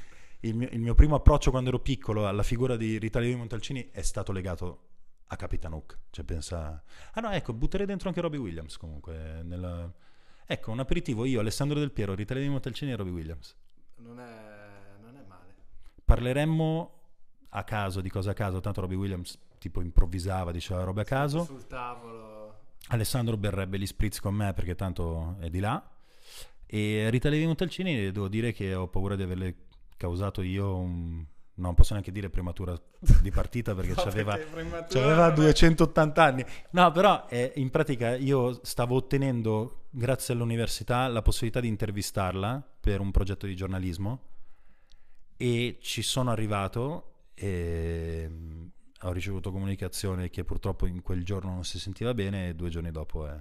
il 0.44 0.54
mio, 0.56 0.68
il 0.70 0.80
mio 0.80 0.94
primo 0.94 1.14
approccio 1.14 1.50
quando 1.50 1.68
ero 1.68 1.78
piccolo 1.80 2.26
alla 2.26 2.42
figura 2.42 2.76
di 2.76 2.98
Rita 2.98 3.18
Levi 3.18 3.34
Montalcini 3.34 3.90
è 3.90 4.02
stato 4.02 4.32
legato 4.32 4.88
a 5.26 5.36
Capitan 5.36 5.72
Hook. 5.72 5.98
Cioè 6.10 6.24
pensa... 6.24 6.82
Ah 7.12 7.20
no, 7.20 7.30
ecco, 7.30 7.52
butterei 7.52 7.86
dentro 7.86 8.08
anche 8.08 8.20
Robbie 8.20 8.38
Williams 8.40 8.76
comunque. 8.76 9.42
nella- 9.42 9.90
Ecco, 10.44 10.70
un 10.72 10.80
aperitivo 10.80 11.24
io, 11.24 11.40
Alessandro 11.40 11.78
Del 11.78 11.92
Piero, 11.92 12.14
Rita 12.14 12.34
Levi 12.34 12.48
Montalcini 12.48 12.90
e 12.92 12.96
Robbie 12.96 13.12
Williams. 13.12 13.56
Non 13.98 14.18
è, 14.18 15.00
non 15.00 15.16
è 15.16 15.22
male. 15.26 15.54
Parleremmo 16.04 17.00
a 17.50 17.64
caso, 17.64 18.00
di 18.00 18.10
cosa 18.10 18.32
a 18.32 18.34
caso, 18.34 18.60
tanto 18.60 18.80
Robbie 18.80 18.96
Williams 18.96 19.38
tipo 19.58 19.80
improvvisava, 19.80 20.50
diceva 20.50 20.82
robe 20.82 21.02
a 21.02 21.04
caso. 21.04 21.44
Sul 21.44 21.66
tavolo. 21.66 22.30
Alessandro 22.88 23.36
berrebbe 23.36 23.78
gli 23.78 23.86
spritz 23.86 24.18
con 24.18 24.34
me 24.34 24.52
perché 24.54 24.74
tanto 24.74 25.36
è 25.38 25.48
di 25.48 25.60
là. 25.60 25.88
E 26.66 27.08
Rita 27.10 27.28
Levi 27.28 27.46
Montalcini 27.46 28.10
devo 28.10 28.28
dire 28.28 28.52
che 28.52 28.74
ho 28.74 28.88
paura 28.88 29.14
di 29.14 29.22
averle 29.22 29.54
causato 29.96 30.42
io 30.42 30.76
un... 30.76 31.24
Non 31.54 31.74
posso 31.74 31.92
neanche 31.92 32.10
dire 32.10 32.30
prematura 32.30 32.74
di 33.20 33.30
partita 33.30 33.74
perché 33.76 33.92
No, 34.98 35.14
vabbè. 35.14 35.34
280 35.34 36.24
anni. 36.24 36.44
No, 36.70 36.90
però 36.92 37.26
eh, 37.28 37.52
in 37.56 37.70
pratica 37.70 38.16
io 38.16 38.58
stavo 38.64 38.96
ottenendo, 38.96 39.84
grazie 39.90 40.34
all'università, 40.34 41.06
la 41.08 41.22
possibilità 41.22 41.60
di 41.60 41.68
intervistarla 41.68 42.66
per 42.80 43.00
un 43.00 43.10
progetto 43.10 43.46
di 43.46 43.54
giornalismo 43.54 44.30
e 45.36 45.78
ci 45.80 46.02
sono 46.02 46.30
arrivato 46.30 47.30
e 47.34 48.26
mm, 48.28 48.66
ho 49.02 49.12
ricevuto 49.12 49.50
comunicazione 49.50 50.30
che 50.30 50.44
purtroppo 50.44 50.86
in 50.86 51.02
quel 51.02 51.24
giorno 51.24 51.52
non 51.52 51.64
si 51.64 51.78
sentiva 51.78 52.14
bene 52.14 52.48
e 52.48 52.54
due 52.54 52.70
giorni 52.70 52.90
dopo 52.90 53.26
è... 53.26 53.36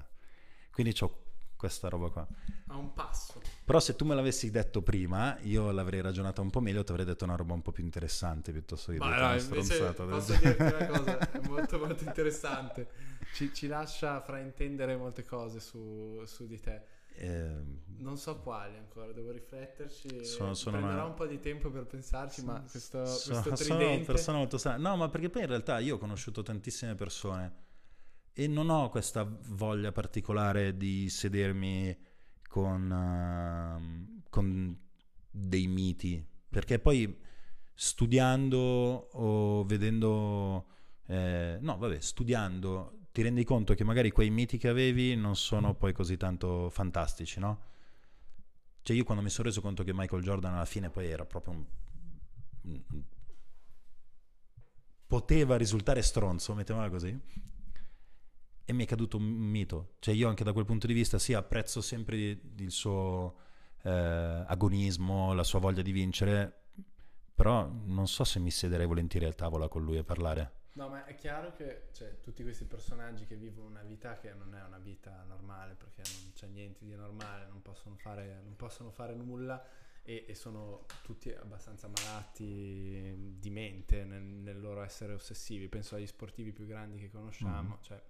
Quindi 0.72 0.96
ho 1.00 1.31
questa 1.62 1.90
roba 1.90 2.10
qua. 2.10 2.28
A 2.68 2.76
un 2.76 2.92
passo. 2.94 3.40
Però 3.64 3.80
se 3.80 3.96
tu 3.96 4.04
me 4.04 4.16
l'avessi 4.16 4.50
detto 4.50 4.82
prima, 4.82 5.38
io 5.42 5.70
l'avrei 5.72 6.02
ragionata 6.02 6.42
un 6.42 6.50
po' 6.50 6.60
meglio, 6.60 6.84
ti 6.84 6.90
avrei 6.92 7.06
detto 7.06 7.24
una 7.24 7.36
roba 7.36 7.54
un 7.54 7.62
po' 7.62 7.72
più 7.72 7.84
interessante 7.84 8.52
piuttosto 8.52 8.92
che 8.92 8.98
dirti 8.98 9.14
no, 9.14 9.26
una 9.28 9.38
stronzata. 9.38 10.04
posso 10.06 10.34
dirti 10.34 10.62
una 10.64 10.86
cosa, 10.90 11.32
è 11.32 11.40
molto 11.48 11.78
molto 11.78 12.04
interessante. 12.04 12.90
Ci, 13.36 13.54
ci 13.54 13.68
lascia 13.68 14.20
fraintendere 14.22 14.96
molte 14.98 15.24
cose 15.24 15.60
su, 15.60 16.22
su 16.26 16.48
di 16.48 16.60
te. 16.60 16.82
Ehm, 17.18 17.82
Non 18.00 18.18
so 18.18 18.40
quali 18.40 18.76
ancora, 18.78 19.12
devo 19.12 19.30
rifletterci. 19.32 20.26
Sono- 20.26 20.56
sono 20.56 20.78
Prenderò 20.78 21.02
una- 21.02 21.10
un 21.10 21.14
po' 21.14 21.28
di 21.28 21.40
tempo 21.40 21.70
per 21.70 21.86
pensarci, 21.86 22.44
ma 22.44 22.60
questo, 22.70 23.06
sono, 23.06 23.42
questo 23.42 23.56
sono 23.64 23.78
tridente... 23.78 24.06
persone 24.12 24.38
molto 24.40 24.58
strane. 24.58 24.80
No, 24.82 24.96
ma 24.96 25.08
perché 25.10 25.30
poi 25.30 25.44
in 25.44 25.48
realtà 25.50 25.78
io 25.80 25.96
ho 25.96 25.98
conosciuto 26.00 26.42
tantissime 26.42 26.96
persone 26.96 27.70
e 28.34 28.48
non 28.48 28.70
ho 28.70 28.90
questa 28.90 29.24
voglia 29.50 29.92
particolare 29.92 30.78
di 30.78 31.10
sedermi 31.10 31.98
con, 32.48 32.92
ehm, 32.92 34.22
con 34.30 34.78
dei 35.30 35.68
miti, 35.68 36.26
perché 36.50 36.80
poi 36.80 37.18
studiando 37.74 38.58
o 38.58 39.64
vedendo, 39.66 40.66
eh, 41.08 41.58
no, 41.62 41.78
vabbè, 41.78 42.00
studiando 42.00 42.98
ti 43.12 43.22
rendi 43.24 43.44
conto 43.44 43.74
che 43.74 43.84
magari 43.84 44.12
quei 44.12 44.30
miti 44.30 44.58
che 44.58 44.70
avevi 44.70 45.16
non 45.16 45.36
sono 45.36 45.76
poi 45.76 45.94
così 45.94 46.16
tanto 46.18 46.70
fantastici, 46.70 47.40
no? 47.40 47.62
Cioè 48.84 48.96
io 48.96 49.04
quando 49.04 49.24
mi 49.24 49.30
sono 49.30 49.48
reso 49.48 49.62
conto 49.62 49.84
che 49.84 49.94
Michael 49.94 50.24
Jordan 50.24 50.54
alla 50.54 50.66
fine 50.66 50.90
poi 50.90 51.08
era 51.08 51.26
proprio 51.26 51.54
un- 51.54 51.66
poteva 55.08 55.58
risultare 55.58 56.02
stronzo, 56.02 56.54
mettiamola 56.56 56.90
così, 56.90 57.20
e 58.72 58.74
mi 58.74 58.86
è 58.86 58.88
caduto 58.88 59.18
un 59.18 59.24
mito. 59.24 59.96
Cioè 60.00 60.16
io 60.16 60.28
anche 60.28 60.44
da 60.44 60.54
quel 60.54 60.66
punto 60.66 60.88
di 60.88 60.94
vista 60.94 61.20
sì, 61.20 61.34
apprezzo 61.34 61.82
sempre 61.82 62.18
il 62.56 62.72
suo 62.72 63.36
eh, 63.84 63.90
agonismo, 63.90 65.34
la 65.34 65.44
sua 65.44 65.60
voglia 65.60 65.82
di 65.82 65.92
vincere, 65.92 66.62
però 67.36 67.70
non 67.70 68.08
so 68.08 68.24
se 68.24 68.40
mi 68.40 68.50
siederei 68.50 68.88
volentieri 68.88 69.26
a 69.26 69.34
tavola 69.34 69.68
con 69.68 69.84
lui 69.84 69.98
a 69.98 70.04
parlare. 70.04 70.60
No, 70.74 70.88
ma 70.88 71.04
è 71.04 71.16
chiaro 71.16 71.54
che 71.54 71.90
cioè, 71.92 72.22
tutti 72.22 72.44
questi 72.44 72.64
personaggi 72.64 73.26
che 73.26 73.36
vivono 73.36 73.68
una 73.68 73.84
vita 73.84 74.18
che 74.18 74.34
non 74.34 74.56
è 74.56 74.64
una 74.64 74.80
vita 74.80 75.22
normale, 75.28 75.76
perché 75.76 76.04
non 76.22 76.32
c'è 76.34 76.48
niente 76.48 76.86
di 76.86 76.96
normale, 76.96 77.48
non 77.48 77.62
possono 77.62 77.98
fare, 77.98 78.40
non 78.42 78.56
possono 78.56 78.90
fare 78.90 79.14
nulla 79.16 79.62
e, 80.02 80.24
e 80.30 80.34
sono 80.34 80.86
tutti 81.04 81.30
abbastanza 81.30 81.90
malati 81.90 83.36
di 83.38 83.50
mente 83.50 84.06
nel, 84.06 84.24
nel 84.24 84.62
loro 84.62 84.82
essere 84.82 85.14
ossessivi. 85.14 85.68
Penso 85.68 85.96
agli 85.96 86.08
sportivi 86.08 86.54
più 86.54 86.66
grandi 86.66 87.00
che 87.00 87.10
conosciamo. 87.10 87.76
Mm. 87.76 87.82
Cioè, 87.84 88.02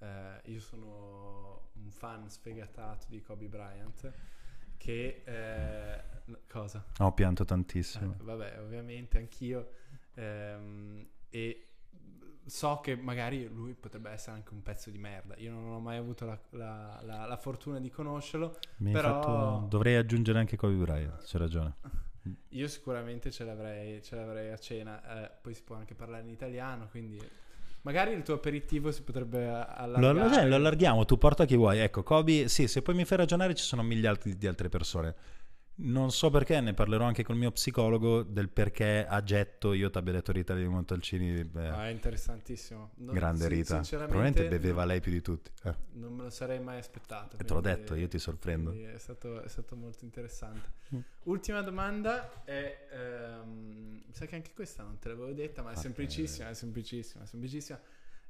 eh, 0.00 0.40
io 0.50 0.60
sono 0.60 1.70
un 1.74 1.90
fan 1.90 2.28
sfegatato 2.28 3.06
di 3.08 3.20
Kobe 3.22 3.46
Bryant 3.48 4.12
che... 4.76 5.22
eh, 5.24 6.02
cosa? 6.48 6.84
Ho 6.98 7.12
pianto 7.12 7.44
tantissimo. 7.44 8.14
Eh, 8.18 8.22
vabbè, 8.24 8.60
ovviamente 8.60 9.18
anch'io. 9.18 9.70
Ehm, 10.14 11.06
e 11.28 11.66
so 12.46 12.80
che 12.80 12.96
magari 12.96 13.46
lui 13.46 13.74
potrebbe 13.74 14.10
essere 14.10 14.36
anche 14.36 14.52
un 14.54 14.62
pezzo 14.62 14.90
di 14.90 14.98
merda. 14.98 15.34
Io 15.36 15.52
non 15.52 15.70
ho 15.70 15.80
mai 15.80 15.96
avuto 15.98 16.24
la, 16.24 16.38
la- 16.50 17.00
la- 17.04 17.26
la 17.26 17.36
fortuna 17.36 17.78
di 17.78 17.90
conoscerlo. 17.90 18.58
Mi 18.78 18.92
però- 18.92 19.20
fatto- 19.22 19.66
Dovrei 19.68 19.96
aggiungere 19.96 20.38
anche 20.38 20.56
Kobe 20.56 20.74
Bryant, 20.74 21.22
c'è 21.24 21.38
ragione. 21.38 21.74
Io 22.50 22.68
sicuramente 22.68 23.30
ce 23.30 23.44
l'avrei, 23.44 24.02
ce 24.02 24.14
l'avrei 24.16 24.50
a 24.50 24.58
cena. 24.58 25.24
Eh, 25.24 25.30
poi 25.40 25.54
si 25.54 25.62
può 25.62 25.76
anche 25.76 25.94
parlare 25.94 26.22
in 26.22 26.28
italiano, 26.30 26.88
quindi 26.88 27.18
magari 27.82 28.12
il 28.12 28.22
tuo 28.22 28.34
aperitivo 28.34 28.90
si 28.92 29.02
potrebbe 29.02 29.46
allargare. 29.46 30.12
lo- 30.28 30.32
cioè, 30.34 30.46
lo 30.46 30.54
allarghiamo, 30.56 31.04
tu 31.04 31.18
porta 31.18 31.44
chi 31.44 31.56
vuoi. 31.56 31.78
Ecco, 31.78 32.02
Kobe, 32.02 32.48
sì, 32.48 32.66
se 32.68 32.82
poi 32.82 32.94
mi 32.94 33.04
fai 33.04 33.18
ragionare 33.18 33.54
ci 33.54 33.64
sono 33.64 33.82
miliardi 33.82 34.36
di 34.36 34.46
altre 34.46 34.68
persone. 34.68 35.14
Non 35.82 36.10
so 36.10 36.28
perché, 36.28 36.60
ne 36.60 36.74
parlerò 36.74 37.04
anche 37.04 37.22
col 37.22 37.36
mio 37.36 37.50
psicologo 37.52 38.22
del 38.22 38.50
perché 38.50 39.06
a 39.06 39.22
getto 39.22 39.72
io 39.72 39.88
ti 39.88 39.96
abbia 39.96 40.12
detto 40.12 40.30
Rita 40.30 40.54
di 40.54 40.66
Montalcini. 40.66 41.42
beh, 41.44 41.68
Ah, 41.68 41.88
è 41.88 41.90
interessantissimo. 41.90 42.90
Non- 42.96 43.14
grande 43.14 43.44
sì, 43.44 43.48
Rita. 43.48 43.80
Probabilmente 43.80 44.46
beveva 44.48 44.80
non- 44.80 44.88
lei 44.88 45.00
più 45.00 45.10
di 45.10 45.22
tutti. 45.22 45.50
Eh, 45.64 45.74
Non 45.92 46.12
me 46.14 46.24
lo 46.24 46.30
sarei 46.30 46.60
mai 46.60 46.78
aspettato. 46.78 47.36
e 47.38 47.44
te 47.44 47.54
l'ho 47.54 47.60
detto, 47.60 47.94
io 47.94 48.08
ti 48.08 48.18
sorprendo. 48.18 48.72
È 48.72 48.98
stato, 48.98 49.40
è 49.42 49.48
stato 49.48 49.74
molto 49.74 50.04
interessante. 50.04 50.70
Mm. 50.94 50.98
Ultima 51.24 51.62
domanda 51.62 52.44
è, 52.44 52.86
ehm, 52.92 54.02
mi 54.06 54.12
sa 54.12 54.26
che 54.26 54.34
anche 54.34 54.52
questa 54.52 54.82
non 54.82 54.98
te 54.98 55.08
l'avevo 55.08 55.32
detta, 55.32 55.62
ma 55.62 55.70
è 55.70 55.74
Ah, 55.74 55.76
semplicissima, 55.76 56.50
è 56.50 56.54
semplicissima, 56.54 57.24
è 57.24 57.26
semplicissima. 57.26 57.80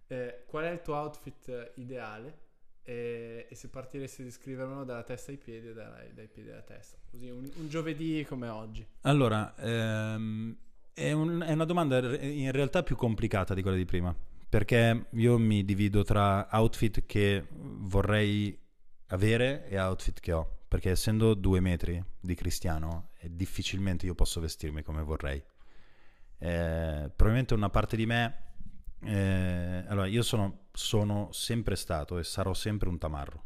Eh, 0.07 0.44
qual 0.46 0.64
è 0.64 0.70
il 0.70 0.82
tuo 0.82 0.94
outfit 0.94 1.48
eh, 1.48 1.72
ideale? 1.76 2.48
E, 2.91 3.47
e 3.49 3.55
se 3.55 3.68
partiresti 3.68 4.24
di 4.24 4.32
scrivermelo 4.32 4.82
dalla 4.82 5.05
testa 5.05 5.30
ai 5.30 5.36
piedi 5.36 5.72
dai, 5.72 6.12
dai 6.12 6.26
piedi 6.26 6.51
alla 6.51 6.62
testa? 6.62 6.99
Così 7.09 7.30
un, 7.30 7.49
un 7.55 7.68
giovedì 7.68 8.26
come 8.28 8.49
oggi. 8.49 8.84
Allora, 9.03 9.55
ehm, 9.55 10.57
è, 10.93 11.12
un- 11.12 11.41
è 11.41 11.53
una 11.53 11.64
domanda 11.64 12.01
in 12.20 12.51
realtà 12.51 12.82
più 12.82 12.97
complicata 12.97 13.55
di 13.55 13.62
quella 13.62 13.76
di 13.76 13.84
prima, 13.84 14.12
perché 14.49 15.07
io 15.09 15.38
mi 15.38 15.64
divido 15.64 16.03
tra 16.03 16.49
outfit 16.51 17.07
che 17.07 17.47
vorrei 17.53 18.59
avere 19.11 19.68
e 19.68 19.78
outfit 19.78 20.18
che 20.18 20.32
ho, 20.32 20.62
perché 20.66 20.91
essendo 20.91 21.34
due 21.34 21.61
metri 21.61 22.03
di 22.18 22.34
cristiano, 22.34 23.11
difficilmente 23.22 24.05
io 24.05 24.16
posso 24.16 24.41
vestirmi 24.41 24.82
come 24.82 25.03
vorrei. 25.03 25.41
Eh, 26.38 27.11
probabilmente 27.14 27.55
una 27.55 27.70
parte 27.70 27.95
di 27.95 28.07
me... 28.07 28.49
eh, 29.03 29.84
allora, 29.86 30.07
io 30.07 30.22
sono, 30.22 30.66
sono 30.72 31.30
sempre 31.32 31.76
stato 31.76 32.18
e 32.18 32.24
sarò 32.24 32.55
sempre 32.55 32.88
un 32.88 32.98
tamarro, 32.98 33.44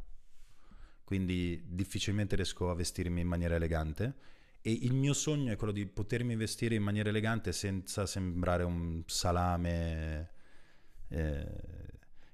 quindi 1.05 1.63
difficilmente 1.67 2.37
riesco 2.37 2.71
a 2.71 2.75
vestirmi 2.75 3.21
in 3.21 3.29
maniera 3.29 3.55
elegante 3.55 4.33
e 4.67 4.73
il 4.73 4.95
mio 4.95 5.13
sogno 5.13 5.53
è 5.53 5.57
quello 5.57 5.75
di 5.75 5.85
potermi 5.85 6.37
vestire 6.37 6.75
in 6.75 6.83
maniera 6.83 7.11
elegante 7.11 7.53
senza 7.53 8.07
sembrare 8.07 8.63
un 8.63 9.03
salame 9.05 10.31
eh, 11.09 11.47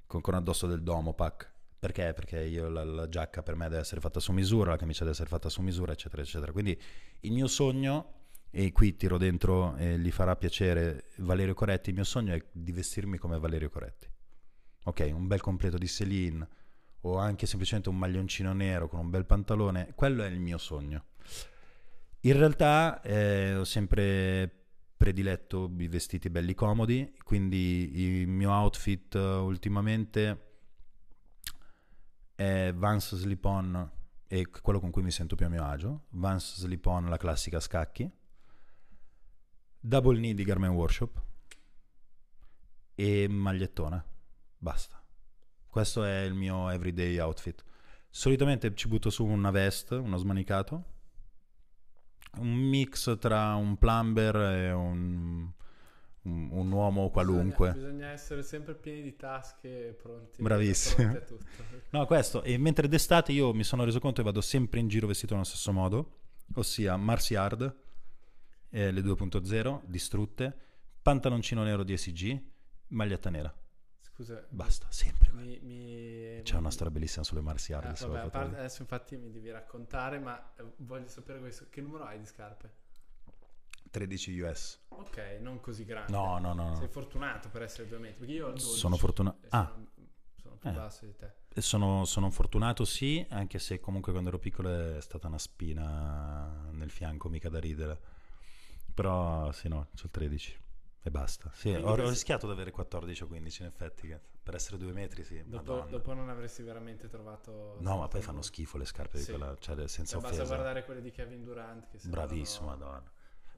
con, 0.07 0.21
con 0.21 0.35
addosso 0.35 0.69
del 0.69 0.85
Domopac. 0.85 1.51
Perché? 1.81 2.13
Perché 2.13 2.41
io 2.45 2.69
la, 2.69 2.85
la 2.85 3.09
giacca 3.09 3.43
per 3.43 3.57
me 3.57 3.69
deve 3.69 3.81
essere 3.81 4.01
fatta 4.01 4.21
su 4.21 4.31
misura, 4.31 4.71
la 4.71 4.77
camicia 4.77 5.01
deve 5.01 5.11
essere 5.13 5.29
fatta 5.29 5.49
su 5.49 5.61
misura, 5.61 5.91
eccetera, 5.91 6.23
eccetera. 6.23 6.53
Quindi 6.53 6.81
il 7.23 7.33
mio 7.33 7.49
sogno, 7.49 8.20
e 8.51 8.73
qui 8.73 8.97
tiro 8.97 9.17
dentro 9.17 9.77
e 9.77 9.99
gli 9.99 10.11
farà 10.11 10.35
piacere 10.37 11.11
Valerio 11.17 11.55
Coretti, 11.55 11.91
il 11.91 11.95
mio 11.95 12.05
sogno 12.05 12.35
è 12.35 12.45
di 12.51 12.73
vestirmi 12.73 13.17
come 13.17 13.39
Valerio 13.39 13.71
Coretti. 13.71 14.09
Ok, 14.85 15.11
un 15.13 15.27
bel 15.27 15.41
completo 15.41 15.79
di 15.79 15.87
Celine 15.87 16.49
o 17.03 17.17
anche 17.17 17.47
semplicemente 17.47 17.89
un 17.89 17.97
maglioncino 17.97 18.53
nero 18.53 18.89
con 18.89 19.01
un 19.01 19.11
bel 19.11 19.25
pantalone, 19.25 19.93
quello 19.95 20.23
è 20.23 20.29
il 20.29 20.41
mio 20.41 20.59
sogno. 20.59 21.05
In 22.23 22.37
realtà 22.37 23.01
eh, 23.03 23.55
ho 23.55 23.65
sempre 23.65 24.55
prediletto 24.97 25.73
i 25.79 25.89
vestiti 25.89 26.29
belli 26.29 26.55
comodi, 26.55 27.17
quindi 27.23 28.03
il 28.03 28.29
mio 28.29 28.51
outfit 28.51 29.15
eh, 29.15 29.19
ultimamente 29.19 30.49
è 32.35 32.73
Vans 32.75 33.17
Slip-On 33.17 33.91
e 34.27 34.51
quello 34.51 34.81
con 34.81 34.91
cui 34.91 35.03
mi 35.03 35.11
sento 35.11 35.37
più 35.37 35.47
a 35.47 35.49
mio 35.49 35.65
agio, 35.65 36.05
Vans 36.11 36.59
Slip-On 36.59 37.09
la 37.09 37.17
classica 37.17 37.61
scacchi, 37.61 38.11
Double 39.81 40.17
Knee 40.17 40.35
di 40.35 40.45
Garment 40.45 40.75
Workshop 40.75 41.23
e 42.95 43.29
magliettona, 43.29 44.05
basta. 44.59 45.03
Questo 45.67 46.05
è 46.05 46.21
il 46.23 46.35
mio 46.35 46.69
everyday 46.71 47.19
outfit. 47.19 47.65
Solitamente 48.11 48.75
ci 48.75 48.89
butto 48.89 49.09
su 49.09 49.25
una 49.25 49.51
vest, 49.51 49.93
uno 49.93 50.17
smanicato, 50.17 50.85
un 52.39 52.49
mix 52.53 53.17
tra 53.19 53.55
un 53.55 53.77
plumber 53.79 54.37
e 54.37 54.73
un, 54.73 55.51
un- 56.23 56.49
un 56.51 56.71
uomo 56.73 57.09
qualunque. 57.11 57.71
Bisogna, 57.73 57.87
bisogna 57.89 58.11
essere 58.11 58.43
sempre 58.43 58.75
pieni 58.75 59.01
di 59.03 59.17
tasche 59.17 59.89
e 59.89 59.93
pronti, 59.93 60.43
Bravissimo. 60.43 61.13
pronti. 61.13 61.39
No, 61.91 62.05
questo, 62.07 62.43
e 62.43 62.59
mentre 62.59 62.87
d'estate 62.89 63.33
io 63.33 63.53
mi 63.55 63.65
sono 63.65 63.85
reso 63.85 63.99
conto 64.01 64.21
che 64.21 64.27
vado 64.29 64.41
sempre 64.41 64.79
in 64.81 64.89
giro 64.89 65.07
vestito 65.07 65.33
nello 65.35 65.47
stesso 65.47 65.73
modo, 65.73 66.19
ossia 66.55 66.97
Mars 66.97 67.31
Yard, 67.31 67.75
eh, 68.71 68.91
le 68.91 69.01
2.0, 69.03 69.83
distrutte, 69.85 70.57
pantaloncino 71.03 71.63
nero 71.63 71.83
di 71.85 71.97
SG, 71.97 72.41
maglietta 72.89 73.31
nera. 73.31 73.55
Scusa, 74.01 74.45
Basta, 74.51 74.87
sempre. 74.91 75.31
mi, 75.33 75.59
mi- 75.63 76.41
C'è 76.43 76.57
una 76.57 76.71
storia 76.71 76.93
bellissima 76.93 77.25
sulle 77.25 77.41
Mars 77.41 77.69
Yard. 77.69 77.87
Ah, 78.03 78.07
vabbè, 78.07 78.31
parte- 78.31 78.57
adesso 78.59 78.83
infatti 78.83 79.17
mi 79.17 79.31
devi 79.31 79.51
raccontare, 79.51 80.19
ma 80.19 80.55
eh, 80.57 80.65
voglio 80.79 81.09
sapere 81.09 81.39
questo. 81.41 81.67
Che 81.71 81.81
numero 81.81 82.05
hai 82.05 82.19
di 82.19 82.27
scarpe? 82.27 82.79
13 83.91 84.39
US. 84.41 84.79
Ok, 84.89 85.39
non 85.41 85.61
così 85.61 85.85
grande. 85.85 86.13
No, 86.13 86.39
no, 86.39 86.53
no. 86.53 86.77
Sei 86.77 86.89
fortunato 86.89 87.49
per 87.49 87.63
essere 87.63 87.89
due 87.89 87.99
metri. 87.99 88.19
Perché 88.19 88.33
io 88.35 88.47
ho 88.47 88.51
il 88.51 88.55
12 88.57 88.79
Sono 88.79 88.97
fortunato. 88.97 89.39
Ah, 89.49 89.75
sono 90.41 90.57
più 90.57 90.69
Eh. 90.71 90.73
basso 90.73 91.07
di 91.07 91.17
te. 91.17 91.33
sono, 91.61 92.05
sono 92.05 92.31
fortunato 92.31 92.85
sì, 92.85 93.25
anche 93.31 93.59
se 93.59 93.81
comunque 93.81 94.13
quando 94.13 94.29
ero 94.29 94.39
piccolo 94.39 94.97
è 94.97 95.01
stata 95.01 95.27
una 95.27 95.39
spina 95.39 96.69
nel 96.73 96.91
fianco, 96.91 97.29
mica 97.29 97.49
da 97.49 97.59
ridere. 97.59 98.01
Però 99.01 99.51
sì, 99.53 99.69
no, 99.69 99.87
c'ho 99.95 100.03
il 100.05 100.11
13 100.11 100.59
e 101.05 101.11
basta. 101.11 101.51
Sì, 101.55 101.71
ho, 101.73 101.89
ho 101.89 102.09
rischiato 102.11 102.47
di 102.47 102.53
avere 102.53 102.71
14 102.71 103.23
o 103.23 103.27
15 103.29 103.63
in 103.63 103.69
effetti, 103.69 104.15
per 104.43 104.55
essere 104.55 104.77
due 104.77 104.93
metri 104.93 105.25
sì. 105.25 105.43
Dopo, 105.47 105.87
dopo 105.89 106.13
non 106.13 106.29
avresti 106.29 106.63
veramente 106.63 107.09
trovato... 107.09 107.77
No, 107.81 107.97
ma 107.97 108.09
poi 108.09 108.21
fanno 108.21 108.43
schifo 108.43 108.77
le 108.77 108.85
scarpe 108.85 109.17
di 109.17 109.25
Sì. 109.25 109.31
quella, 109.31 109.57
cioè 109.59 109.89
senza 109.89 110.13
Cioè, 110.13 110.21
basta 110.21 110.43
offesa. 110.43 110.55
guardare 110.55 110.85
quelle 110.85 111.01
di 111.01 111.11
Kevin 111.11 111.45
Durant. 111.45 111.87
Che 111.89 111.99
Bravissimo, 112.09 112.67
madonna. 112.67 113.03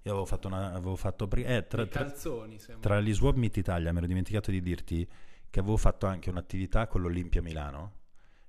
Io 0.03 0.11
avevo 0.13 0.27
fatto 0.27 0.47
una... 0.47 0.69
Avevo 0.73 0.95
fatto 0.95 1.29
eh, 1.33 1.67
tra- 1.67 1.89
calzoni, 1.89 2.61
sembra. 2.61 2.89
Tra 2.91 3.01
gli 3.01 3.13
Swap 3.13 3.35
Meet 3.35 3.57
Italia 3.57 3.91
mi 3.91 3.99
ero 3.99 4.07
dimenticato 4.07 4.53
di 4.53 4.63
dirti 4.63 5.09
che 5.51 5.59
avevo 5.59 5.77
fatto 5.77 6.07
anche 6.07 6.31
un'attività 6.31 6.87
con 6.87 7.01
l'Olimpia 7.03 7.43
Milano 7.43 7.95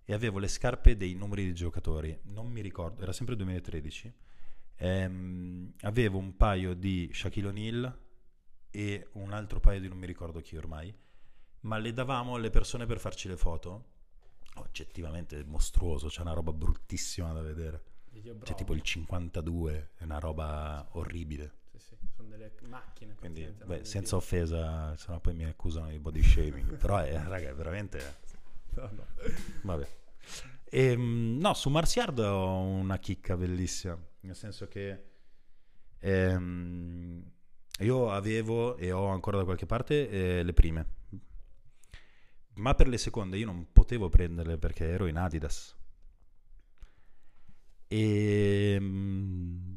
e 0.06 0.14
avevo 0.14 0.38
le 0.38 0.48
scarpe 0.48 0.96
dei 0.96 1.16
numeri 1.16 1.46
di 1.46 1.54
giocatori, 1.56 2.16
non 2.26 2.52
mi 2.52 2.62
ricordo, 2.62 3.02
era 3.02 3.14
sempre 3.14 3.36
2013. 3.36 4.14
Ehm, 4.84 5.74
avevo 5.84 6.18
un 6.18 6.36
paio 6.36 6.74
di 6.74 7.10
Shaquille 7.14 7.48
O'Neal 7.48 8.00
e 8.70 9.08
un 9.14 9.32
altro 9.32 9.62
paio 9.62 9.80
di 9.80 9.88
non 9.88 9.98
mi 9.98 10.06
ricordo 10.06 10.42
chi 10.42 10.58
ormai, 10.58 10.94
ma 11.62 11.78
le 11.78 11.94
davamo 11.94 12.36
alle 12.36 12.50
persone 12.50 12.86
per 12.86 13.00
farci 13.00 13.30
le 13.30 13.38
foto. 13.38 13.92
Oggettivamente 14.56 15.42
mostruoso, 15.46 16.08
c'è 16.08 16.22
una 16.22 16.34
roba 16.34 16.52
bruttissima 16.52 17.32
da 17.32 17.42
vedere. 17.42 17.84
C'è 18.12 18.34
bravo. 18.34 18.56
tipo 18.56 18.74
il 18.74 18.82
52, 18.82 19.92
è 19.96 20.04
una 20.04 20.20
roba 20.20 20.86
orribile. 20.92 21.62
Sì, 21.72 21.80
sì, 21.80 21.96
sono 22.14 22.28
delle 22.28 22.52
macchine. 22.68 23.16
Quindi, 23.16 23.46
beh, 23.46 23.86
senza 23.86 24.18
offesa, 24.18 24.96
sennò 24.98 25.20
poi 25.20 25.34
mi 25.34 25.46
accusano 25.46 25.90
di 25.90 25.98
body 25.98 26.22
shaming. 26.22 26.76
Però, 26.78 26.98
è, 26.98 27.14
raga, 27.24 27.50
è 27.50 27.56
veramente. 27.56 28.32
No, 28.76 28.90
no. 28.92 29.06
Vabbè. 29.62 29.88
Ehm, 30.72 31.38
no, 31.40 31.54
su 31.54 31.70
Mars 31.70 31.96
Yard 31.96 32.18
ho 32.18 32.60
una 32.60 32.98
chicca 32.98 33.38
bellissima. 33.38 33.96
Nel 34.24 34.36
senso 34.36 34.68
che 34.68 35.04
ehm, 36.00 37.32
io 37.80 38.12
avevo 38.12 38.78
e 38.78 38.92
ho 38.92 39.08
ancora 39.08 39.38
da 39.38 39.44
qualche 39.44 39.66
parte 39.66 40.10
eh, 40.10 40.44
le 40.44 40.54
prime. 40.54 40.88
Ma 42.56 42.76
per 42.76 42.88
le 42.88 42.98
seconde 42.98 43.38
io 43.38 43.48
non 43.48 43.72
potevo 43.72 44.10
prenderle 44.10 44.58
perché 44.58 44.86
ero 44.86 45.08
in 45.08 45.18
Adidas. 45.18 45.76
E 47.88 48.78
mm, 48.80 49.74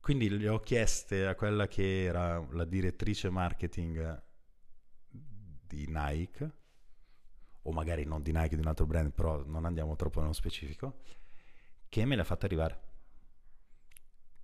quindi 0.00 0.28
le 0.28 0.48
ho 0.48 0.60
chieste 0.60 1.26
a 1.26 1.34
quella 1.34 1.68
che 1.68 2.04
era 2.04 2.44
la 2.50 2.64
direttrice 2.64 3.30
marketing 3.30 4.22
di 5.08 5.86
Nike, 5.88 6.54
o 7.62 7.72
magari 7.72 8.04
non 8.04 8.22
di 8.22 8.32
Nike, 8.32 8.56
di 8.56 8.62
un 8.62 8.66
altro 8.66 8.86
brand, 8.86 9.12
però 9.12 9.44
non 9.46 9.64
andiamo 9.64 9.94
troppo 9.94 10.20
nello 10.20 10.32
specifico, 10.32 11.02
che 11.90 12.04
me 12.06 12.14
le 12.14 12.22
ha 12.22 12.24
fatte 12.24 12.46
arrivare. 12.46 12.78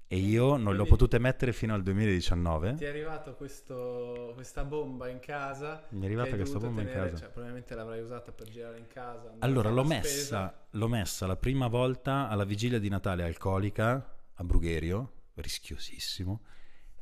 E 0.09 0.19
io 0.19 0.51
non 0.57 0.59
le 0.59 0.69
ho 0.69 0.71
Quindi- 0.73 0.89
potute 0.91 1.19
mettere 1.19 1.53
fino 1.53 1.75
al 1.75 1.83
2019. 1.83 2.75
Ti 2.75 2.85
è 2.85 2.89
arrivato 2.89 3.35
questo, 3.35 4.33
questa 4.35 4.65
bomba 4.65 5.09
in 5.09 5.19
casa. 5.21 5.85
Mi 5.91 6.03
è 6.03 6.05
arrivata 6.05 6.37
questa 6.37 6.59
bomba 6.59 6.83
in 6.83 6.87
tenere- 6.89 7.11
casa. 7.11 7.23
Cioè, 7.23 7.29
probabilmente 7.31 7.75
l'avrai 7.75 8.01
usata 8.03 8.31
per 8.33 8.49
girare 8.49 8.79
in 8.79 8.87
casa. 8.89 9.35
Allora, 9.39 9.71
l'ho 9.71 9.85
messa, 9.85 10.67
l'ho 10.71 10.89
messa 10.89 11.27
la 11.27 11.37
prima 11.37 11.67
volta 11.69 12.29
alla 12.29 12.45
vigilia 12.45 12.79
di 12.79 12.89
Natale 12.89 13.25
alcolica 13.25 14.17
a 14.35 14.45
Brugherio, 14.45 15.13
rischiosissimo. 15.35 16.41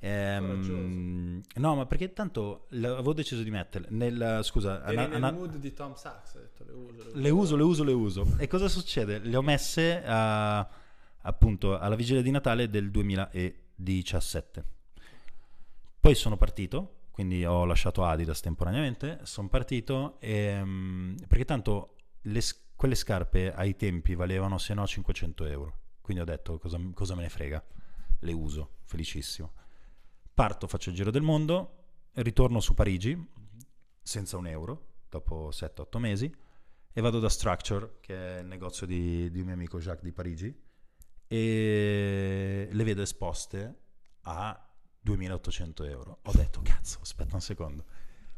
Ehm, 0.07 1.41
no, 1.57 1.75
ma 1.77 1.87
perché 1.87 2.13
tanto 2.13 2.67
avevo 2.71 3.13
deciso 3.15 3.43
di 3.43 3.51
metterle 3.51 3.89
nel 3.91 4.41
scusa, 4.43 4.85
Eri 4.85 4.97
ana- 4.99 5.07
nel 5.07 5.17
ana- 5.17 5.33
mood 5.33 5.57
di 5.57 5.73
Tom 5.73 5.95
Sachs, 5.95 6.35
detto 6.39 6.65
le 6.65 6.73
uso. 6.73 7.11
le 7.15 7.31
uso, 7.31 7.57
le 7.57 7.63
uso, 7.63 7.85
le 7.85 7.93
uso. 7.93 8.27
E 8.39 8.47
cosa 8.47 8.69
succede? 8.69 9.19
Le 9.19 9.35
ho 9.37 9.43
messe 9.43 10.03
a- 10.05 10.69
appunto 11.23 11.79
alla 11.79 11.95
vigilia 11.95 12.21
di 12.21 12.31
Natale 12.31 12.69
del 12.69 12.91
2017. 12.91 14.65
Poi 16.01 16.15
sono 16.15 16.37
partito, 16.37 16.97
quindi 17.11 17.45
ho 17.47 17.65
lasciato 17.65 18.05
Adidas 18.05 18.41
temporaneamente, 18.41 19.21
sono 19.23 19.49
partito 19.49 20.19
ehm, 20.21 21.17
perché 21.27 21.45
tanto 21.47 21.97
le 22.23 22.41
quelle 22.77 22.95
scarpe 22.97 23.55
ai 23.55 23.77
tempi 23.77 24.15
valevano 24.15 24.59
se 24.59 24.75
no 24.75 24.87
500 24.87 25.47
euro. 25.47 25.79
Quindi 26.03 26.23
ho 26.23 26.27
detto 26.27 26.59
cosa, 26.59 26.79
cosa 26.93 27.15
me 27.15 27.23
ne 27.23 27.29
frega, 27.31 27.65
le 28.19 28.33
uso, 28.33 28.73
felicissimo. 28.85 29.53
Parto, 30.35 30.67
faccio 30.67 30.91
il 30.91 30.97
giro 30.97 31.13
del 31.13 31.23
mondo, 31.23 31.85
ritorno 32.15 32.59
su 32.59 32.75
Parigi 32.75 33.17
senza 34.03 34.37
un 34.37 34.49
euro 34.49 34.95
dopo 35.09 35.51
7-8 35.51 35.99
mesi 35.99 36.35
e 36.93 37.01
vado 37.01 37.21
da 37.21 37.29
Structure, 37.29 37.99
che 38.01 38.39
è 38.39 38.41
il 38.41 38.47
negozio 38.47 38.85
di, 38.85 39.31
di 39.31 39.39
un 39.39 39.45
mio 39.45 39.55
amico 39.55 39.79
Jacques 39.79 40.03
di 40.03 40.11
Parigi, 40.11 40.53
e 41.29 42.69
le 42.69 42.85
vedo 42.85 43.03
esposte 43.03 43.79
a 44.23 44.69
2800 45.01 45.85
euro. 45.85 46.19
Ho 46.23 46.33
detto, 46.33 46.63
cazzo, 46.63 46.99
aspetta 47.01 47.37
un 47.37 47.41
secondo. 47.41 47.85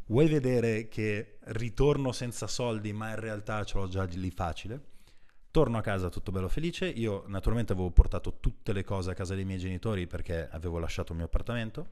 Vuoi 0.09 0.29
vedere 0.29 0.89
che 0.89 1.39
ritorno 1.45 2.13
senza 2.13 2.47
soldi, 2.47 2.93
ma 2.93 3.09
in 3.09 3.21
realtà 3.21 3.65
ce 3.65 3.79
l'ho 3.79 3.89
già 3.89 4.05
lì 4.05 4.31
facile? 4.31 4.96
Torno 5.57 5.79
a 5.79 5.81
casa 5.81 6.11
tutto 6.11 6.33
bello 6.33 6.51
felice. 6.51 6.87
Io 6.87 7.25
naturalmente 7.29 7.73
avevo 7.73 7.91
portato 7.91 8.41
tutte 8.41 8.75
le 8.75 8.85
cose 8.85 9.13
a 9.13 9.15
casa 9.15 9.35
dei 9.35 9.47
miei 9.47 9.59
genitori 9.59 10.07
perché 10.07 10.47
avevo 10.51 10.79
lasciato 10.79 11.13
il 11.13 11.17
mio 11.17 11.27
appartamento 11.29 11.89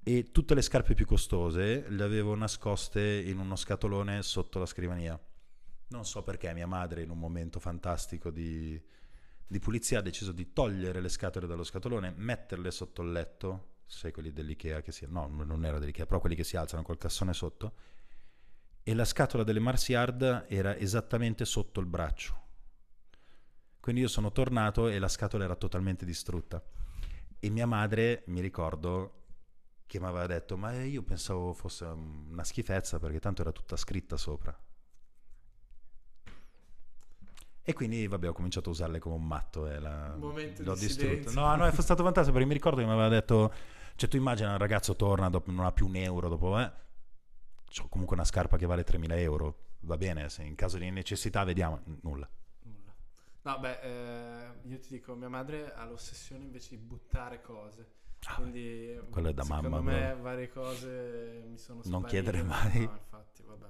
e 0.00 0.30
tutte 0.30 0.54
le 0.54 0.62
scarpe 0.62 0.94
più 0.94 1.06
costose 1.06 1.88
le 1.88 2.04
avevo 2.04 2.36
nascoste 2.36 3.20
in 3.26 3.40
uno 3.40 3.56
scatolone 3.56 4.22
sotto 4.22 4.60
la 4.60 4.66
scrivania. 4.66 5.20
Non 5.88 6.04
so 6.04 6.22
perché 6.22 6.54
mia 6.54 6.68
madre 6.68 7.02
in 7.02 7.10
un 7.10 7.18
momento 7.18 7.58
fantastico 7.58 8.30
di, 8.30 8.80
di 9.44 9.58
pulizia 9.58 9.98
ha 9.98 10.02
deciso 10.02 10.30
di 10.30 10.52
togliere 10.52 11.00
le 11.00 11.08
scatole 11.08 11.48
dallo 11.48 11.64
scatolone, 11.64 12.14
metterle 12.16 12.70
sotto 12.70 13.02
il 13.02 13.10
letto, 13.10 13.78
sai 13.86 14.12
quelli 14.12 14.32
dell'Ikea 14.32 14.82
che 14.82 14.92
si... 14.92 15.04
no, 15.08 15.26
non 15.26 15.64
era 15.64 15.80
dell'Ikea, 15.80 16.06
però 16.06 16.20
quelli 16.20 16.36
che 16.36 16.44
si 16.44 16.56
alzano 16.56 16.84
col 16.84 16.96
cassone 16.96 17.32
sotto, 17.32 17.72
e 18.90 18.94
la 18.94 19.04
scatola 19.04 19.44
delle 19.44 19.60
Mars 19.60 19.88
Yard 19.88 20.46
era 20.48 20.76
esattamente 20.76 21.44
sotto 21.44 21.78
il 21.78 21.86
braccio. 21.86 22.38
Quindi 23.78 24.00
io 24.00 24.08
sono 24.08 24.32
tornato 24.32 24.88
e 24.88 24.98
la 24.98 25.06
scatola 25.06 25.44
era 25.44 25.54
totalmente 25.54 26.04
distrutta. 26.04 26.60
E 27.38 27.50
mia 27.50 27.66
madre, 27.66 28.24
mi 28.26 28.40
ricordo, 28.40 29.26
che 29.86 30.00
mi 30.00 30.06
aveva 30.06 30.26
detto, 30.26 30.56
ma 30.56 30.72
io 30.82 31.02
pensavo 31.02 31.52
fosse 31.52 31.84
una 31.84 32.42
schifezza 32.42 32.98
perché 32.98 33.20
tanto 33.20 33.42
era 33.42 33.52
tutta 33.52 33.76
scritta 33.76 34.16
sopra. 34.16 34.58
E 37.62 37.72
quindi, 37.72 38.08
vabbè, 38.08 38.28
ho 38.28 38.32
cominciato 38.32 38.70
a 38.70 38.72
usarle 38.72 38.98
come 38.98 39.14
un 39.14 39.24
matto 39.24 39.68
e 39.68 39.78
la... 39.78 40.16
Momento 40.16 40.64
l'ho 40.64 40.74
di 40.74 40.80
distrutta. 40.80 41.30
No, 41.30 41.54
no, 41.54 41.64
è 41.64 41.72
stato 41.80 42.02
fantastico 42.02 42.32
perché 42.32 42.48
mi 42.48 42.54
ricordo 42.54 42.80
che 42.80 42.86
mi 42.86 42.92
aveva 42.92 43.08
detto, 43.08 43.54
cioè 43.94 44.08
tu 44.08 44.16
immagina 44.16 44.50
un 44.50 44.58
ragazzo 44.58 44.96
torna, 44.96 45.30
dopo, 45.30 45.52
non 45.52 45.64
ha 45.64 45.70
più 45.70 45.86
un 45.86 45.94
euro, 45.94 46.28
dopo, 46.28 46.58
eh, 46.58 46.88
ho 47.78 47.88
comunque 47.88 48.16
una 48.16 48.24
scarpa 48.24 48.56
che 48.56 48.66
vale 48.66 48.84
3.000 48.84 49.18
euro, 49.18 49.56
va 49.80 49.96
bene, 49.96 50.28
se 50.28 50.42
in 50.42 50.54
caso 50.54 50.78
di 50.78 50.90
necessità 50.90 51.44
vediamo, 51.44 51.80
nulla. 52.02 52.28
Nulla. 52.62 52.94
No, 53.42 53.58
beh, 53.58 53.80
eh, 53.80 54.52
io 54.64 54.78
ti 54.80 54.88
dico, 54.90 55.14
mia 55.14 55.28
madre 55.28 55.72
ha 55.72 55.84
l'ossessione 55.86 56.44
invece 56.44 56.70
di 56.70 56.78
buttare 56.78 57.40
cose. 57.40 57.98
Ah, 58.24 58.34
Quindi 58.34 59.00
quello 59.08 59.30
è 59.30 59.32
da 59.32 59.42
secondo 59.44 59.68
mamma, 59.70 59.90
me 59.90 59.98
però. 59.98 60.20
varie 60.20 60.48
cose 60.50 61.42
mi 61.48 61.56
sono 61.56 61.80
Non 61.84 62.00
sparite. 62.02 62.08
chiedere 62.08 62.42
mai. 62.42 62.84
No, 62.84 62.92
infatti, 62.92 63.42
vabbè. 63.42 63.66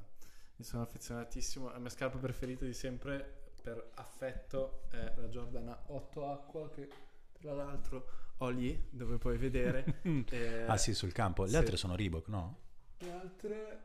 Mi 0.56 0.64
sono 0.64 0.82
affezionatissimo. 0.82 1.70
La 1.70 1.78
mia 1.78 1.88
scarpa 1.90 2.18
preferita 2.18 2.64
di 2.64 2.72
sempre 2.72 3.52
per 3.62 3.90
affetto 3.94 4.86
è 4.90 5.12
la 5.16 5.28
Jordan 5.28 5.78
8 5.86 6.32
Acqua 6.32 6.68
che 6.70 6.88
tra 7.32 7.52
l'altro 7.52 8.06
ho 8.38 8.48
lì 8.48 8.88
dove 8.90 9.18
puoi 9.18 9.38
vedere. 9.38 10.00
Eh, 10.02 10.64
ah 10.66 10.76
sì, 10.76 10.94
sul 10.94 11.12
campo. 11.12 11.44
Le 11.44 11.50
sì. 11.50 11.56
altre 11.56 11.76
sono 11.76 11.94
Reebok, 11.94 12.26
no? 12.28 12.58
Le 12.98 13.12
altre 13.12 13.84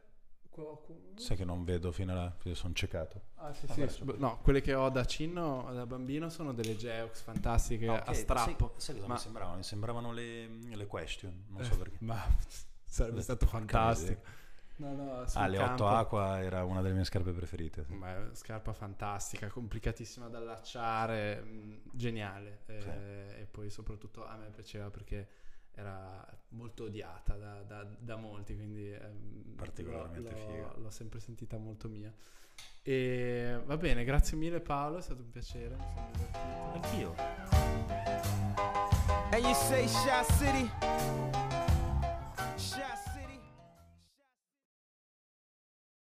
Sai 1.16 1.36
che 1.38 1.46
non 1.46 1.64
vedo 1.64 1.92
fino 1.92 2.12
a 2.12 2.16
là, 2.16 2.36
io 2.44 2.56
sono 2.56 2.74
ciecato. 2.74 3.22
Ah, 3.36 3.54
sì, 3.54 3.66
Ah, 3.68 3.74
sì. 3.74 3.82
adesso- 3.82 4.04
No, 4.18 4.40
quelle 4.42 4.62
che 4.62 4.74
ho 4.74 4.90
da 4.90 5.06
cinno, 5.06 5.70
da 5.74 5.86
bambino, 5.86 6.30
sono 6.30 6.54
delle 6.54 6.76
Geox 6.78 7.22
fantastiche 7.22 7.88
Ah, 7.88 7.94
ok. 8.02 8.08
a 8.10 8.14
strappo. 8.14 8.72
Sai, 8.78 8.82
sai 8.82 8.96
cosa 8.96 9.08
Ma- 9.08 9.14
mi 9.14 9.20
sembravano? 9.20 9.56
Mi 9.58 9.64
sembravano 9.64 10.12
le, 10.12 10.48
le 10.48 10.86
question, 10.88 11.46
non 11.50 11.62
Eh, 11.62 11.66
so 11.66 11.78
perché. 11.78 11.98
Ma 12.00 12.24
sarebbe 12.86 13.22
stato 13.22 13.46
Porca 13.46 13.58
fantastico. 13.60 14.22
No, 14.78 14.94
no, 14.94 15.26
sul 15.28 15.40
Ah, 15.42 15.48
le 15.48 15.58
8 15.58 15.66
campo- 15.68 15.88
acqua 15.88 16.42
era 16.44 16.66
una 16.66 16.82
delle 16.82 16.96
mie 16.96 17.06
scarpe 17.06 17.32
preferite. 17.32 17.86
Ma 17.88 18.14
è 18.14 18.18
una 18.18 18.36
scarpa 18.36 18.74
fantastica, 18.74 19.48
complicatissima 19.48 20.28
da 20.28 20.38
allacciare, 20.38 21.42
mh, 21.42 21.82
geniale. 21.94 22.60
Eh, 22.66 22.82
Sì. 22.82 22.90
E 22.90 23.48
poi 23.50 23.70
soprattutto 23.70 24.26
a 24.26 24.36
me 24.36 24.50
piaceva 24.50 24.90
perché 24.90 25.28
era 25.76 26.26
molto 26.50 26.86
odiata 26.86 27.36
da, 27.36 27.62
da- 27.64 27.84
da 28.00 28.16
molti, 28.16 28.56
quindi 28.56 28.92
ehm, 28.92 29.54
Particolarmente 29.56 30.32
l'ho, 30.32 30.38
figa. 30.38 30.74
l'ho 30.78 30.90
sempre 30.90 31.20
sentita 31.20 31.58
molto 31.58 31.88
mia. 31.90 32.14
E 32.82 33.60
va 33.66 33.78
bene, 33.78 34.04
grazie 34.04 34.38
mille 34.38 34.60
Paolo, 34.62 34.98
è 34.98 35.02
stato 35.02 35.22
un 35.22 35.30
piacere, 35.32 35.76
mi 35.76 35.84
sono 35.94 36.10
divertito. 36.12 36.72
Anch'io. 36.74 37.16
And 39.32 39.44
you 39.44 39.54
say 39.54 39.88
Shot 39.88 40.32
City? 40.38 40.70